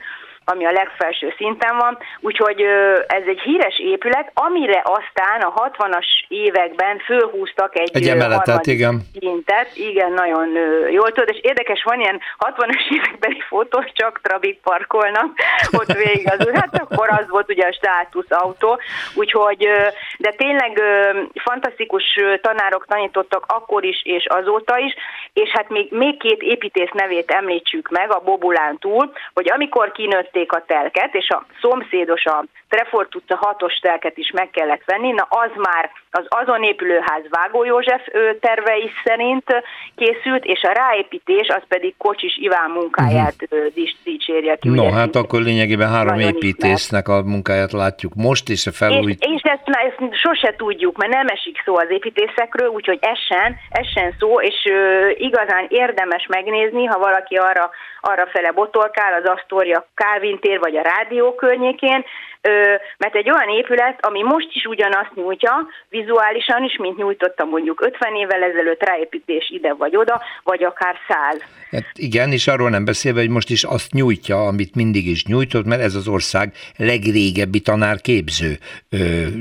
ami 0.51 0.65
a 0.65 0.71
legfelső 0.71 1.33
szinten 1.37 1.77
van, 1.77 1.97
úgyhogy 2.19 2.61
ez 3.07 3.23
egy 3.25 3.39
híres 3.39 3.79
épület, 3.79 4.31
amire 4.33 4.83
aztán 4.83 5.41
a 5.41 5.53
60-as 5.53 6.07
években 6.27 6.97
fölhúztak 6.97 7.79
egy, 7.79 7.89
egy 7.93 8.07
emeletet, 8.07 8.65
igen. 8.65 9.01
szintet, 9.19 9.69
igen, 9.73 10.11
nagyon 10.11 10.47
jól 10.91 11.11
tudod, 11.11 11.29
és 11.29 11.39
érdekes, 11.41 11.83
van 11.83 11.99
ilyen 11.99 12.19
60-as 12.39 12.89
évekbeli 12.97 13.41
fotó, 13.47 13.83
csak 13.93 14.19
trabik 14.23 14.59
parkolnak 14.63 15.39
ott 15.79 15.93
végig 15.93 16.31
az 16.31 16.49
hát 16.53 16.79
akkor 16.79 17.09
az 17.09 17.29
volt 17.29 17.51
ugye 17.51 17.67
a 17.67 17.73
státusz 17.73 18.29
autó, 18.29 18.79
úgyhogy, 19.15 19.67
de 20.17 20.31
tényleg 20.37 20.81
fantasztikus 21.33 22.03
tanárok 22.41 22.85
tanítottak 22.85 23.45
akkor 23.47 23.83
is, 23.83 24.01
és 24.03 24.25
azóta 24.25 24.77
is, 24.77 24.93
és 25.33 25.49
hát 25.49 25.69
még, 25.69 25.91
még 25.91 26.17
két 26.17 26.41
építész 26.41 26.91
nevét 26.93 27.31
említsük 27.31 27.89
meg 27.89 28.11
a 28.11 28.19
Bobulán 28.19 28.77
túl, 28.77 29.11
hogy 29.33 29.51
amikor 29.51 29.91
kinőtt 29.91 30.35
vették 30.37 30.51
a 30.51 30.63
telket, 30.67 31.13
és 31.13 31.29
a 31.29 31.45
szomszédos, 31.61 32.25
a 32.25 32.45
Trefort 32.69 33.15
utca 33.15 33.37
hatos 33.41 33.73
telket 33.73 34.17
is 34.17 34.31
meg 34.31 34.49
kellett 34.49 34.81
venni, 34.85 35.11
na 35.11 35.27
az 35.29 35.51
már 35.55 35.89
az 36.11 36.25
azon 36.27 36.63
épülőház 36.63 37.23
Vágó 37.29 37.63
József 37.63 38.01
tervei 38.39 38.91
szerint 39.03 39.43
készült, 39.95 40.45
és 40.45 40.61
a 40.63 40.71
ráépítés 40.71 41.47
az 41.47 41.61
pedig 41.67 41.93
Kocsis 41.97 42.37
Iván 42.37 42.69
munkáját 42.69 43.35
uh-huh. 43.49 43.73
dicsérje 44.03 44.55
ki. 44.55 44.69
No, 44.69 44.91
hát 44.91 45.15
akkor 45.15 45.41
lényegében 45.41 45.89
három 45.89 46.19
építésznek 46.19 47.07
a 47.07 47.23
munkáját 47.23 47.71
látjuk 47.71 48.13
most, 48.15 48.49
és 48.49 48.67
a 48.67 48.71
felújít... 48.71 49.23
És, 49.23 49.31
és 49.33 49.41
ezt, 49.41 49.61
ezt 49.65 50.15
sose 50.15 50.53
tudjuk, 50.57 50.97
mert 50.97 51.13
nem 51.13 51.27
esik 51.27 51.61
szó 51.65 51.77
az 51.77 51.89
építészekről, 51.89 52.67
úgyhogy 52.67 52.99
essen, 53.01 53.55
essen 53.69 54.15
szó, 54.19 54.41
és 54.41 54.65
ö, 54.69 55.09
igazán 55.09 55.65
érdemes 55.69 56.25
megnézni, 56.27 56.85
ha 56.85 56.99
valaki 56.99 57.35
arra, 57.35 57.69
arra 58.01 58.27
fele 58.27 58.51
botolkál, 58.51 59.13
az 59.13 59.29
Astoria 59.29 59.87
Kávin 60.27 60.39
tér, 60.39 60.59
vagy 60.59 60.75
a 60.75 60.81
rádió 60.81 61.35
környékén, 61.35 62.05
mert 62.97 63.15
egy 63.15 63.29
olyan 63.29 63.49
épület, 63.49 64.05
ami 64.05 64.21
most 64.23 64.49
is 64.53 64.65
ugyanazt 64.65 65.15
nyújtja, 65.15 65.67
vizuálisan 65.89 66.63
is, 66.63 66.77
mint 66.77 66.97
nyújtotta 66.97 67.45
mondjuk 67.45 67.81
50 67.81 68.15
évvel 68.15 68.43
ezelőtt 68.43 68.83
ráépítés 68.83 69.49
ide 69.49 69.73
vagy 69.73 69.95
oda, 69.95 70.21
vagy 70.43 70.63
akár 70.63 70.95
száz. 71.07 71.43
Hát 71.71 71.91
igen, 71.93 72.31
és 72.31 72.47
arról 72.47 72.69
nem 72.69 72.85
beszélve, 72.85 73.19
hogy 73.19 73.29
most 73.29 73.49
is 73.49 73.63
azt 73.63 73.91
nyújtja, 73.91 74.47
amit 74.47 74.75
mindig 74.75 75.07
is 75.07 75.25
nyújtott, 75.25 75.65
mert 75.65 75.81
ez 75.81 75.95
az 75.95 76.07
ország 76.07 76.51
legrégebbi 76.77 77.59
tanárképző 77.59 78.51
ö, 78.91 78.97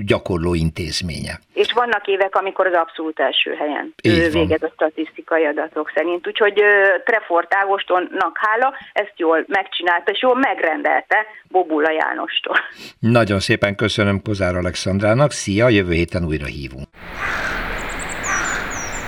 gyakorló 0.07 0.55
intézménye. 0.55 1.41
És 1.55 1.73
vannak 1.73 2.07
évek, 2.07 2.35
amikor 2.37 2.67
az 2.67 2.75
abszolút 2.75 3.21
első 3.21 3.55
helyen 3.55 3.95
Így 4.03 4.33
végez 4.33 4.63
a 4.63 4.71
statisztikai 4.75 5.45
adatok 5.45 5.93
szerint. 5.95 6.27
Úgyhogy 6.27 6.63
Trefort 7.05 7.55
Ágostonnak 7.55 8.39
hála, 8.39 8.75
ezt 8.93 9.13
jól 9.17 9.45
megcsinálta, 9.47 10.11
és 10.11 10.23
jól 10.23 10.35
megrendelte 10.35 11.27
Bobula 11.49 11.91
Jánostól. 11.91 12.57
Nagyon 12.99 13.41
szépen 13.41 13.75
köszönöm 13.75 14.23
Kozár 14.23 14.57
Alexandrának, 14.57 15.33
szia, 15.33 15.69
jövő 15.69 15.93
héten 15.93 16.25
újra 16.25 16.47
hívunk. 16.47 16.89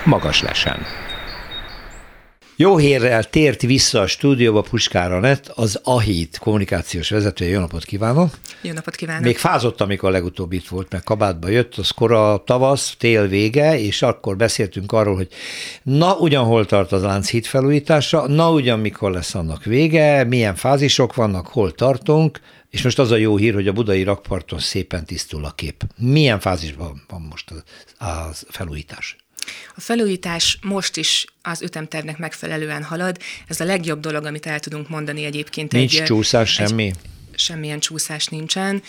Magas 0.04 0.42
lesen. 0.42 1.07
Jó 2.60 2.76
hírrel 2.76 3.24
tért 3.24 3.62
vissza 3.62 4.00
a 4.00 4.06
stúdióba 4.06 4.60
Puskára 4.60 5.20
Net, 5.20 5.52
az 5.54 5.80
AHIT 5.82 6.38
kommunikációs 6.38 7.10
vezetője. 7.10 7.50
Jó 7.50 7.60
napot 7.60 7.84
kívánok! 7.84 8.38
Jó 8.62 8.72
napot 8.72 8.94
kívánok! 8.94 9.24
Még 9.24 9.38
fázott, 9.38 9.80
amikor 9.80 10.10
legutóbb 10.10 10.52
itt 10.52 10.68
volt, 10.68 10.92
meg 10.92 11.02
kabátba 11.02 11.48
jött, 11.48 11.74
az 11.76 11.90
kora 11.90 12.42
tavasz, 12.46 12.94
tél 12.98 13.26
vége, 13.26 13.80
és 13.80 14.02
akkor 14.02 14.36
beszéltünk 14.36 14.92
arról, 14.92 15.14
hogy 15.14 15.28
na, 15.82 16.16
ugyan 16.16 16.44
hol 16.44 16.66
tart 16.66 16.92
az 16.92 17.02
Lánchíd 17.02 17.46
felújítása, 17.46 18.28
na, 18.28 18.50
ugyan 18.50 18.78
mikor 18.78 19.10
lesz 19.10 19.34
annak 19.34 19.64
vége, 19.64 20.24
milyen 20.24 20.54
fázisok 20.54 21.14
vannak, 21.14 21.46
hol 21.46 21.72
tartunk, 21.72 22.40
és 22.70 22.82
most 22.82 22.98
az 22.98 23.10
a 23.10 23.16
jó 23.16 23.36
hír, 23.36 23.54
hogy 23.54 23.68
a 23.68 23.72
budai 23.72 24.02
rakparton 24.02 24.58
szépen 24.58 25.04
tisztul 25.04 25.44
a 25.44 25.50
kép. 25.50 25.84
Milyen 25.96 26.40
fázisban 26.40 27.02
van 27.08 27.26
most 27.30 27.50
a, 27.98 28.04
a 28.04 28.30
felújítás? 28.48 29.16
A 29.76 29.80
felújítás 29.80 30.58
most 30.62 30.96
is 30.96 31.24
az 31.42 31.62
ütemtervnek 31.62 32.18
megfelelően 32.18 32.82
halad. 32.82 33.16
Ez 33.46 33.60
a 33.60 33.64
legjobb 33.64 34.00
dolog, 34.00 34.24
amit 34.24 34.46
el 34.46 34.60
tudunk 34.60 34.88
mondani 34.88 35.24
egyébként. 35.24 35.72
Nincs 35.72 36.00
egy, 36.00 36.04
csúszás, 36.04 36.58
egy, 36.58 36.68
semmi? 36.68 36.92
Semmilyen 37.38 37.78
csúszás 37.78 38.26
nincsen, 38.26 38.82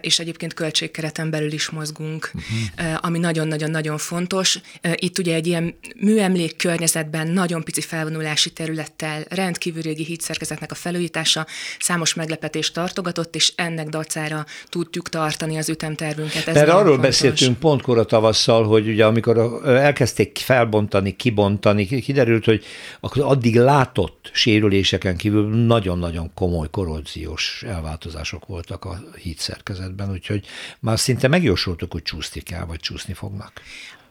és 0.00 0.18
egyébként 0.18 0.54
költségkereten 0.54 1.30
belül 1.30 1.52
is 1.52 1.70
mozgunk, 1.70 2.30
uh-huh. 2.34 2.98
ami 3.00 3.18
nagyon-nagyon-nagyon 3.18 3.98
fontos. 3.98 4.60
Itt 4.94 5.18
ugye 5.18 5.34
egy 5.34 5.46
ilyen 5.46 5.74
műemlék 5.96 6.56
környezetben 6.56 7.28
nagyon 7.28 7.62
pici 7.62 7.80
felvonulási 7.80 8.50
területtel 8.50 9.24
rendkívül 9.28 9.82
régi 9.82 10.04
hídszerkezetnek 10.04 10.70
a 10.70 10.74
felújítása 10.74 11.46
számos 11.78 12.14
meglepetést 12.14 12.74
tartogatott, 12.74 13.34
és 13.34 13.52
ennek 13.56 13.88
dacára 13.88 14.46
tudjuk 14.68 15.08
tartani 15.08 15.56
az 15.56 15.68
ütemtervünket. 15.68 16.48
Ez 16.48 16.54
Mert 16.54 16.68
arról 16.68 16.84
fontos. 16.84 17.06
beszéltünk 17.06 17.58
pont 17.58 17.82
kora 17.82 18.04
tavasszal, 18.04 18.64
hogy 18.64 18.88
ugye 18.88 19.06
amikor 19.06 19.60
elkezdték 19.66 20.38
felbontani, 20.38 21.16
kibontani, 21.16 21.86
kiderült, 22.00 22.44
hogy 22.44 22.64
addig 23.00 23.56
látott 23.56 24.30
sérüléseken 24.32 25.16
kívül 25.16 25.48
nagyon-nagyon 25.48 26.30
komoly 26.34 26.68
korróziós 26.70 27.62
elváltozás 27.66 27.93
változások 27.94 28.46
voltak 28.46 28.84
a 28.84 29.00
híd 29.22 29.38
szerkezetben, 29.38 30.10
úgyhogy 30.10 30.46
már 30.80 30.98
szinte 30.98 31.28
megjósoltuk, 31.28 31.92
hogy 31.92 32.02
csúszni 32.02 32.40
kell, 32.40 32.64
vagy 32.64 32.80
csúszni 32.80 33.14
fognak. 33.14 33.52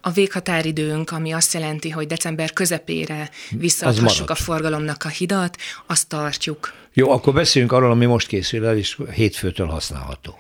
A 0.02 0.12
véghatáridőnk, 0.12 1.12
ami 1.12 1.32
azt 1.32 1.54
jelenti, 1.54 1.90
hogy 1.90 2.08
december 2.08 2.54
közepére 2.54 3.30
visszaadhassuk 3.50 4.30
a 4.30 4.36
forgalomnak 4.36 5.04
a 5.04 5.08
hidat, 5.10 5.58
azt 5.86 6.08
tartjuk. 6.08 6.74
Jó, 6.94 7.12
akkor 7.12 7.34
beszéljünk 7.34 7.74
arról, 7.74 7.92
ami 7.92 8.06
most 8.06 8.28
készül 8.28 8.66
el, 8.66 8.78
és 8.78 8.98
hétfőtől 9.14 9.68
használható. 9.68 10.36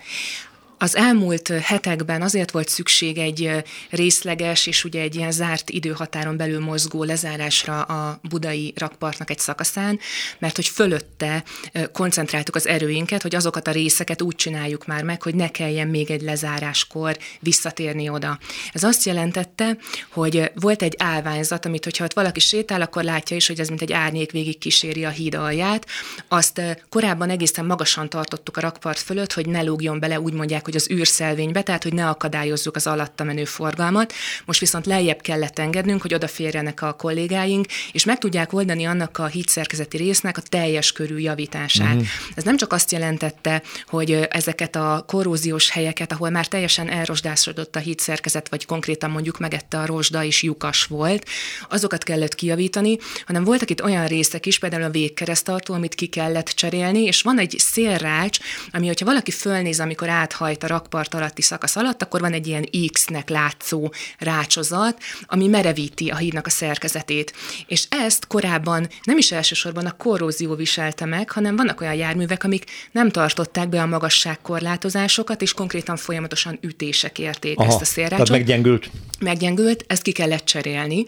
Az 0.83 0.95
elmúlt 0.95 1.47
hetekben 1.47 2.21
azért 2.21 2.51
volt 2.51 2.69
szükség 2.69 3.17
egy 3.17 3.63
részleges 3.89 4.67
és 4.67 4.83
ugye 4.83 5.01
egy 5.01 5.15
ilyen 5.15 5.31
zárt 5.31 5.69
időhatáron 5.69 6.37
belül 6.37 6.59
mozgó 6.59 7.03
lezárásra 7.03 7.81
a 7.81 8.19
budai 8.29 8.73
rakpartnak 8.75 9.29
egy 9.29 9.39
szakaszán, 9.39 9.99
mert 10.39 10.55
hogy 10.55 10.67
fölötte 10.67 11.43
koncentráltuk 11.91 12.55
az 12.55 12.67
erőinket, 12.67 13.21
hogy 13.21 13.35
azokat 13.35 13.67
a 13.67 13.71
részeket 13.71 14.21
úgy 14.21 14.35
csináljuk 14.35 14.85
már 14.85 15.03
meg, 15.03 15.21
hogy 15.21 15.35
ne 15.35 15.47
kelljen 15.47 15.87
még 15.87 16.11
egy 16.11 16.21
lezáráskor 16.21 17.17
visszatérni 17.39 18.09
oda. 18.09 18.39
Ez 18.73 18.83
azt 18.83 19.05
jelentette, 19.05 19.77
hogy 20.09 20.51
volt 20.55 20.81
egy 20.81 20.95
állványzat, 20.97 21.65
amit 21.65 21.83
hogyha 21.83 22.03
ott 22.03 22.13
valaki 22.13 22.39
sétál, 22.39 22.81
akkor 22.81 23.03
látja 23.03 23.35
is, 23.35 23.47
hogy 23.47 23.59
ez 23.59 23.67
mint 23.67 23.81
egy 23.81 23.93
árnyék 23.93 24.31
végig 24.31 24.57
kíséri 24.57 25.05
a 25.05 25.09
híd 25.09 25.35
alját. 25.35 25.85
Azt 26.27 26.61
korábban 26.89 27.29
egészen 27.29 27.65
magasan 27.65 28.09
tartottuk 28.09 28.57
a 28.57 28.61
rakpart 28.61 28.99
fölött, 28.99 29.33
hogy 29.33 29.47
ne 29.47 29.61
lógjon 29.61 29.99
bele, 29.99 30.19
úgy 30.19 30.33
mondják, 30.33 30.65
hogy 30.65 30.71
hogy 30.73 30.81
az 30.81 30.99
űrszelvénybe, 30.99 31.61
tehát 31.61 31.83
hogy 31.83 31.93
ne 31.93 32.07
akadályozzuk 32.07 32.75
az 32.75 32.87
alatta 32.87 33.23
menő 33.23 33.45
forgalmat. 33.45 34.13
Most 34.45 34.59
viszont 34.59 34.85
lejjebb 34.85 35.21
kellett 35.21 35.59
engednünk, 35.59 36.01
hogy 36.01 36.13
odaférjenek 36.13 36.81
a 36.81 36.93
kollégáink, 36.93 37.65
és 37.91 38.05
meg 38.05 38.17
tudják 38.17 38.53
oldani 38.53 38.85
annak 38.85 39.17
a 39.17 39.25
hídszerkezeti 39.25 39.97
résznek 39.97 40.37
a 40.37 40.41
teljes 40.41 40.91
körű 40.91 41.17
javítását. 41.17 41.93
Uh-huh. 41.93 42.07
Ez 42.35 42.43
nem 42.43 42.57
csak 42.57 42.73
azt 42.73 42.91
jelentette, 42.91 43.61
hogy 43.87 44.11
ezeket 44.29 44.75
a 44.75 45.03
korróziós 45.07 45.69
helyeket, 45.69 46.11
ahol 46.11 46.29
már 46.29 46.47
teljesen 46.47 46.89
elrosdásodott 46.89 47.75
a 47.75 47.79
hídszerkezet, 47.79 48.49
vagy 48.49 48.65
konkrétan 48.65 49.09
mondjuk 49.09 49.39
megette 49.39 49.77
a 49.77 49.85
rozsda 49.85 50.23
és 50.23 50.43
lyukas 50.43 50.85
volt, 50.85 51.27
azokat 51.69 52.03
kellett 52.03 52.35
kijavítani, 52.35 52.97
hanem 53.25 53.43
voltak 53.43 53.69
itt 53.69 53.83
olyan 53.83 54.07
részek 54.07 54.45
is, 54.45 54.59
például 54.59 54.83
a 54.83 54.89
végkeresztartó, 54.89 55.73
amit 55.73 55.95
ki 55.95 56.05
kellett 56.05 56.47
cserélni, 56.47 57.03
és 57.03 57.21
van 57.21 57.39
egy 57.39 57.55
szélrács, 57.57 58.39
ami, 58.71 58.87
hogyha 58.87 59.05
valaki 59.05 59.31
fölnéz, 59.31 59.79
amikor 59.79 60.09
áthajt 60.09 60.62
a 60.63 60.67
rakpart 60.67 61.13
alatti 61.13 61.41
szakasz 61.41 61.75
alatt, 61.75 62.01
akkor 62.01 62.21
van 62.21 62.33
egy 62.33 62.47
ilyen 62.47 62.69
X-nek 62.91 63.29
látszó 63.29 63.93
rácsozat, 64.17 64.97
ami 65.25 65.47
merevíti 65.47 66.09
a 66.09 66.15
hídnak 66.15 66.45
a 66.45 66.49
szerkezetét. 66.49 67.33
És 67.67 67.85
ezt 67.89 68.27
korábban 68.27 68.87
nem 69.03 69.17
is 69.17 69.31
elsősorban 69.31 69.85
a 69.85 69.91
korrózió 69.97 70.55
viselte 70.55 71.05
meg, 71.05 71.31
hanem 71.31 71.55
vannak 71.55 71.81
olyan 71.81 71.93
járművek, 71.93 72.43
amik 72.43 72.65
nem 72.91 73.09
tartották 73.09 73.69
be 73.69 73.81
a 73.81 73.85
magasságkorlátozásokat, 73.85 75.41
és 75.41 75.53
konkrétan 75.53 75.95
folyamatosan 75.95 76.57
ütések 76.61 77.19
érték 77.19 77.59
Aha, 77.59 77.67
ezt 77.67 77.81
a 77.81 77.85
szélrácsot. 77.85 78.27
Tehát 78.27 78.41
meggyengült? 78.41 78.89
Meggyengült, 79.19 79.85
ezt 79.87 80.01
ki 80.01 80.11
kellett 80.11 80.45
cserélni, 80.45 81.05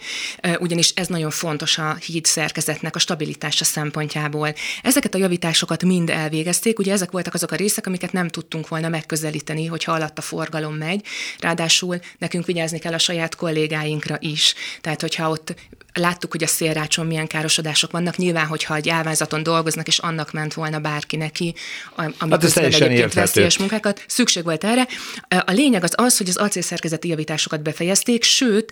ugyanis 0.59 0.89
ez 0.89 1.07
nagyon 1.07 1.29
fontos 1.29 1.77
a 1.77 1.93
híd 1.93 2.25
szerkezetnek 2.25 2.95
a 2.95 2.99
stabilitása 2.99 3.63
szempontjából. 3.63 4.53
Ezeket 4.81 5.15
a 5.15 5.17
javításokat 5.17 5.83
mind 5.83 6.09
elvégezték, 6.09 6.79
ugye 6.79 6.91
ezek 6.91 7.11
voltak 7.11 7.33
azok 7.33 7.51
a 7.51 7.55
részek, 7.55 7.87
amiket 7.87 8.11
nem 8.11 8.27
tudtunk 8.27 8.67
volna 8.67 8.89
megközelíteni 8.89 9.34
segíteni, 9.35 9.65
hogyha 9.65 9.91
alatt 9.91 10.17
a 10.17 10.21
forgalom 10.21 10.75
megy. 10.75 11.05
Ráadásul 11.39 11.99
nekünk 12.17 12.45
vigyázni 12.45 12.79
kell 12.79 12.93
a 12.93 12.97
saját 12.97 13.35
kollégáinkra 13.35 14.17
is. 14.19 14.53
Tehát, 14.81 15.01
hogyha 15.01 15.29
ott 15.29 15.55
láttuk, 15.93 16.31
hogy 16.31 16.43
a 16.43 16.47
szélrácson 16.47 17.05
milyen 17.05 17.27
károsodások 17.27 17.91
vannak, 17.91 18.17
nyilván, 18.17 18.45
hogyha 18.45 18.75
egy 18.75 18.87
elvázaton 18.87 19.43
dolgoznak, 19.43 19.87
és 19.87 19.97
annak 19.97 20.31
ment 20.31 20.53
volna 20.53 20.79
bárki 20.79 21.15
neki, 21.15 21.55
amit 21.95 22.53
hát 22.53 22.57
egyébként 22.57 23.13
veszélyes 23.13 23.57
munkákat, 23.57 24.03
szükség 24.07 24.43
volt 24.43 24.63
erre. 24.63 24.87
A 25.27 25.51
lényeg 25.51 25.83
az 25.83 25.93
az, 25.95 26.17
hogy 26.17 26.29
az 26.29 26.37
acélszerkezeti 26.37 27.07
javításokat 27.07 27.61
befejezték, 27.61 28.23
sőt, 28.23 28.71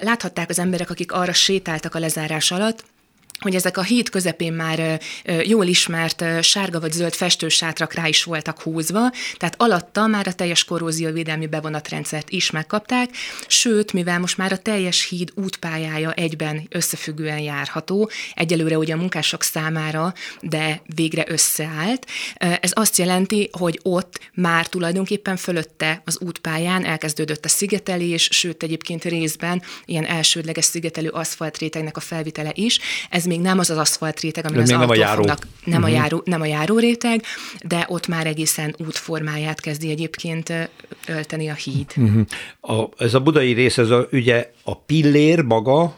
láthatták 0.00 0.50
az 0.50 0.58
emberek, 0.58 0.90
akik 0.90 1.12
arra 1.12 1.32
sétáltak 1.32 1.94
a 1.94 1.98
lezárás 1.98 2.50
alatt, 2.50 2.84
hogy 3.42 3.54
ezek 3.54 3.76
a 3.76 3.82
híd 3.82 4.08
közepén 4.08 4.52
már 4.52 5.00
jól 5.42 5.66
ismert 5.66 6.24
sárga 6.42 6.80
vagy 6.80 6.92
zöld 6.92 7.14
festősátrak 7.14 7.94
rá 7.94 8.06
is 8.06 8.24
voltak 8.24 8.60
húzva, 8.60 9.10
tehát 9.36 9.54
alatta 9.58 10.06
már 10.06 10.26
a 10.26 10.32
teljes 10.32 10.64
korrózióvédelmi 10.64 11.46
bevonatrendszert 11.46 12.30
is 12.30 12.50
megkapták, 12.50 13.10
sőt, 13.46 13.92
mivel 13.92 14.18
most 14.18 14.36
már 14.36 14.52
a 14.52 14.58
teljes 14.58 15.08
híd 15.08 15.32
útpályája 15.34 16.12
egyben 16.12 16.66
összefüggően 16.70 17.38
járható, 17.38 18.10
egyelőre 18.34 18.78
ugye 18.78 18.94
a 18.94 18.96
munkások 18.96 19.42
számára, 19.42 20.14
de 20.40 20.82
végre 20.94 21.24
összeállt, 21.28 22.06
ez 22.34 22.70
azt 22.74 22.96
jelenti, 22.96 23.48
hogy 23.52 23.80
ott 23.82 24.20
már 24.34 24.66
tulajdonképpen 24.66 25.36
fölötte 25.36 26.02
az 26.04 26.18
útpályán 26.20 26.84
elkezdődött 26.84 27.44
a 27.44 27.48
szigetelés, 27.48 28.28
sőt 28.32 28.62
egyébként 28.62 29.04
részben 29.04 29.62
ilyen 29.84 30.04
elsődleges 30.04 30.64
szigetelő 30.64 31.08
aszfaltrétegnek 31.08 31.96
a 31.96 32.00
felvitele 32.00 32.50
is, 32.54 32.78
ez 33.10 33.24
még 33.32 33.40
nem 33.40 33.58
az 33.58 33.70
az 33.70 33.76
aszfalt 33.76 34.20
réteg, 34.20 34.46
ami 34.46 34.58
az 34.58 34.68
nem 34.68 34.90
a 34.90 34.94
járó. 34.94 35.14
Fognak, 35.14 35.46
nem, 35.64 35.82
uh-huh. 35.82 35.96
a 35.96 36.00
járó, 36.00 36.22
nem 36.24 36.40
a 36.40 36.46
járó 36.46 36.78
réteg, 36.78 37.22
de 37.62 37.84
ott 37.88 38.06
már 38.06 38.26
egészen 38.26 38.74
útformáját 38.78 39.60
kezdi 39.60 39.90
egyébként 39.90 40.52
ölteni 41.06 41.48
a 41.48 41.54
híd. 41.54 41.92
Uh-huh. 41.96 42.26
A, 42.60 42.88
ez 42.98 43.14
a 43.14 43.20
budai 43.20 43.52
rész, 43.52 43.78
ez 43.78 43.90
a, 43.90 44.08
ugye 44.12 44.50
a 44.64 44.76
pillér 44.76 45.40
maga, 45.40 45.96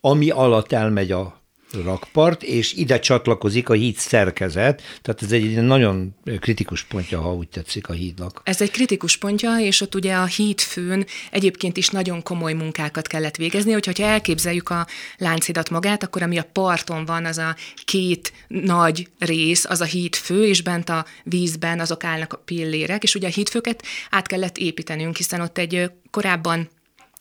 ami 0.00 0.30
alatt 0.30 0.72
elmegy 0.72 1.12
a 1.12 1.39
rakpart, 1.84 2.42
és 2.42 2.72
ide 2.72 2.98
csatlakozik 2.98 3.68
a 3.68 3.72
híd 3.72 3.96
szerkezet, 3.96 4.82
tehát 5.02 5.22
ez 5.22 5.32
egy 5.32 5.62
nagyon 5.62 6.14
kritikus 6.40 6.82
pontja, 6.84 7.20
ha 7.20 7.34
úgy 7.34 7.48
tetszik 7.48 7.88
a 7.88 7.92
hídnak. 7.92 8.40
Ez 8.44 8.60
egy 8.60 8.70
kritikus 8.70 9.16
pontja, 9.16 9.58
és 9.58 9.80
ott 9.80 9.94
ugye 9.94 10.14
a 10.14 10.24
hídfőn 10.24 11.06
egyébként 11.30 11.76
is 11.76 11.88
nagyon 11.88 12.22
komoly 12.22 12.52
munkákat 12.52 13.06
kellett 13.06 13.36
végezni, 13.36 13.72
hogyha 13.72 14.04
elképzeljük 14.04 14.68
a 14.68 14.86
láncidat 15.18 15.70
magát, 15.70 16.02
akkor 16.02 16.22
ami 16.22 16.38
a 16.38 16.48
parton 16.52 17.04
van, 17.04 17.24
az 17.24 17.38
a 17.38 17.56
két 17.84 18.32
nagy 18.48 19.08
rész, 19.18 19.64
az 19.64 19.80
a 19.80 19.84
hídfő, 19.84 20.46
és 20.46 20.62
bent 20.62 20.88
a 20.88 21.06
vízben 21.24 21.80
azok 21.80 22.04
állnak 22.04 22.32
a 22.32 22.42
pillérek, 22.44 23.02
és 23.02 23.14
ugye 23.14 23.26
a 23.26 23.30
hídfőket 23.30 23.84
át 24.10 24.26
kellett 24.26 24.58
építenünk, 24.58 25.16
hiszen 25.16 25.40
ott 25.40 25.58
egy 25.58 25.90
korábban 26.10 26.68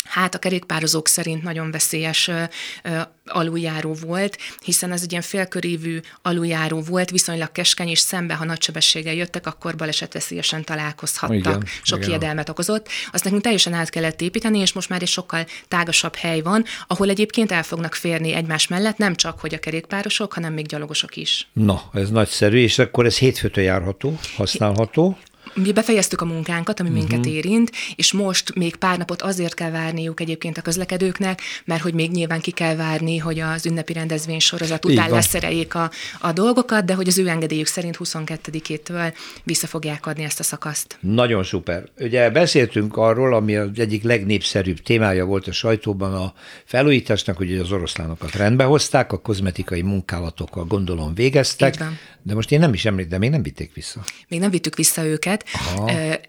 hát 0.10 0.36
a 0.36 0.39
kerékpározók 0.39 1.07
szerint 1.07 1.43
nagyon 1.43 1.72
veszélyes 1.72 2.28
ö, 2.28 2.43
ö, 2.84 2.99
aluljáró 3.26 3.93
volt, 3.93 4.38
hiszen 4.64 4.91
ez 4.91 5.01
egy 5.01 5.12
ilyen 5.12 5.24
félkörívű 5.24 5.99
aluljáró 6.22 6.82
volt, 6.82 7.10
viszonylag 7.10 7.51
keskeny, 7.51 7.88
és 7.88 7.99
szembe, 7.99 8.34
ha 8.34 8.45
nagy 8.45 8.62
sebességgel 8.62 9.14
jöttek, 9.14 9.47
akkor 9.47 9.76
balesetveszélyesen 9.76 10.64
találkozhattak. 10.64 11.38
Igen, 11.38 11.66
Sok 11.82 11.97
igen. 11.97 12.10
iedelmet 12.10 12.49
okozott. 12.49 12.88
Azt 13.12 13.24
nekünk 13.24 13.41
teljesen 13.41 13.74
át 13.74 13.89
kellett 13.89 14.22
építeni, 14.22 14.60
és 14.60 14.74
most 14.74 14.89
már 14.89 15.01
egy 15.01 15.07
sokkal 15.07 15.45
tágasabb 15.68 16.16
hely 16.16 16.41
van, 16.41 16.66
ahol 16.88 17.10
egyébként 17.10 17.51
el 17.51 17.64
fognak 17.64 17.93
férni 17.93 18.34
egymás 18.34 18.68
mellett, 18.68 18.97
nem 18.97 19.16
csak, 19.16 19.39
hogy 19.39 19.53
a 19.53 19.60
kerékpárosok, 19.60 20.34
hanem 20.34 20.53
még 20.53 20.66
gyalogosok 20.66 21.16
is. 21.16 21.47
Na, 21.53 21.89
ez 21.93 22.10
nagyszerű, 22.10 22.57
és 22.57 22.80
akkor 22.80 23.05
ez 23.05 23.18
hétfőtől 23.18 23.64
járható, 23.64 24.20
használható 24.36 25.18
mi 25.54 25.72
befejeztük 25.72 26.22
a 26.22 26.26
munkánkat, 26.26 26.80
ami 26.80 26.89
uh-huh. 26.89 27.04
minket 27.04 27.26
mhm. 27.26 27.36
érint, 27.36 27.72
és 27.95 28.14
most 28.14 28.56
még 28.56 28.76
pár 28.76 28.97
napot 28.97 29.22
azért 29.22 29.54
kell 29.54 29.72
várniuk 29.72 30.20
egyébként 30.20 30.58
a 30.58 30.62
közlekedőknek, 30.62 31.41
mert 31.66 31.82
hogy 31.82 31.93
még 31.93 32.12
nyilván 32.12 32.39
ki 32.39 32.52
kell 32.52 32.76
várni, 32.76 33.18
hogy 33.18 33.39
az 33.39 33.66
ünnepi 33.66 33.93
rendezvény 33.93 34.39
sorozat 34.39 34.86
után 34.86 35.10
leszereljék 35.10 35.76
a, 35.76 35.91
a 36.20 36.32
dolgokat, 36.32 36.86
de 36.86 36.93
hogy 36.93 37.08
az 37.08 37.18
ő 37.18 37.28
engedélyük 37.28 37.68
szerint 37.68 37.97
22-től 38.04 39.14
vissza 39.43 39.68
fogják 39.68 40.06
adni 40.06 40.24
ezt 40.24 40.39
a 40.39 40.43
szakaszt. 40.43 40.97
Nagyon 41.00 41.43
szuper. 41.43 41.84
Ugye 42.00 42.30
beszéltünk 42.30 42.97
arról, 42.97 43.34
ami 43.34 43.56
az 43.56 43.70
egyik 43.76 44.04
legnépszerűbb 44.04 44.80
témája 44.80 45.26
volt 45.26 45.47
a 45.47 45.52
sajtóban 45.52 46.14
a 46.14 46.34
felújításnak, 46.66 47.38
hogy 47.38 47.58
az 47.58 47.72
oroszlánokat 47.72 48.36
rendbe 48.36 48.64
hozták, 48.64 49.12
a 49.12 49.18
kozmetikai 49.18 49.82
munkálatokkal 49.82 50.66
gondolom 50.66 51.14
végeztek, 51.14 51.76
de 52.24 52.34
most 52.34 52.52
én 52.52 52.60
nem 52.60 52.74
is 52.74 52.84
de 52.84 53.18
még 53.18 53.30
nem 53.30 53.41
vitték 53.41 53.74
vissza. 53.74 54.04
Még 54.28 54.39
nem 54.39 54.50
vittük 54.50 54.76
vissza 54.76 55.06
őket. 55.06 55.39
Aha 55.56 56.20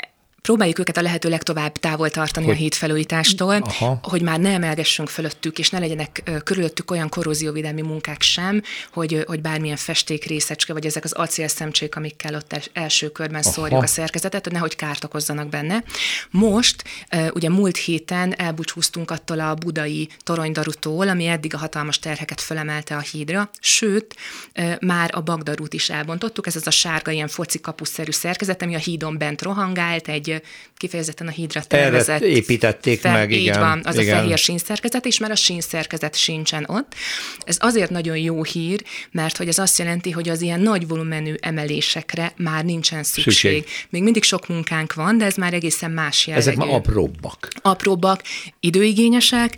próbáljuk 0.42 0.78
őket 0.78 0.96
a 0.96 1.02
lehető 1.02 1.28
legtovább 1.28 1.72
távol 1.72 2.10
tartani 2.10 2.46
hogy, 2.46 2.54
a 2.54 2.58
hídfelújítástól, 2.58 3.54
aha. 3.54 3.98
hogy 4.02 4.22
már 4.22 4.40
ne 4.40 4.50
emelgessünk 4.50 5.08
fölöttük, 5.08 5.58
és 5.58 5.70
ne 5.70 5.78
legyenek 5.78 6.30
körülöttük 6.44 6.90
olyan 6.90 7.08
korrózióvédelmi 7.08 7.82
munkák 7.82 8.22
sem, 8.22 8.62
hogy, 8.92 9.24
hogy 9.26 9.40
bármilyen 9.40 9.76
festék 9.76 10.24
részecske, 10.24 10.72
vagy 10.72 10.86
ezek 10.86 11.04
az 11.04 11.12
acélszemcsék, 11.12 11.96
amikkel 11.96 12.34
ott 12.34 12.70
első 12.72 13.08
körben 13.10 13.40
aha. 13.42 13.52
szórjuk 13.52 13.82
a 13.82 13.86
szerkezetet, 13.86 14.44
hogy 14.44 14.52
nehogy 14.52 14.76
kárt 14.76 15.04
okozzanak 15.04 15.48
benne. 15.48 15.84
Most, 16.30 16.84
ugye 17.32 17.48
múlt 17.48 17.76
héten 17.76 18.34
elbúcsúztunk 18.34 19.10
attól 19.10 19.40
a 19.40 19.54
budai 19.54 20.08
toronydarutól, 20.22 21.08
ami 21.08 21.26
eddig 21.26 21.54
a 21.54 21.58
hatalmas 21.58 21.98
terheket 21.98 22.40
fölemelte 22.40 22.96
a 22.96 23.00
hídra, 23.00 23.50
sőt, 23.60 24.16
már 24.80 25.10
a 25.14 25.20
Bagdarút 25.20 25.74
is 25.74 25.90
elbontottuk, 25.90 26.46
ez 26.46 26.56
az 26.56 26.66
a 26.66 26.70
sárga 26.70 27.10
ilyen 27.10 27.28
foci 27.28 27.60
kapuszerű 27.60 28.10
szerkezet, 28.10 28.62
ami 28.62 28.74
a 28.74 28.78
hídon 28.78 29.18
bent 29.18 29.42
rohangált, 29.42 30.08
egy 30.08 30.29
kifejezetten 30.76 31.26
a 31.26 31.30
hídra 31.30 31.62
tervezett. 31.62 32.20
Erre 32.20 32.30
építették 32.30 33.00
fel, 33.00 33.12
meg, 33.12 33.32
így 33.32 33.40
igen. 33.40 33.60
van, 33.60 33.80
az 33.84 33.98
igen. 33.98 34.16
a 34.16 34.20
fehér 34.20 34.38
sínszerkezet, 34.38 35.06
és 35.06 35.18
már 35.18 35.30
a 35.30 35.36
sínszerkezet 35.36 36.16
sincsen 36.16 36.64
ott. 36.68 36.94
Ez 37.44 37.56
azért 37.60 37.90
nagyon 37.90 38.16
jó 38.16 38.44
hír, 38.44 38.82
mert 39.10 39.36
hogy 39.36 39.48
ez 39.48 39.58
azt 39.58 39.78
jelenti, 39.78 40.10
hogy 40.10 40.28
az 40.28 40.40
ilyen 40.40 40.60
nagy 40.60 40.88
volumenű 40.88 41.34
emelésekre 41.40 42.32
már 42.36 42.64
nincsen 42.64 43.02
szükség. 43.02 43.32
szükség. 43.32 43.64
Még 43.90 44.02
mindig 44.02 44.22
sok 44.22 44.48
munkánk 44.48 44.94
van, 44.94 45.18
de 45.18 45.24
ez 45.24 45.34
már 45.34 45.54
egészen 45.54 45.90
más 45.90 46.26
jellegű. 46.26 46.48
Ezek 46.48 46.58
már 46.58 46.74
apróbbak. 46.74 47.48
Apróbbak, 47.62 48.22
időigényesek, 48.60 49.56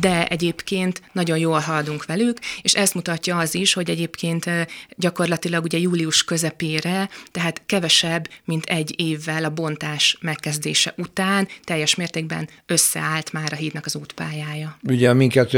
de 0.00 0.26
egyébként 0.26 1.02
nagyon 1.12 1.38
jól 1.38 1.58
haladunk 1.58 2.04
velük, 2.04 2.38
és 2.62 2.74
ezt 2.74 2.94
mutatja 2.94 3.38
az 3.38 3.54
is, 3.54 3.72
hogy 3.72 3.90
egyébként 3.90 4.50
gyakorlatilag 4.96 5.64
ugye 5.64 5.78
július 5.78 6.24
közepére, 6.24 7.08
tehát 7.30 7.62
kevesebb, 7.66 8.28
mint 8.44 8.64
egy 8.64 8.94
évvel 9.00 9.44
a 9.44 9.50
bontás 9.50 10.18
megkezdése 10.20 10.94
után 10.96 11.48
teljes 11.64 11.94
mértékben 11.94 12.48
összeállt 12.66 13.32
már 13.32 13.52
a 13.52 13.56
hídnak 13.56 13.86
az 13.86 13.96
útpályája. 13.96 14.78
Ugye 14.82 15.12
minket 15.12 15.54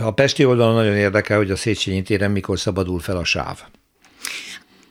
a 0.00 0.10
Pesti 0.10 0.44
oldalon 0.44 0.74
nagyon 0.74 0.96
érdekel, 0.96 1.36
hogy 1.36 1.50
a 1.50 1.56
Széchenyi 1.56 2.02
téren 2.02 2.30
mikor 2.30 2.58
szabadul 2.58 3.00
fel 3.00 3.16
a 3.16 3.24
sáv 3.24 3.58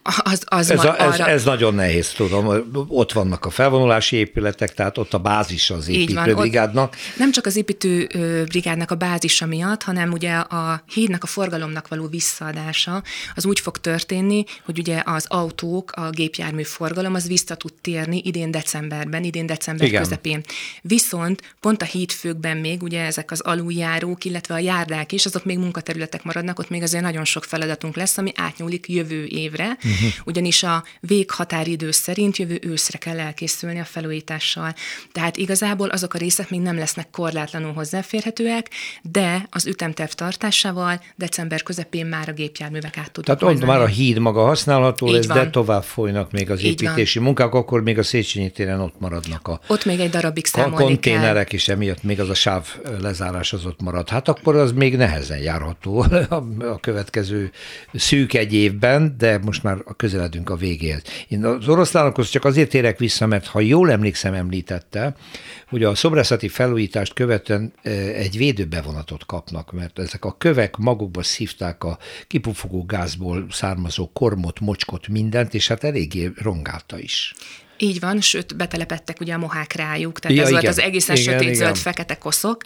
az, 0.04 0.43
az 0.45 0.72
ez, 0.72 0.84
a, 0.84 1.01
ez, 1.01 1.20
arra... 1.20 1.28
ez 1.28 1.43
nagyon 1.43 1.74
nehéz, 1.74 2.10
tudom. 2.10 2.74
Ott 2.88 3.12
vannak 3.12 3.45
a 3.45 3.49
felvonulási 3.49 4.16
épületek, 4.16 4.74
tehát 4.74 4.97
ott 4.97 5.14
a 5.14 5.18
bázis 5.18 5.70
az 5.70 5.88
építőbrigádnak. 5.88 6.95
Nem 7.18 7.32
csak 7.32 7.45
az 7.45 7.56
építőbrigádnak 7.56 8.91
a 8.91 8.95
bázisa 8.95 9.45
miatt, 9.45 9.84
hanem 9.84 10.12
ugye 10.12 10.34
a 10.34 10.84
hídnak, 10.93 11.24
a 11.24 11.28
forgalomnak 11.28 11.88
való 11.88 12.08
visszaadása 12.08 13.04
az 13.36 13.45
úgy 13.45 13.60
fog 13.60 13.78
történni, 13.78 14.43
hogy 14.66 14.80
ugye 14.80 15.01
az 15.06 15.26
autók, 15.28 15.91
a 15.91 16.10
gépjármű 16.10 16.64
forgalom 16.64 17.14
az 17.14 17.28
vissza 17.28 17.56
tud 17.56 17.74
térni 17.82 18.22
idén 18.26 18.51
decemberben, 18.51 19.24
idén 19.24 19.45
december 19.45 19.88
Igen. 19.88 20.01
közepén. 20.01 20.41
Viszont 20.82 21.41
pont 21.60 21.82
a 21.82 21.86
hídfőkben 21.86 22.58
még 22.58 22.84
ugye 22.84 23.01
ezek 23.01 23.32
az 23.32 23.39
aluljárók, 23.39 24.26
illetve 24.26 24.54
a 24.54 24.60
járdák 24.60 25.12
is, 25.12 25.26
azok 25.26 25.45
még 25.45 25.58
munkaterületek 25.58 26.24
maradnak, 26.24 26.60
ott 26.60 26.70
még 26.70 26.82
azért 26.82 27.04
nagyon 27.04 27.26
sok 27.26 27.43
feladatunk 27.43 27.95
lesz, 27.95 28.18
ami 28.18 28.32
átnyúlik 28.36 28.86
jövő 28.89 29.26
évre. 29.26 29.78
Mm 29.88 29.93
uh-huh. 29.94 30.12
ugyanis 30.26 30.64
a 30.64 30.84
véghatáridő 31.00 31.91
szerint 31.91 32.38
jövő 32.38 32.60
őszre 32.62 32.98
kell 32.98 33.20
elkészülni 33.20 33.80
a 33.80 33.86
felújítással. 33.86 34.74
Tehát 35.12 35.38
igazából 35.38 35.89
azok 35.89 36.14
a 36.14 36.18
részek 36.18 36.50
még 36.50 36.62
nem 36.62 36.78
lesznek 36.78 37.10
korlátlanul 37.10 37.74
hozzáférhetőek, 37.74 38.70
de 39.02 39.48
az 39.50 39.66
ütemterv 39.66 40.10
tartásával 40.12 41.02
december 41.16 41.64
közepén 41.64 42.06
már 42.06 42.30
a 42.30 42.34
gépjárművek 42.34 42.98
át 42.98 43.12
tudnak 43.12 43.39
Tehát 43.39 43.56
ott 43.56 43.66
már 43.66 43.82
a 43.82 43.86
híd 43.86 44.18
maga 44.20 44.46
használható 44.46 45.12
lesz, 45.12 45.26
de 45.26 45.50
tovább 45.50 45.84
folynak 45.84 46.32
még 46.32 46.52
az 46.52 46.64
építési 46.64 47.20
munkák, 47.20 47.54
akkor 47.54 47.84
még 47.84 47.98
a 47.98 48.04
Széchenyi 48.04 48.52
téren 48.52 48.80
ott 48.80 49.00
maradnak 49.00 49.48
a 49.48 49.60
Ott 49.68 49.86
még 49.86 50.00
egy 50.00 50.10
darabig 50.10 50.46
számolni 50.46 50.76
A 50.76 50.88
konténerek 50.88 51.48
kell. 51.48 51.58
is 51.58 51.68
emiatt 51.68 52.04
még 52.04 52.20
az 52.20 52.30
a 52.30 52.34
sáv 52.34 52.68
lezárás 53.00 53.54
az 53.54 53.66
ott 53.66 53.82
marad. 53.82 54.10
Hát 54.10 54.28
akkor 54.28 54.56
az 54.56 54.72
még 54.72 54.98
nehezen 54.98 55.38
járható 55.38 56.00
a 56.76 56.80
következő 56.80 57.52
szűk 57.94 58.34
egy 58.34 58.54
évben, 58.54 59.16
de 59.18 59.38
most 59.38 59.64
már 59.64 59.78
közeledünk 59.97 60.49
a 60.49 60.55
végéhez. 60.55 61.01
Én 61.27 61.45
az 61.45 61.67
oroszlánokhoz 61.67 62.29
csak 62.29 62.45
azért 62.45 62.73
érek 62.73 62.99
vissza, 62.99 63.25
mert 63.25 63.45
ha 63.45 63.59
jól 63.59 63.91
emlékszem, 63.91 64.34
említette, 64.34 65.15
hogy 65.67 65.84
a 65.84 65.95
szobrászati 65.95 66.47
felújítást 66.47 67.13
követően 67.13 67.73
e, 67.81 67.89
egy 67.91 68.38
védőbevonatot 68.38 69.25
kapnak, 69.25 69.71
mert 69.71 69.99
ezek 69.99 70.25
a 70.25 70.36
kövek 70.38 70.77
magukba 70.77 71.23
szívták 71.23 71.84
a 71.84 71.97
kipufogó 72.27 72.86
gázból 72.86 73.45
származó 73.49 74.09
kormot, 74.13 74.59
mocskot, 74.59 75.07
mindent, 75.07 75.53
és 75.53 75.67
hát 75.67 75.84
eléggé 75.84 76.31
rongálta 76.36 76.99
is. 76.99 77.34
Így 77.78 77.99
van, 77.99 78.21
sőt, 78.21 78.55
betelepettek 78.55 79.19
ugye 79.19 79.34
a 79.34 79.38
mohák 79.38 79.74
rájuk, 79.74 80.19
tehát 80.19 80.38
ja, 80.38 80.43
ez 80.43 80.49
igen. 80.49 80.61
volt 80.61 80.78
az 80.78 80.84
egészen 80.84 81.15
sötét-zöld, 81.15 81.78
fekete 81.78 82.17
koszok. 82.17 82.61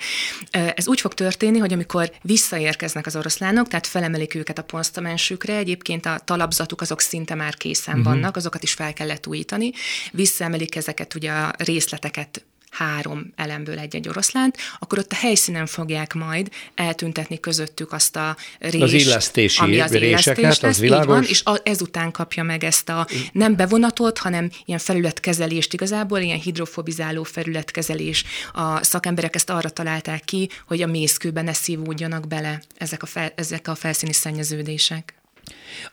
Ez 0.52 0.88
úgy 0.88 1.00
fog 1.00 1.14
történni, 1.14 1.58
hogy 1.58 1.74
amikor 1.74 2.12
visszaérkeznek 2.22 3.06
az 3.06 3.16
oroszlánok, 3.16 3.68
tehát 3.68 3.88
felemelik 3.88 4.36
őket 4.36 4.58
a 4.58 4.64
posztamensükre, 4.64 5.56
egyébként 5.56 6.06
a 6.06 6.20
talapzatuk 6.26 6.82
azok 6.82 7.02
szinte 7.02 7.36
már 7.36 7.56
készen 7.56 7.98
uh-huh. 7.98 8.14
vannak, 8.14 8.36
azokat 8.36 8.64
is 8.64 8.74
fel 8.74 8.94
kellett 8.94 9.28
újítani, 9.28 9.72
visszaemelik 10.12 10.76
ezeket 10.76 11.16
ugye 11.16 11.32
a 11.32 11.54
részleteket 11.58 12.46
három 12.70 13.34
elemből 13.36 13.80
egy-egy 13.80 14.10
oroszlánt, 14.10 14.58
akkor 14.80 14.98
ott 14.98 15.12
a 15.12 15.16
helyszínen 15.16 15.66
fogják 15.66 16.14
majd 16.14 16.50
eltüntetni 16.76 17.40
közöttük 17.40 17.92
azt 17.92 18.16
a 18.16 18.38
részt, 18.60 18.84
az 18.84 18.94
illesztési 18.94 19.62
ami 19.62 19.80
az 19.80 19.92
réseket, 19.92 20.44
lesz, 20.44 20.64
az 20.64 20.80
világos. 20.80 21.06
Van, 21.06 21.24
és 21.24 21.42
a, 21.44 21.60
ezután 21.64 22.12
kapja 22.12 22.44
meg 22.44 22.64
ezt 22.64 22.90
a 22.90 23.08
nem 23.32 23.56
bevonatot, 23.56 24.18
hanem 24.18 24.50
ilyen 24.66 24.80
felületkezelést 24.80 25.74
igazából, 25.74 26.20
ilyen 26.20 26.40
hidrofobizáló 26.40 27.24
felületkezelés. 27.24 28.24
A 28.54 28.84
szakemberek 28.84 29.36
ezt 29.36 29.50
arra 29.50 29.70
találták 29.70 30.24
ki, 30.24 30.50
hogy 30.68 30.82
a 30.82 30.88
mészkőben 30.88 31.44
ne 31.44 31.54
szívódjanak 31.54 32.28
bele 32.28 32.62
ezek 32.78 33.04
a, 33.04 33.06
fel, 33.06 33.32
ezek 33.36 33.68
a 33.68 33.76
felszíni 33.76 34.14
szennyeződések. 34.14 35.17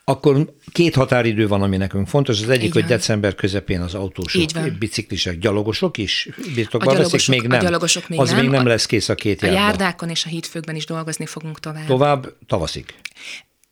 Akkor 0.03 0.55
két 0.71 0.95
határidő 0.95 1.47
van, 1.47 1.61
ami 1.61 1.77
nekünk 1.77 2.07
fontos. 2.07 2.41
Az 2.41 2.49
egyik, 2.49 2.73
hogy 2.73 2.85
december 2.85 3.35
közepén 3.35 3.81
az 3.81 3.93
autósok, 3.93 4.71
biciklisek, 4.79 5.39
gyalogosok 5.39 5.97
is 5.97 6.29
birtokba 6.55 6.95
veszik, 6.95 7.27
még 7.27 7.41
nem. 7.47 7.59
A 7.59 7.61
gyalogosok 7.61 8.09
még 8.09 8.19
az 8.19 8.31
nem. 8.31 8.39
még 8.39 8.49
nem 8.49 8.65
lesz 8.65 8.85
kész 8.85 9.09
a 9.09 9.15
két 9.15 9.41
járda. 9.41 9.57
A 9.57 9.59
járdákon 9.59 10.09
és 10.09 10.25
a 10.25 10.29
hídfőkben 10.29 10.75
is 10.75 10.85
dolgozni 10.85 11.25
fogunk 11.25 11.59
tovább. 11.59 11.85
Tovább 11.85 12.33
tavaszig. 12.47 12.85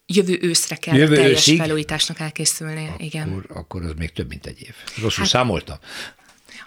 jövő 0.05 0.37
őszre 0.41 0.75
kell 0.75 0.95
jövő 0.95 1.15
teljes 1.15 1.31
őszig? 1.31 1.57
felújításnak 1.57 2.19
elkészülnie. 2.19 2.89
Akkor, 2.89 3.05
igen. 3.05 3.45
akkor 3.53 3.83
az 3.83 3.93
még 3.97 4.11
több, 4.11 4.27
mint 4.27 4.45
egy 4.45 4.61
év. 4.61 4.73
Rosszul 5.01 5.23
hát, 5.23 5.31
számoltam 5.31 5.77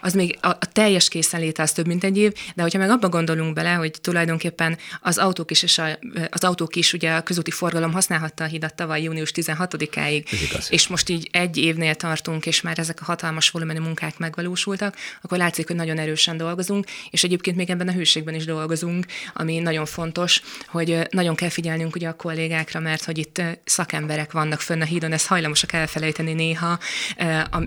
az 0.06 0.12
még 0.12 0.38
a, 0.40 0.48
a 0.48 0.66
teljes 0.72 1.08
készenléte 1.08 1.62
az 1.62 1.72
több, 1.72 1.86
mint 1.86 2.04
egy 2.04 2.18
év, 2.18 2.32
de 2.54 2.62
hogyha 2.62 2.78
meg 2.78 2.90
abba 2.90 3.08
gondolunk 3.08 3.54
bele, 3.54 3.72
hogy 3.72 3.94
tulajdonképpen 4.00 4.78
az 5.00 5.18
autók 5.18 5.50
is, 5.50 5.62
és 5.62 5.78
a, 5.78 5.98
az 6.30 6.44
autók 6.44 6.76
is 6.76 6.92
ugye 6.92 7.12
a 7.12 7.22
közúti 7.22 7.50
forgalom 7.50 7.92
használhatta 7.92 8.44
a 8.44 8.46
hidat 8.46 8.74
tavaly 8.74 9.02
június 9.02 9.32
16-áig, 9.34 10.26
és 10.68 10.86
most 10.86 11.08
így 11.08 11.28
egy 11.32 11.56
évnél 11.56 11.94
tartunk, 11.94 12.46
és 12.46 12.60
már 12.60 12.78
ezek 12.78 13.00
a 13.00 13.04
hatalmas 13.04 13.50
volumenű 13.50 13.80
munkák 13.80 14.18
megvalósultak, 14.18 14.96
akkor 15.22 15.38
látszik, 15.38 15.66
hogy 15.66 15.76
nagyon 15.76 15.98
erősen 15.98 16.36
dolgozunk, 16.36 16.86
és 17.10 17.24
egyébként 17.24 17.56
még 17.56 17.70
ebben 17.70 17.88
a 17.88 17.92
hőségben 17.92 18.34
is 18.34 18.44
dolgozunk, 18.44 19.06
ami 19.34 19.58
nagyon 19.58 19.86
fontos, 19.86 20.42
hogy 20.66 21.06
nagyon 21.10 21.34
kell 21.34 21.48
figyelnünk 21.48 21.94
ugye 21.94 22.08
a 22.08 22.14
kollégákra, 22.14 22.80
mert 22.80 23.04
hogy 23.04 23.18
itt 23.18 23.42
szakemberek 23.64 24.32
vannak 24.32 24.60
fönn 24.60 24.80
a 24.80 24.84
hídon, 24.84 25.12
ezt 25.12 25.26
hajlamosak 25.26 25.72
elfelejteni 25.72 26.32
néha 26.32 26.78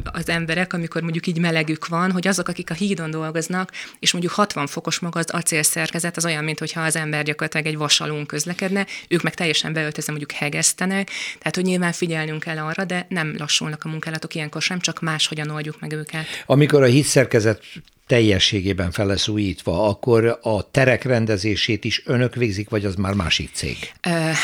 az 0.03 0.29
emberek, 0.29 0.73
amikor 0.73 1.01
mondjuk 1.01 1.27
így 1.27 1.39
melegük 1.39 1.87
van, 1.87 2.11
hogy 2.11 2.27
azok, 2.29 2.47
akik 2.47 2.69
a 2.69 2.73
hídon 2.73 3.11
dolgoznak, 3.11 3.71
és 3.99 4.11
mondjuk 4.11 4.33
60 4.33 4.67
fokos 4.67 4.99
maga 4.99 5.19
az 5.19 5.29
acélszerkezet, 5.29 6.17
az 6.17 6.25
olyan, 6.25 6.43
mintha 6.43 6.81
az 6.81 6.95
ember 6.95 7.23
gyakorlatilag 7.23 7.65
egy 7.65 7.77
vasalón 7.77 8.25
közlekedne, 8.25 8.85
ők 9.07 9.21
meg 9.21 9.33
teljesen 9.33 9.73
beöltözve 9.73 10.11
mondjuk 10.11 10.39
hegesztenek, 10.39 11.09
tehát 11.37 11.55
hogy 11.55 11.63
nyilván 11.63 11.91
figyelnünk 11.91 12.43
kell 12.43 12.57
arra, 12.57 12.85
de 12.85 13.05
nem 13.09 13.35
lassulnak 13.37 13.83
a 13.83 13.89
munkálatok 13.89 14.35
ilyenkor 14.35 14.61
sem, 14.61 14.79
csak 14.79 15.01
máshogyan 15.01 15.49
oldjuk 15.49 15.79
meg 15.79 15.91
őket. 15.91 16.25
Amikor 16.45 16.83
a 16.83 16.85
hídszerkezet 16.85 17.63
teljességében 18.09 18.91
fel 18.91 19.05
lesz 19.05 19.27
újítva, 19.27 19.87
akkor 19.87 20.39
a 20.41 20.71
terek 20.71 21.03
rendezését 21.03 21.83
is 21.83 22.01
önök 22.05 22.35
végzik, 22.35 22.69
vagy 22.69 22.85
az 22.85 22.95
már 22.95 23.13
másik 23.13 23.49
cég? 23.53 23.77
Uh, 24.07 24.35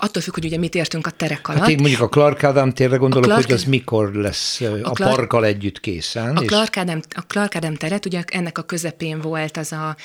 attól 0.00 0.22
függ, 0.22 0.34
hogy 0.34 0.44
ugye 0.44 0.58
mit 0.58 0.74
értünk 0.74 1.06
a 1.06 1.10
terek 1.10 1.48
alatt. 1.48 1.60
Hát 1.60 1.70
én 1.70 1.78
mondjuk 1.80 2.00
a 2.00 2.08
Clark 2.08 2.44
Ádám 2.44 2.72
térre 2.72 2.96
gondolok, 2.96 3.26
Clark... 3.26 3.44
hogy 3.44 3.54
az 3.54 3.64
mikor 3.64 4.14
lesz 4.14 4.60
a, 4.60 4.74
a 4.82 4.90
Clark... 4.90 5.14
parkkal 5.14 5.44
együtt 5.44 5.80
készen. 5.80 6.36
A, 6.36 6.40
és... 6.40 6.46
Clark 6.46 6.76
Ádám, 6.76 7.00
a 7.10 7.20
Clark 7.20 7.56
Ádám 7.56 7.74
teret, 7.74 8.06
ugye 8.06 8.22
ennek 8.26 8.58
a 8.58 8.62
közepén 8.62 9.20
volt 9.20 9.56
az 9.56 9.72
a 9.72 9.96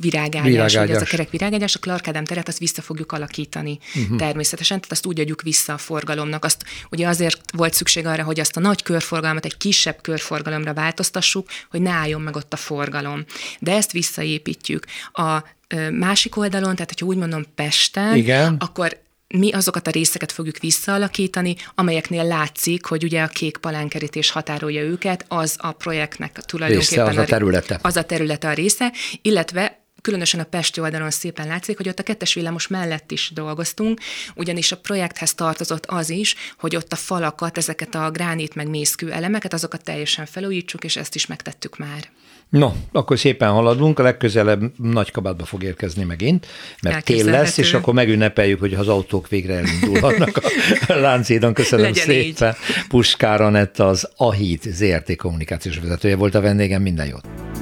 virágágyás, 0.00 0.44
virágágyás. 0.44 0.84
Ugye 0.84 0.94
az 0.94 1.02
a 1.02 1.04
kerek 1.04 1.30
virágágyás, 1.30 1.74
a 1.74 1.78
Clark 1.78 2.08
Ádám 2.08 2.24
teret 2.24 2.48
azt 2.48 2.58
vissza 2.58 2.82
fogjuk 2.82 3.12
alakítani 3.12 3.78
uh-huh. 3.94 4.18
természetesen, 4.18 4.76
tehát 4.76 4.92
azt 4.92 5.06
úgy 5.06 5.20
adjuk 5.20 5.42
vissza 5.42 5.72
a 5.72 5.78
forgalomnak. 5.78 6.44
Azt 6.44 6.64
ugye 6.90 7.08
azért 7.08 7.40
volt 7.52 7.74
szükség 7.74 8.06
arra, 8.06 8.22
hogy 8.22 8.40
azt 8.40 8.56
a 8.56 8.60
nagy 8.60 8.82
körforgalmat 8.82 9.44
egy 9.44 9.56
kisebb 9.56 9.98
körforgalomra 10.00 10.74
változtassuk, 10.74 11.48
hogy 11.70 11.82
ne 11.82 11.90
álljon 11.90 12.20
meg 12.20 12.36
ott 12.36 12.51
a 12.52 12.56
forgalom. 12.56 13.24
De 13.58 13.72
ezt 13.72 13.92
visszaépítjük. 13.92 14.84
A 15.12 15.42
másik 15.90 16.36
oldalon, 16.36 16.72
tehát 16.74 16.90
hogyha 16.90 17.06
úgy 17.06 17.16
mondom 17.16 17.44
Pesten, 17.54 18.16
Igen. 18.16 18.56
akkor 18.58 19.00
mi 19.28 19.52
azokat 19.52 19.86
a 19.86 19.90
részeket 19.90 20.32
fogjuk 20.32 20.58
visszaalakítani, 20.58 21.56
amelyeknél 21.74 22.24
látszik, 22.24 22.84
hogy 22.84 23.04
ugye 23.04 23.22
a 23.22 23.26
kék 23.26 23.56
palánkerítés 23.56 24.30
határolja 24.30 24.82
őket, 24.82 25.24
az 25.28 25.56
a 25.58 25.72
projektnek 25.72 26.32
tulajdonképpen 26.32 27.06
része, 27.06 27.20
az 27.20 27.26
a 27.26 27.30
területe. 27.30 27.78
Az 27.82 27.96
a 27.96 28.02
területe 28.02 28.48
a 28.48 28.52
része, 28.52 28.92
illetve 29.22 29.82
különösen 30.00 30.40
a 30.40 30.44
Pesti 30.44 30.80
oldalon 30.80 31.10
szépen 31.10 31.46
látszik, 31.46 31.76
hogy 31.76 31.88
ott 31.88 31.98
a 31.98 32.02
kettes 32.02 32.34
villamos 32.34 32.66
mellett 32.66 33.10
is 33.10 33.30
dolgoztunk, 33.34 34.00
ugyanis 34.34 34.72
a 34.72 34.76
projekthez 34.76 35.34
tartozott 35.34 35.86
az 35.86 36.10
is, 36.10 36.34
hogy 36.58 36.76
ott 36.76 36.92
a 36.92 36.96
falakat, 36.96 37.58
ezeket 37.58 37.94
a 37.94 38.10
gránit 38.10 38.54
meg 38.54 38.68
mészkő 38.68 39.12
elemeket, 39.12 39.52
azokat 39.52 39.84
teljesen 39.84 40.26
felújítsuk, 40.26 40.84
és 40.84 40.96
ezt 40.96 41.14
is 41.14 41.26
megtettük 41.26 41.76
már. 41.78 42.10
No, 42.52 42.72
akkor 42.92 43.18
szépen 43.18 43.50
haladunk, 43.50 43.98
a 43.98 44.02
legközelebb 44.02 44.62
nagy 44.76 45.10
kabátba 45.10 45.44
fog 45.44 45.62
érkezni 45.62 46.04
megint, 46.04 46.46
mert 46.82 47.04
tél 47.04 47.24
lesz, 47.24 47.56
és 47.56 47.74
akkor 47.74 47.94
megünnepeljük, 47.94 48.60
hogy 48.60 48.74
az 48.74 48.88
autók 48.88 49.28
végre 49.28 49.54
elindulhatnak 49.54 50.40
a 50.88 50.92
Lánchídon. 51.04 51.54
Köszönöm 51.54 51.84
Legyen 51.84 52.04
szépen. 52.04 52.48
Így. 52.48 52.86
Puskár 52.88 53.40
Anett, 53.40 53.78
az 53.78 54.08
AHIT 54.16 54.62
ZRT 54.62 55.16
kommunikációs 55.16 55.78
vezetője 55.78 56.16
volt 56.16 56.34
a 56.34 56.40
vendégem, 56.40 56.82
minden 56.82 57.06
jót. 57.06 57.61